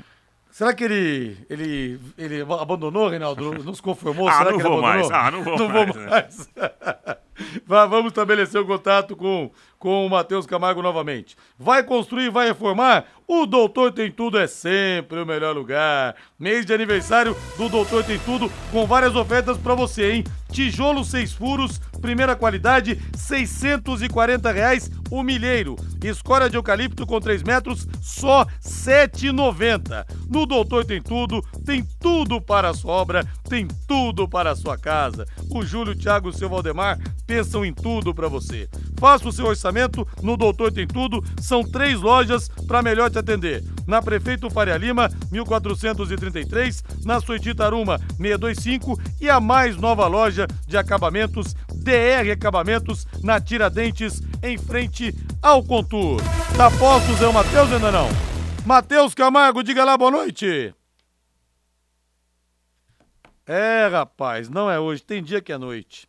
Será 0.50 0.74
que 0.74 0.84
ele, 0.84 1.46
ele, 1.50 2.00
ele 2.18 2.42
abandonou, 2.42 3.10
Reinaldo? 3.10 3.54
Não 3.64 3.74
se 3.74 3.82
conformou? 3.82 4.28
ah, 4.30 4.38
Será 4.38 4.52
não 4.52 4.60
vou 4.60 4.82
mais. 4.82 5.10
Ah, 5.12 5.32
não 5.32 5.44
vou 5.44 5.58
não 5.58 5.68
mais. 5.68 5.96
Vou 5.96 6.06
mais. 6.06 6.50
Vamos 7.66 8.08
estabelecer 8.08 8.60
o 8.62 8.66
contato 8.66 9.16
com, 9.16 9.52
com 9.80 10.06
o 10.06 10.10
Matheus 10.10 10.46
Camargo 10.46 10.82
novamente. 10.82 11.36
Vai 11.58 11.84
construir, 11.84 12.30
vai 12.30 12.48
reformar? 12.48 13.06
O 13.28 13.46
Doutor 13.46 13.92
Tem 13.92 14.12
Tudo 14.12 14.38
é 14.38 14.48
sempre 14.48 15.20
o 15.20 15.26
melhor 15.26 15.56
lugar. 15.56 16.16
Mês 16.38 16.66
de 16.66 16.74
aniversário 16.74 17.36
do 17.58 17.70
Doutor 17.70 18.04
Tem 18.04 18.20
Tudo 18.20 18.52
com 18.72 18.86
várias 18.86 19.16
ofertas 19.16 19.58
para 19.58 19.76
você, 19.76 20.12
hein? 20.12 20.24
Tijolo 20.52 21.04
seis 21.04 21.34
furos, 21.34 21.80
primeira 22.00 22.36
qualidade, 22.36 23.02
640 23.16 24.52
reais 24.52 24.92
o 25.10 25.24
milheiro. 25.24 25.76
Escória 26.04 26.50
de 26.50 26.58
eucalipto 26.58 27.06
com 27.06 27.20
3 27.20 27.44
metros, 27.44 27.88
só 28.02 28.46
7,90. 28.62 30.06
No 30.30 30.46
Doutor 30.46 30.86
Tem 30.86 31.02
Tudo, 31.02 31.42
tem 31.66 31.84
tudo 32.00 32.42
para 32.42 32.70
a 32.70 32.74
sua 32.74 32.94
obra, 32.94 33.26
tem 33.50 33.68
tudo 33.88 34.28
para 34.28 34.52
a 34.52 34.56
sua 34.56 34.78
casa. 34.78 35.26
O 35.50 35.64
Júlio, 35.66 35.96
Thiago 35.96 36.34
seu 36.34 36.50
Valdemar 36.50 37.00
pensam 37.26 37.66
em 37.66 37.74
tudo 37.74 38.14
para 38.14 38.28
você. 38.28 38.70
Faça 39.00 39.28
o 39.28 39.32
seu 39.32 39.46
orçamento 39.46 40.08
no 40.22 40.38
Doutor 40.38 40.72
Tem 40.72 40.88
Tudo, 40.88 41.24
são 41.42 41.64
três 41.64 42.00
lojas 42.00 42.50
para 42.68 42.82
melhor 42.82 43.10
te 43.10 43.20
atender. 43.20 43.64
Na 43.88 44.02
Prefeito 44.02 44.50
Faria 44.50 44.78
Lima, 44.78 45.10
1433, 45.32 46.84
na 47.04 47.20
Soiti 47.20 47.54
Taruma, 47.54 47.98
625 48.18 49.00
e 49.20 49.30
a 49.30 49.40
mais 49.40 49.78
nova 49.78 50.08
loja 50.08 50.48
de 50.68 50.78
acabamentos, 50.78 51.54
DR 51.74 52.32
Acabamentos, 52.32 53.06
na 53.22 53.42
Tiradentes, 53.42 54.22
em 54.42 54.58
frente 54.58 55.14
ao 55.42 55.64
Contour. 55.64 56.22
Tá 56.56 56.70
posto, 56.72 57.14
Zé 57.16 57.32
Matheus, 57.32 57.72
ainda 57.72 57.92
não? 57.92 58.08
Matheus 58.66 59.14
Camargo, 59.14 59.64
diga 59.64 59.84
lá 59.84 59.98
boa 59.98 60.12
noite. 60.12 60.74
É, 63.46 63.88
rapaz, 63.88 64.48
não 64.48 64.72
é 64.72 64.80
hoje, 64.80 65.04
tem 65.04 65.22
dia 65.22 65.42
que 65.42 65.52
é 65.52 65.58
noite. 65.58 66.08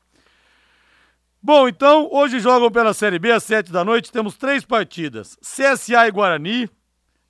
Bom, 1.46 1.68
então, 1.68 2.08
hoje 2.10 2.40
jogam 2.40 2.70
pela 2.70 2.94
Série 2.94 3.18
B 3.18 3.30
às 3.30 3.42
sete 3.44 3.70
da 3.70 3.84
noite, 3.84 4.10
temos 4.10 4.34
três 4.34 4.64
partidas. 4.64 5.36
CSA 5.42 6.08
e 6.08 6.10
Guarani, 6.10 6.70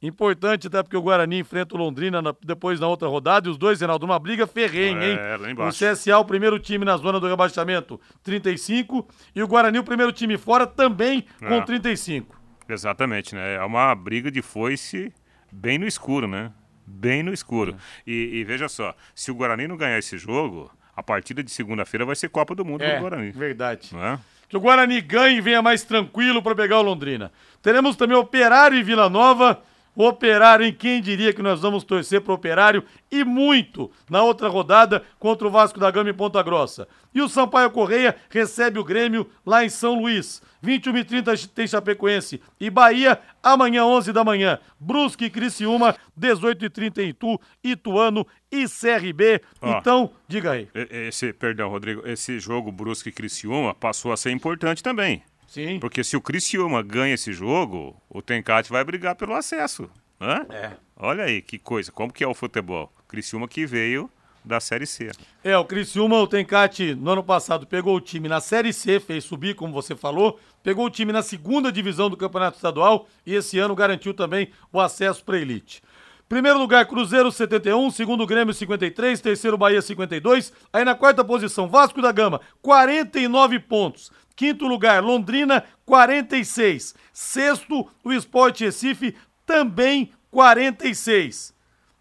importante 0.01 0.69
até 0.69 0.81
porque 0.85 0.97
o 0.97 1.03
Guarani 1.03 1.41
enfrenta 1.41 1.75
o 1.75 1.79
Londrina 1.79 2.23
na, 2.23 2.33
depois 2.41 2.79
na 2.79 2.87
outra 2.87 3.09
rodada, 3.09 3.49
e 3.49 3.51
os 3.51 3.59
dois, 3.59 3.81
Reinaldo, 3.81 4.07
uma 4.07 4.17
briga 4.21 4.47
ferrenha, 4.47 5.03
é, 5.03 5.11
hein? 5.11 5.19
Lá 5.41 5.51
embaixo. 5.51 5.85
O 5.85 5.93
CSA, 5.93 6.17
o 6.17 6.25
primeiro 6.25 6.61
time 6.61 6.85
na 6.85 6.97
zona 6.97 7.19
do 7.19 7.27
rebaixamento, 7.27 8.01
35, 8.23 9.05
e 9.35 9.43
o 9.43 9.49
Guarani, 9.49 9.81
o 9.81 9.85
primeiro 9.85 10.13
time 10.13 10.39
fora, 10.39 10.65
também 10.65 11.27
com 11.41 11.55
É. 11.55 11.63
35. 11.63 12.41
Exatamente, 12.69 13.35
né? 13.35 13.57
É 13.57 13.65
uma 13.65 13.93
briga 13.97 14.31
de 14.31 14.43
foice 14.43 15.13
bem 15.51 15.77
no 15.77 15.89
escuro, 15.89 16.29
né? 16.29 16.53
Bem 16.87 17.25
no 17.25 17.33
escuro. 17.33 17.75
E, 18.07 18.13
e 18.37 18.45
veja 18.45 18.69
só, 18.69 18.95
se 19.13 19.33
o 19.33 19.35
Guarani 19.35 19.67
não 19.67 19.77
ganhar 19.77 19.99
esse 19.99 20.17
jogo, 20.19 20.71
a 20.97 21.03
partida 21.03 21.43
de 21.43 21.51
segunda-feira 21.51 22.05
vai 22.05 22.15
ser 22.17 22.29
Copa 22.29 22.55
do 22.55 22.65
Mundo 22.65 22.83
É, 22.83 22.93
pro 22.93 23.01
Guarani. 23.01 23.31
verdade. 23.31 23.91
É? 23.97 24.19
Que 24.49 24.57
o 24.57 24.61
Guarani 24.61 25.01
ganhe 25.01 25.39
e 25.39 25.41
venha 25.41 25.61
mais 25.63 25.83
tranquilo 25.83 26.43
para 26.43 26.55
pegar 26.55 26.79
o 26.79 26.83
Londrina. 26.83 27.33
Teremos 27.63 27.97
também 27.97 28.17
Operário 28.17 28.77
e 28.77 28.83
Vila 28.83 29.09
Nova. 29.09 29.61
O 29.97 30.07
Operário, 30.07 30.67
em 30.67 30.73
quem 30.73 31.01
diria 31.01 31.33
que 31.33 31.43
nós 31.43 31.61
vamos 31.61 31.85
torcer 31.85 32.21
pro 32.21 32.35
Operário 32.35 32.85
e 33.11 33.25
muito 33.25 33.91
na 34.11 34.23
outra 34.23 34.49
rodada 34.49 35.05
contra 35.19 35.47
o 35.47 35.51
Vasco 35.51 35.79
da 35.79 35.91
Gama 35.91 36.11
em 36.11 36.15
Ponta 36.15 36.43
Grossa. 36.43 36.89
E 37.15 37.23
o 37.23 37.29
Sampaio 37.29 37.71
Correia 37.71 38.17
recebe 38.29 38.79
o 38.79 38.85
Grêmio 38.85 39.31
lá 39.47 39.65
em 39.65 39.69
São 39.69 40.01
Luís. 40.01 40.43
21 40.61 40.97
e 40.97 41.05
30 41.05 41.35
tem 41.55 41.67
Chapecoense 41.67 42.41
e 42.59 42.71
Bahia, 42.71 43.21
amanhã 43.43 43.85
11 43.85 44.13
da 44.13 44.25
manhã. 44.25 44.59
Brusque 44.81 45.27
e 45.27 45.31
Criciúma, 45.31 45.95
18 46.17 46.65
e 46.65 46.71
30 46.71 47.03
em 47.03 47.09
Itu, 47.11 47.41
Ituano 47.63 48.27
e 48.51 48.65
CRB. 48.65 49.43
Ó. 49.61 49.79
Então, 49.79 50.11
diga 50.27 50.53
aí. 50.53 50.69
Esse, 50.75 51.33
perdão, 51.33 51.69
Rodrigo, 51.69 52.03
esse 52.09 52.41
jogo 52.41 52.73
Brusque 52.73 53.11
e 53.11 53.13
Criciúma 53.13 53.75
passou 53.75 54.11
a 54.11 54.17
ser 54.17 54.31
importante 54.31 54.83
também. 54.83 55.23
Sim. 55.55 55.79
Porque 55.79 56.03
se 56.03 56.17
o 56.17 56.21
Criciúma 56.21 56.83
ganha 56.83 57.15
esse 57.15 57.33
jogo, 57.33 57.97
o 58.11 58.21
Tencate 58.21 58.73
vai 58.73 58.83
brigar 58.83 59.15
pelo 59.15 59.35
acesso. 59.35 59.89
Né? 60.19 60.45
É. 60.51 60.71
Olha 60.97 61.23
aí 61.23 61.41
que 61.41 61.61
coisa, 61.61 61.93
como 61.93 62.13
que 62.13 62.25
é 62.25 62.27
o 62.27 62.35
futebol? 62.35 62.93
Criciúma 63.07 63.47
que 63.47 63.65
veio 63.65 64.11
da 64.45 64.59
Série 64.59 64.85
C. 64.85 65.13
É, 65.45 65.57
o 65.57 65.65
Criciúma, 65.65 66.19
o 66.19 66.27
Tencate, 66.27 66.97
no 66.97 67.13
ano 67.13 67.23
passado, 67.23 67.69
pegou 67.69 67.95
o 67.95 68.01
time 68.01 68.29
na 68.29 68.41
Série 68.41 68.73
C, 68.73 68.99
fez 68.99 69.23
subir, 69.23 69.55
como 69.55 69.73
você 69.73 69.95
falou, 69.95 70.41
pegou 70.61 70.87
o 70.87 70.91
time 70.91 71.13
na 71.13 71.23
segunda 71.23 71.71
divisão 71.71 72.11
do 72.11 72.17
Campeonato 72.17 72.57
Estadual 72.57 73.07
e 73.25 73.33
esse 73.33 73.57
ano 73.57 73.77
garantiu 73.77 74.13
também 74.13 74.51
o 74.73 74.81
acesso 74.81 75.25
para 75.25 75.39
elite. 75.39 75.81
Primeiro 76.29 76.59
lugar, 76.59 76.87
Cruzeiro 76.87 77.31
71, 77.31 77.91
segundo 77.91 78.27
Grêmio 78.27 78.53
53, 78.53 79.21
terceiro 79.21 79.57
Bahia 79.57 79.81
52, 79.81 80.53
aí 80.73 80.85
na 80.85 80.95
quarta 80.95 81.23
posição, 81.23 81.69
Vasco 81.69 82.03
da 82.03 82.11
Gama 82.11 82.41
49 82.61 83.61
pontos. 83.61 84.11
Quinto 84.37 84.67
lugar, 84.67 85.03
Londrina 85.03 85.65
46. 85.85 86.95
Sexto, 87.13 87.89
o 88.03 88.13
Sport 88.13 88.61
Recife 88.61 89.15
também 89.47 90.11
46. 90.31 91.55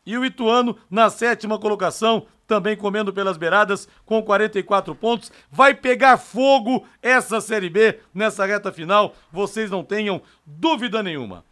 E 0.05 0.17
o 0.17 0.25
Ituano 0.25 0.77
na 0.89 1.09
sétima 1.09 1.59
colocação, 1.59 2.25
também 2.45 2.75
comendo 2.75 3.13
pelas 3.13 3.37
beiradas, 3.37 3.87
com 4.05 4.21
44 4.21 4.93
pontos. 4.95 5.31
Vai 5.51 5.73
pegar 5.73 6.17
fogo 6.17 6.85
essa 7.01 7.39
Série 7.39 7.69
B 7.69 7.99
nessa 8.13 8.45
reta 8.45 8.71
final, 8.71 9.15
vocês 9.31 9.71
não 9.71 9.83
tenham 9.83 10.21
dúvida 10.45 11.01
nenhuma. 11.01 11.45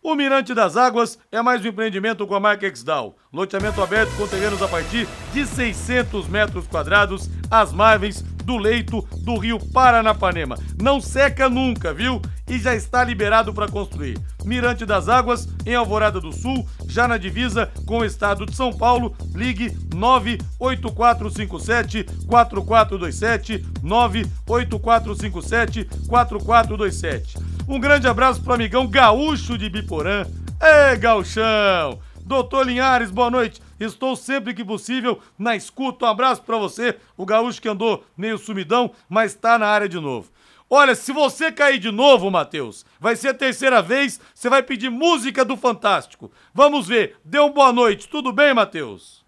O 0.00 0.14
Mirante 0.14 0.54
das 0.54 0.76
Águas 0.76 1.18
é 1.30 1.42
mais 1.42 1.62
um 1.64 1.68
empreendimento 1.68 2.26
com 2.26 2.34
a 2.34 2.40
marca 2.40 2.66
Exdal. 2.66 3.16
Loteamento 3.32 3.82
aberto 3.82 4.16
com 4.16 4.28
terrenos 4.28 4.62
a 4.62 4.68
partir 4.68 5.08
de 5.32 5.44
600 5.44 6.28
metros 6.28 6.68
quadrados, 6.68 7.28
às 7.50 7.72
margens 7.72 8.24
do 8.48 8.56
leito 8.56 9.06
do 9.18 9.36
rio 9.36 9.60
Paranapanema. 9.60 10.56
Não 10.80 11.02
seca 11.02 11.50
nunca, 11.50 11.92
viu? 11.92 12.22
E 12.48 12.58
já 12.58 12.74
está 12.74 13.04
liberado 13.04 13.52
para 13.52 13.68
construir. 13.68 14.18
Mirante 14.42 14.86
das 14.86 15.06
Águas, 15.06 15.46
em 15.66 15.74
Alvorada 15.74 16.18
do 16.18 16.32
Sul, 16.32 16.66
já 16.88 17.06
na 17.06 17.18
divisa 17.18 17.70
com 17.84 17.98
o 17.98 18.04
estado 18.06 18.46
de 18.46 18.56
São 18.56 18.72
Paulo. 18.72 19.14
Ligue 19.34 19.76
98457 19.94 22.06
4427 22.26 23.66
98457 23.82 25.84
4427. 26.08 27.38
Um 27.68 27.78
grande 27.78 28.08
abraço 28.08 28.42
pro 28.42 28.54
amigão 28.54 28.86
gaúcho 28.86 29.58
de 29.58 29.68
Biporã. 29.68 30.24
Ê, 30.58 30.96
gauchão! 30.96 31.98
Doutor 32.28 32.66
Linhares, 32.66 33.10
boa 33.10 33.30
noite. 33.30 33.62
Estou 33.80 34.14
sempre 34.14 34.52
que 34.52 34.62
possível 34.62 35.18
na 35.38 35.56
escuta. 35.56 36.04
Um 36.04 36.08
abraço 36.10 36.42
pra 36.42 36.58
você, 36.58 36.94
o 37.16 37.24
gaúcho 37.24 37.62
que 37.62 37.70
andou 37.70 38.04
meio 38.14 38.36
sumidão, 38.36 38.90
mas 39.08 39.34
tá 39.34 39.58
na 39.58 39.66
área 39.66 39.88
de 39.88 39.98
novo. 39.98 40.30
Olha, 40.68 40.94
se 40.94 41.10
você 41.10 41.50
cair 41.50 41.78
de 41.78 41.90
novo, 41.90 42.30
Matheus, 42.30 42.84
vai 43.00 43.16
ser 43.16 43.28
a 43.28 43.34
terceira 43.34 43.80
vez, 43.80 44.20
você 44.34 44.50
vai 44.50 44.62
pedir 44.62 44.90
música 44.90 45.42
do 45.42 45.56
Fantástico. 45.56 46.30
Vamos 46.52 46.86
ver. 46.86 47.16
Dê 47.24 47.38
uma 47.38 47.48
boa 47.48 47.72
noite. 47.72 48.06
Tudo 48.06 48.30
bem, 48.30 48.52
Matheus? 48.52 49.24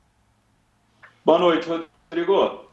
Boa 1.25 1.39
noite, 1.39 1.67
Rodrigo. 1.67 2.67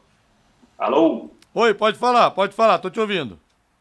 Alô? 0.78 1.30
Oi, 1.54 1.72
pode 1.72 1.96
falar, 1.96 2.32
pode 2.32 2.54
falar, 2.54 2.78
tô 2.80 2.90
te 2.90 3.00
ouvindo. 3.00 3.40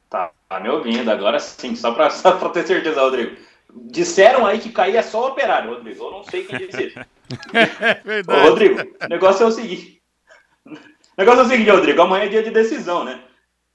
Tá, 0.10 0.32
tá 0.48 0.62
me 0.62 0.70
ouvindo 0.70 1.12
agora 1.12 1.42
sim, 1.42 1.76
só 1.76 1.92
pra, 1.92 2.08
só 2.10 2.38
pra 2.38 2.48
ter 2.52 2.66
certeza, 2.66 3.02
Rodrigo. 3.02 3.36
Disseram 3.74 4.46
aí 4.46 4.60
que 4.60 4.72
caía 4.72 5.04
só 5.04 5.26
o 5.26 5.28
operário, 5.30 5.72
Rodrigo. 5.72 6.06
Eu 6.06 6.12
não 6.12 6.24
sei 6.24 6.44
quem 6.46 6.68
disse 6.68 6.88
isso. 6.88 7.00
É. 7.54 8.22
Ô, 8.26 8.50
Rodrigo, 8.50 8.80
o 8.80 9.10
negócio 9.10 9.44
é 9.44 9.48
o 9.48 9.52
seguinte. 9.52 10.02
O 10.66 10.78
negócio 11.18 11.42
é 11.42 11.44
o 11.44 11.48
seguinte, 11.50 11.70
Rodrigo. 11.70 12.02
Amanhã 12.02 12.24
é 12.24 12.30
dia 12.30 12.42
de 12.42 12.52
decisão, 12.52 13.04
né? 13.04 13.22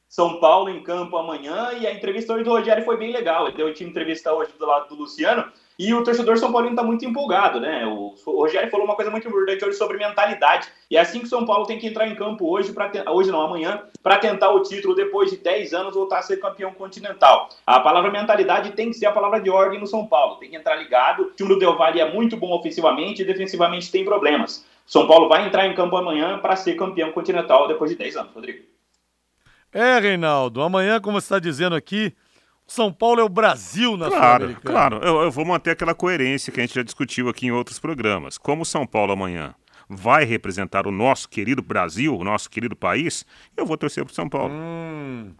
São 0.09 0.40
Paulo 0.40 0.70
em 0.70 0.82
campo 0.82 1.18
amanhã 1.18 1.72
e 1.78 1.86
a 1.86 1.93
entrevista 1.93 2.32
hoje 2.32 2.45
do 2.45 2.51
Rogério 2.51 2.82
foi 2.82 2.97
bem 2.97 3.12
legal. 3.12 3.47
Ele 3.47 3.57
deu 3.57 3.66
uma 3.66 3.88
entrevista 3.90 4.32
hoje 4.32 4.53
do 4.59 4.64
lado 4.64 4.88
do 4.88 4.95
Luciano 4.95 5.53
e 5.89 5.93
o 5.93 6.05
torcedor 6.05 6.39
São 6.39 6.53
Paulino 6.53 6.74
está 6.74 6.83
muito 6.85 7.05
empolgado, 7.05 7.59
né? 7.59 7.85
O, 7.87 8.14
Rogério 8.24 8.70
falou 8.70 8.87
uma 8.87 8.95
coisa 8.95 9.11
muito 9.11 9.26
importante 9.26 9.64
hoje 9.64 9.76
sobre 9.76 9.97
mentalidade. 9.99 10.68
E 10.89 10.97
é 10.97 11.01
assim 11.01 11.18
que 11.18 11.24
o 11.24 11.28
São 11.28 11.45
Paulo 11.45 11.66
tem 11.66 11.76
que 11.76 11.89
entrar 11.89 12.07
em 12.07 12.14
campo 12.14 12.49
hoje, 12.49 12.72
pra, 12.72 12.89
hoje 13.11 13.33
não, 13.33 13.41
amanhã, 13.41 13.83
para 14.01 14.18
tentar 14.18 14.51
o 14.51 14.62
título 14.62 14.95
depois 14.95 15.30
de 15.30 15.39
10 15.39 15.72
anos 15.72 15.95
voltar 15.95 16.18
a 16.18 16.22
ser 16.22 16.37
campeão 16.39 16.72
continental. 16.72 17.49
A 17.66 17.80
palavra 17.80 18.12
mentalidade 18.12 18.70
tem 18.72 18.91
que 18.91 18.97
ser 18.97 19.07
a 19.07 19.12
palavra 19.12 19.41
de 19.41 19.51
ordem 19.51 19.80
no 19.80 19.87
São 19.87 20.07
Paulo. 20.07 20.37
Tem 20.37 20.51
que 20.51 20.57
entrar 20.57 20.76
ligado. 20.76 21.24
O 21.24 21.30
time 21.30 21.49
do 21.49 21.59
Del 21.59 21.76
Valle 21.76 22.01
é 22.01 22.12
muito 22.12 22.37
bom 22.37 22.53
ofensivamente 22.53 23.22
e 23.22 23.24
defensivamente 23.24 23.91
tem 23.91 24.05
problemas. 24.05 24.64
São 24.87 25.09
Paulo 25.09 25.28
vai 25.28 25.47
entrar 25.47 25.66
em 25.66 25.74
campo 25.74 25.97
amanhã 25.97 26.39
para 26.39 26.55
ser 26.55 26.76
campeão 26.76 27.11
continental 27.11 27.66
depois 27.66 27.91
de 27.91 27.97
10 27.97 28.16
anos, 28.16 28.35
Rodrigo. 28.35 28.62
É, 29.72 29.99
Reinaldo, 29.99 30.61
amanhã, 30.61 31.01
como 31.01 31.18
você 31.18 31.24
está 31.24 31.39
dizendo 31.39 31.74
aqui, 31.74 32.14
são 32.67 32.93
Paulo 32.93 33.21
é 33.21 33.25
o 33.25 33.29
Brasil 33.29 33.97
na 33.97 34.09
Claro, 34.09 34.57
claro. 34.65 34.97
Eu, 35.03 35.23
eu, 35.23 35.31
vou 35.31 35.45
manter 35.45 35.71
aquela 35.71 35.95
coerência 35.95 36.53
que 36.53 36.61
a 36.61 36.63
gente 36.63 36.75
já 36.75 36.83
discutiu 36.83 37.29
aqui 37.29 37.47
em 37.47 37.53
outros 37.53 37.79
programas. 37.79 38.39
Como 38.39 38.65
São 38.65 38.87
Paulo 38.87 39.13
amanhã 39.13 39.55
vai 39.89 40.25
representar 40.25 40.87
o 40.87 40.91
nosso 40.91 41.29
querido 41.29 41.63
Brasil, 41.63 42.17
o 42.17 42.25
nosso 42.25 42.49
querido 42.49 42.75
país, 42.75 43.27
eu 43.57 43.67
vou 43.67 43.77
torcer 43.77 44.05
pro 44.05 44.15
São 44.15 44.29
Paulo. 44.29 44.55
Hum. 44.55 45.35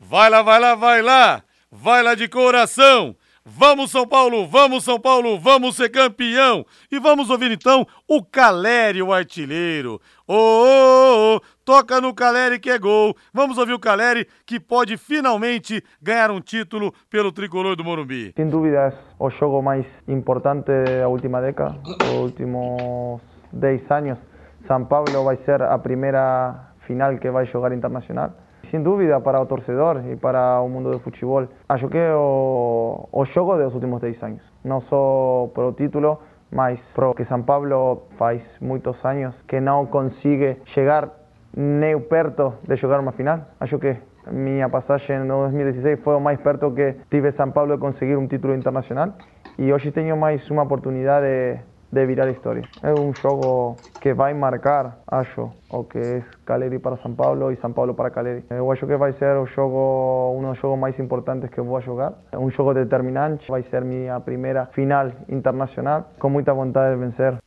Vai 0.00 0.30
lá, 0.30 0.42
vai 0.42 0.60
lá, 0.60 0.74
vai 0.74 1.02
lá! 1.02 1.42
Vai 1.70 2.02
lá 2.02 2.14
de 2.14 2.28
coração! 2.28 3.14
Vamos 3.50 3.90
São 3.90 4.06
Paulo, 4.06 4.46
vamos 4.46 4.84
São 4.84 5.00
Paulo, 5.00 5.38
vamos 5.38 5.74
ser 5.74 5.88
campeão! 5.88 6.66
E 6.92 6.98
vamos 6.98 7.30
ouvir 7.30 7.50
então 7.50 7.86
o 8.06 8.22
Calério, 8.22 9.06
o 9.06 9.12
artilheiro. 9.12 9.94
Ô, 10.26 10.34
oh, 10.34 10.36
oh, 10.36 11.36
oh, 11.36 11.40
toca 11.64 11.98
no 11.98 12.12
Caleri 12.12 12.58
que 12.58 12.68
é 12.68 12.78
gol. 12.78 13.16
Vamos 13.32 13.56
ouvir 13.56 13.72
o 13.72 13.78
Caleri 13.78 14.28
que 14.44 14.60
pode 14.60 14.98
finalmente 14.98 15.82
ganhar 16.02 16.30
um 16.30 16.42
título 16.42 16.92
pelo 17.08 17.32
tricolor 17.32 17.74
do 17.74 17.82
Morumbi. 17.82 18.34
Sem 18.36 18.50
dúvida, 18.50 18.88
é 18.88 18.92
o 19.18 19.30
jogo 19.30 19.62
mais 19.62 19.86
importante 20.06 20.70
da 21.00 21.08
última 21.08 21.40
década, 21.40 21.74
os 22.02 22.18
últimos 22.18 23.22
10 23.52 23.90
anos. 23.90 24.18
São 24.66 24.84
Paulo 24.84 25.24
vai 25.24 25.38
ser 25.46 25.62
a 25.62 25.78
primeira 25.78 26.74
final 26.86 27.16
que 27.16 27.30
vai 27.30 27.46
jogar 27.46 27.72
internacional. 27.72 28.30
Sem 28.70 28.82
dúvida, 28.82 29.20
para 29.20 29.40
o 29.40 29.46
torcedor 29.46 30.02
e 30.10 30.16
para 30.16 30.60
o 30.60 30.68
mundo 30.68 30.90
do 30.90 30.98
futebol, 30.98 31.46
acho 31.68 31.88
que 31.88 31.98
o, 31.98 33.08
o 33.10 33.24
jogo 33.24 33.56
dos 33.56 33.74
últimos 33.74 34.00
10 34.00 34.22
anos. 34.22 34.42
Não 34.64 34.82
só 34.82 35.50
para 35.54 35.68
o 35.68 35.72
título, 35.72 36.18
mas 36.52 36.78
porque 36.94 37.24
São 37.24 37.42
Paulo 37.42 38.02
faz 38.18 38.42
muitos 38.60 39.02
anos 39.04 39.34
que 39.46 39.60
não 39.60 39.86
consegue 39.86 40.58
chegar 40.66 41.08
nem 41.56 41.98
perto 42.00 42.54
de 42.68 42.76
jogar 42.76 43.00
uma 43.00 43.12
final. 43.12 43.40
Acho 43.58 43.78
que 43.78 43.96
minha 44.30 44.68
passagem 44.68 45.20
no 45.20 45.44
2016 45.44 46.00
foi 46.00 46.16
o 46.16 46.20
mais 46.20 46.38
perto 46.40 46.70
que 46.72 46.96
tive 47.10 47.32
São 47.32 47.50
Paulo 47.50 47.74
de 47.74 47.80
conseguir 47.80 48.16
um 48.16 48.26
título 48.26 48.54
internacional 48.54 49.14
e 49.58 49.72
hoje 49.72 49.90
tenho 49.90 50.16
mais 50.16 50.48
uma 50.50 50.64
oportunidade 50.64 51.26
de 51.26 51.58
de 51.90 52.06
virar 52.06 52.28
história. 52.30 52.62
É 52.82 52.92
um 52.92 53.12
jogo 53.14 53.76
que 54.00 54.12
vai 54.14 54.34
marcar, 54.34 54.98
acho, 55.06 55.50
o 55.70 55.84
que 55.84 55.98
é 55.98 56.22
Caleri 56.44 56.78
para 56.78 56.96
São 56.98 57.14
Paulo 57.14 57.50
e 57.50 57.56
São 57.56 57.72
Paulo 57.72 57.94
para 57.94 58.10
Caleri. 58.10 58.44
Eu 58.50 58.70
acho 58.70 58.86
que 58.86 58.96
vai 58.96 59.12
ser 59.14 59.36
o 59.36 59.46
jogo, 59.46 60.36
um 60.38 60.42
dos 60.48 60.58
jogos 60.58 60.78
mais 60.78 60.98
importantes 60.98 61.50
que 61.50 61.58
eu 61.58 61.64
vou 61.64 61.80
jogar. 61.80 62.12
É 62.32 62.38
um 62.38 62.50
jogo 62.50 62.74
determinante, 62.74 63.50
vai 63.50 63.62
ser 63.64 63.82
minha 63.84 64.20
primeira 64.20 64.66
final 64.66 65.10
internacional, 65.28 66.10
com 66.18 66.28
muita 66.28 66.52
vontade 66.52 66.94
de 66.94 67.00
vencer. 67.00 67.38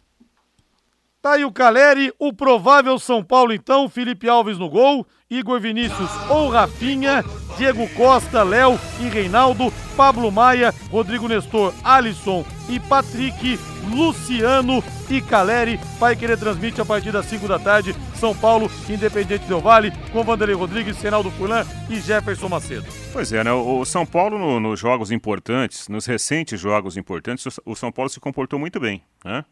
Tá 1.21 1.33
aí 1.33 1.45
o 1.45 1.51
Caleri, 1.51 2.11
o 2.17 2.33
provável 2.33 2.97
São 2.97 3.23
Paulo 3.23 3.53
então, 3.53 3.87
Felipe 3.87 4.27
Alves 4.27 4.57
no 4.57 4.67
gol, 4.67 5.05
Igor 5.29 5.59
Vinícius 5.59 6.09
ou 6.27 6.49
Rafinha, 6.49 7.23
Diego 7.59 7.87
Costa, 7.89 8.41
Léo 8.41 8.79
e 8.99 9.07
Reinaldo, 9.07 9.71
Pablo 9.95 10.31
Maia, 10.31 10.73
Rodrigo 10.89 11.27
Nestor, 11.27 11.75
Alisson 11.83 12.43
e 12.67 12.79
Patrick, 12.79 13.59
Luciano 13.93 14.83
e 15.11 15.21
Caleri. 15.21 15.79
Vai 15.99 16.15
querer 16.15 16.39
transmite 16.39 16.81
a 16.81 16.85
partir 16.85 17.11
das 17.11 17.27
5 17.27 17.47
da 17.47 17.59
tarde, 17.59 17.95
São 18.15 18.35
Paulo, 18.35 18.67
Independente 18.89 19.45
Del 19.45 19.61
Vale, 19.61 19.93
com 20.11 20.23
Vanderlei 20.23 20.55
Rodrigues, 20.55 20.97
Senaldo 20.97 21.29
Furlan 21.29 21.63
e 21.87 21.99
Jefferson 21.99 22.49
Macedo. 22.49 22.87
Pois 23.13 23.31
é, 23.31 23.43
né? 23.43 23.51
O 23.53 23.85
São 23.85 24.07
Paulo, 24.07 24.39
no, 24.39 24.59
nos 24.59 24.79
jogos 24.79 25.11
importantes, 25.11 25.87
nos 25.87 26.07
recentes 26.07 26.59
jogos 26.59 26.97
importantes, 26.97 27.59
o 27.63 27.75
São 27.75 27.91
Paulo 27.91 28.09
se 28.09 28.19
comportou 28.19 28.57
muito 28.57 28.79
bem, 28.79 29.03
né? 29.23 29.45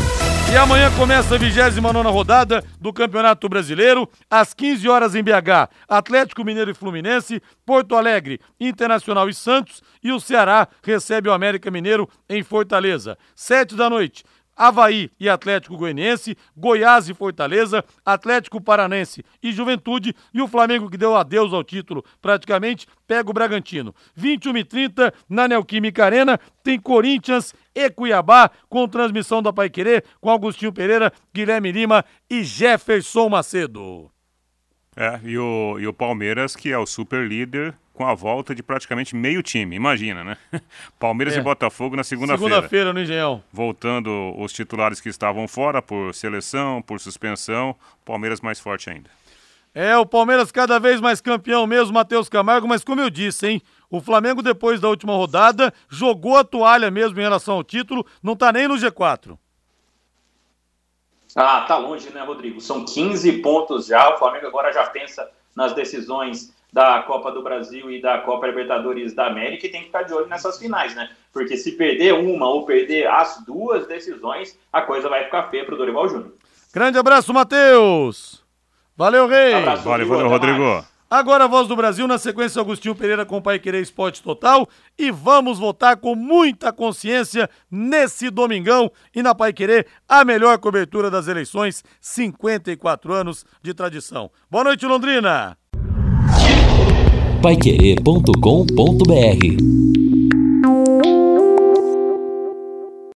E 0.49 0.55
amanhã 0.55 0.89
começa 0.95 1.35
a 1.35 1.37
29 1.37 2.09
rodada 2.09 2.63
do 2.79 2.93
Campeonato 2.93 3.49
Brasileiro, 3.49 4.09
às 4.29 4.53
15 4.53 4.87
horas 4.87 5.13
em 5.13 5.21
BH. 5.21 5.69
Atlético 5.89 6.43
Mineiro 6.43 6.71
e 6.71 6.73
Fluminense, 6.73 7.41
Porto 7.65 7.95
Alegre, 7.95 8.39
Internacional 8.57 9.27
e 9.27 9.33
Santos. 9.33 9.83
E 10.01 10.09
o 10.09 10.21
Ceará 10.21 10.69
recebe 10.81 11.27
o 11.27 11.33
América 11.33 11.69
Mineiro 11.69 12.07
em 12.29 12.41
Fortaleza. 12.43 13.17
Sete 13.35 13.75
da 13.75 13.89
noite. 13.89 14.23
Havaí 14.57 15.11
e 15.19 15.29
Atlético 15.29 15.77
Goianiense, 15.77 16.35
Goiás 16.55 17.07
e 17.07 17.13
Fortaleza, 17.13 17.85
Atlético 18.03 18.59
Paranense 18.59 19.23
e 19.41 19.51
Juventude 19.51 20.15
e 20.33 20.41
o 20.41 20.47
Flamengo 20.47 20.89
que 20.89 20.97
deu 20.97 21.15
adeus 21.15 21.53
ao 21.53 21.63
título 21.63 22.03
praticamente 22.19 22.87
pega 23.05 23.29
o 23.29 23.33
Bragantino. 23.33 23.93
21 24.15 24.57
e 24.57 24.63
30 24.63 25.13
na 25.29 25.47
Neoquímica 25.47 26.03
Arena 26.03 26.39
tem 26.63 26.79
Corinthians 26.79 27.53
e 27.75 27.89
Cuiabá 27.91 28.49
com 28.67 28.87
transmissão 28.87 29.41
da 29.41 29.53
Paiquerê 29.53 30.03
com 30.19 30.31
Agostinho 30.31 30.73
Pereira, 30.73 31.13
Guilherme 31.33 31.71
Lima 31.71 32.03
e 32.29 32.43
Jefferson 32.43 33.29
Macedo. 33.29 34.11
É, 34.99 35.19
e 35.23 35.37
o, 35.37 35.77
e 35.79 35.85
o 35.85 35.93
Palmeiras, 35.93 36.55
que 36.55 36.71
é 36.71 36.77
o 36.77 36.87
super 36.87 37.27
líder, 37.27 37.77
com 37.97 38.05
a 38.05 38.13
volta 38.13 38.53
de 38.53 38.61
praticamente 38.61 39.15
meio 39.15 39.41
time. 39.41 39.75
Imagina, 39.75 40.23
né? 40.23 40.37
Palmeiras 40.99 41.35
é. 41.35 41.39
e 41.39 41.41
Botafogo 41.41 41.95
na 41.95 42.03
segunda-feira. 42.03 42.53
Segunda-feira 42.53 42.93
no 42.93 43.01
Engenhão. 43.01 43.43
Voltando 43.51 44.35
os 44.37 44.53
titulares 44.53 45.01
que 45.01 45.09
estavam 45.09 45.47
fora 45.47 45.81
por 45.81 46.13
seleção, 46.13 46.79
por 46.79 46.99
suspensão. 46.99 47.75
Palmeiras 48.05 48.39
mais 48.39 48.59
forte 48.59 48.87
ainda. 48.91 49.09
É, 49.73 49.97
o 49.97 50.05
Palmeiras 50.05 50.51
cada 50.51 50.79
vez 50.79 51.01
mais 51.01 51.19
campeão 51.19 51.65
mesmo, 51.65 51.93
Matheus 51.93 52.29
Camargo, 52.29 52.67
mas 52.67 52.83
como 52.83 53.01
eu 53.01 53.09
disse, 53.09 53.47
hein? 53.47 53.61
O 53.89 53.99
Flamengo, 53.99 54.43
depois 54.43 54.79
da 54.79 54.89
última 54.89 55.13
rodada, 55.13 55.73
jogou 55.89 56.37
a 56.37 56.43
toalha 56.43 56.91
mesmo 56.91 57.19
em 57.19 57.23
relação 57.23 57.55
ao 57.55 57.63
título, 57.63 58.05
não 58.21 58.35
tá 58.35 58.51
nem 58.51 58.67
no 58.67 58.75
G4. 58.75 59.37
Ah, 61.35 61.61
tá 61.61 61.77
longe, 61.77 62.11
né, 62.11 62.23
Rodrigo? 62.23 62.61
São 62.61 62.85
15 62.85 63.41
pontos 63.41 63.87
já. 63.87 64.13
O 64.13 64.17
Flamengo 64.17 64.45
agora 64.47 64.71
já 64.71 64.85
pensa 64.85 65.27
nas 65.55 65.73
decisões 65.73 66.55
da 66.71 67.01
Copa 67.03 67.31
do 67.31 67.41
Brasil 67.41 67.89
e 67.89 68.01
da 68.01 68.19
Copa 68.19 68.47
Libertadores 68.47 69.13
da 69.13 69.27
América 69.27 69.65
e 69.65 69.69
tem 69.69 69.81
que 69.81 69.87
ficar 69.87 70.03
de 70.03 70.13
olho 70.13 70.27
nessas 70.27 70.57
finais, 70.57 70.95
né? 70.95 71.09
Porque 71.31 71.57
se 71.57 71.73
perder 71.73 72.13
uma 72.13 72.47
ou 72.47 72.65
perder 72.65 73.07
as 73.07 73.43
duas 73.45 73.87
decisões, 73.87 74.57
a 74.71 74.81
coisa 74.81 75.09
vai 75.09 75.25
ficar 75.25 75.49
feia 75.49 75.65
pro 75.65 75.77
Dorival 75.77 76.07
Júnior. 76.09 76.33
Grande 76.73 76.97
abraço, 76.97 77.33
Matheus! 77.33 78.43
Valeu, 78.95 79.27
Rei! 79.27 79.53
Abraço, 79.53 79.83
valeu, 79.83 80.07
valeu, 80.07 80.29
Rodrigo! 80.29 80.85
Agora 81.09 81.45
a 81.45 81.47
voz 81.47 81.69
do 81.69 81.75
Brasil, 81.75 82.05
na 82.05 82.17
sequência 82.17 82.61
Agostinho 82.61 82.93
Pereira 82.93 83.25
com 83.25 83.37
o 83.37 83.41
Pai 83.41 83.59
Querer 83.59 83.81
Esporte 83.81 84.21
Total. 84.21 84.67
E 84.99 85.09
vamos 85.09 85.57
votar 85.57 85.95
com 85.95 86.15
muita 86.15 86.73
consciência 86.73 87.49
nesse 87.71 88.29
domingão 88.29 88.91
e 89.15 89.23
na 89.23 89.33
Pai 89.33 89.53
Querer, 89.53 89.87
a 90.07 90.25
melhor 90.25 90.57
cobertura 90.57 91.09
das 91.09 91.29
eleições, 91.29 91.81
54 92.01 93.13
anos 93.13 93.45
de 93.61 93.73
tradição. 93.73 94.29
Boa 94.51 94.65
noite, 94.65 94.85
Londrina! 94.85 95.57
Paiquerê.com.br 97.47 99.96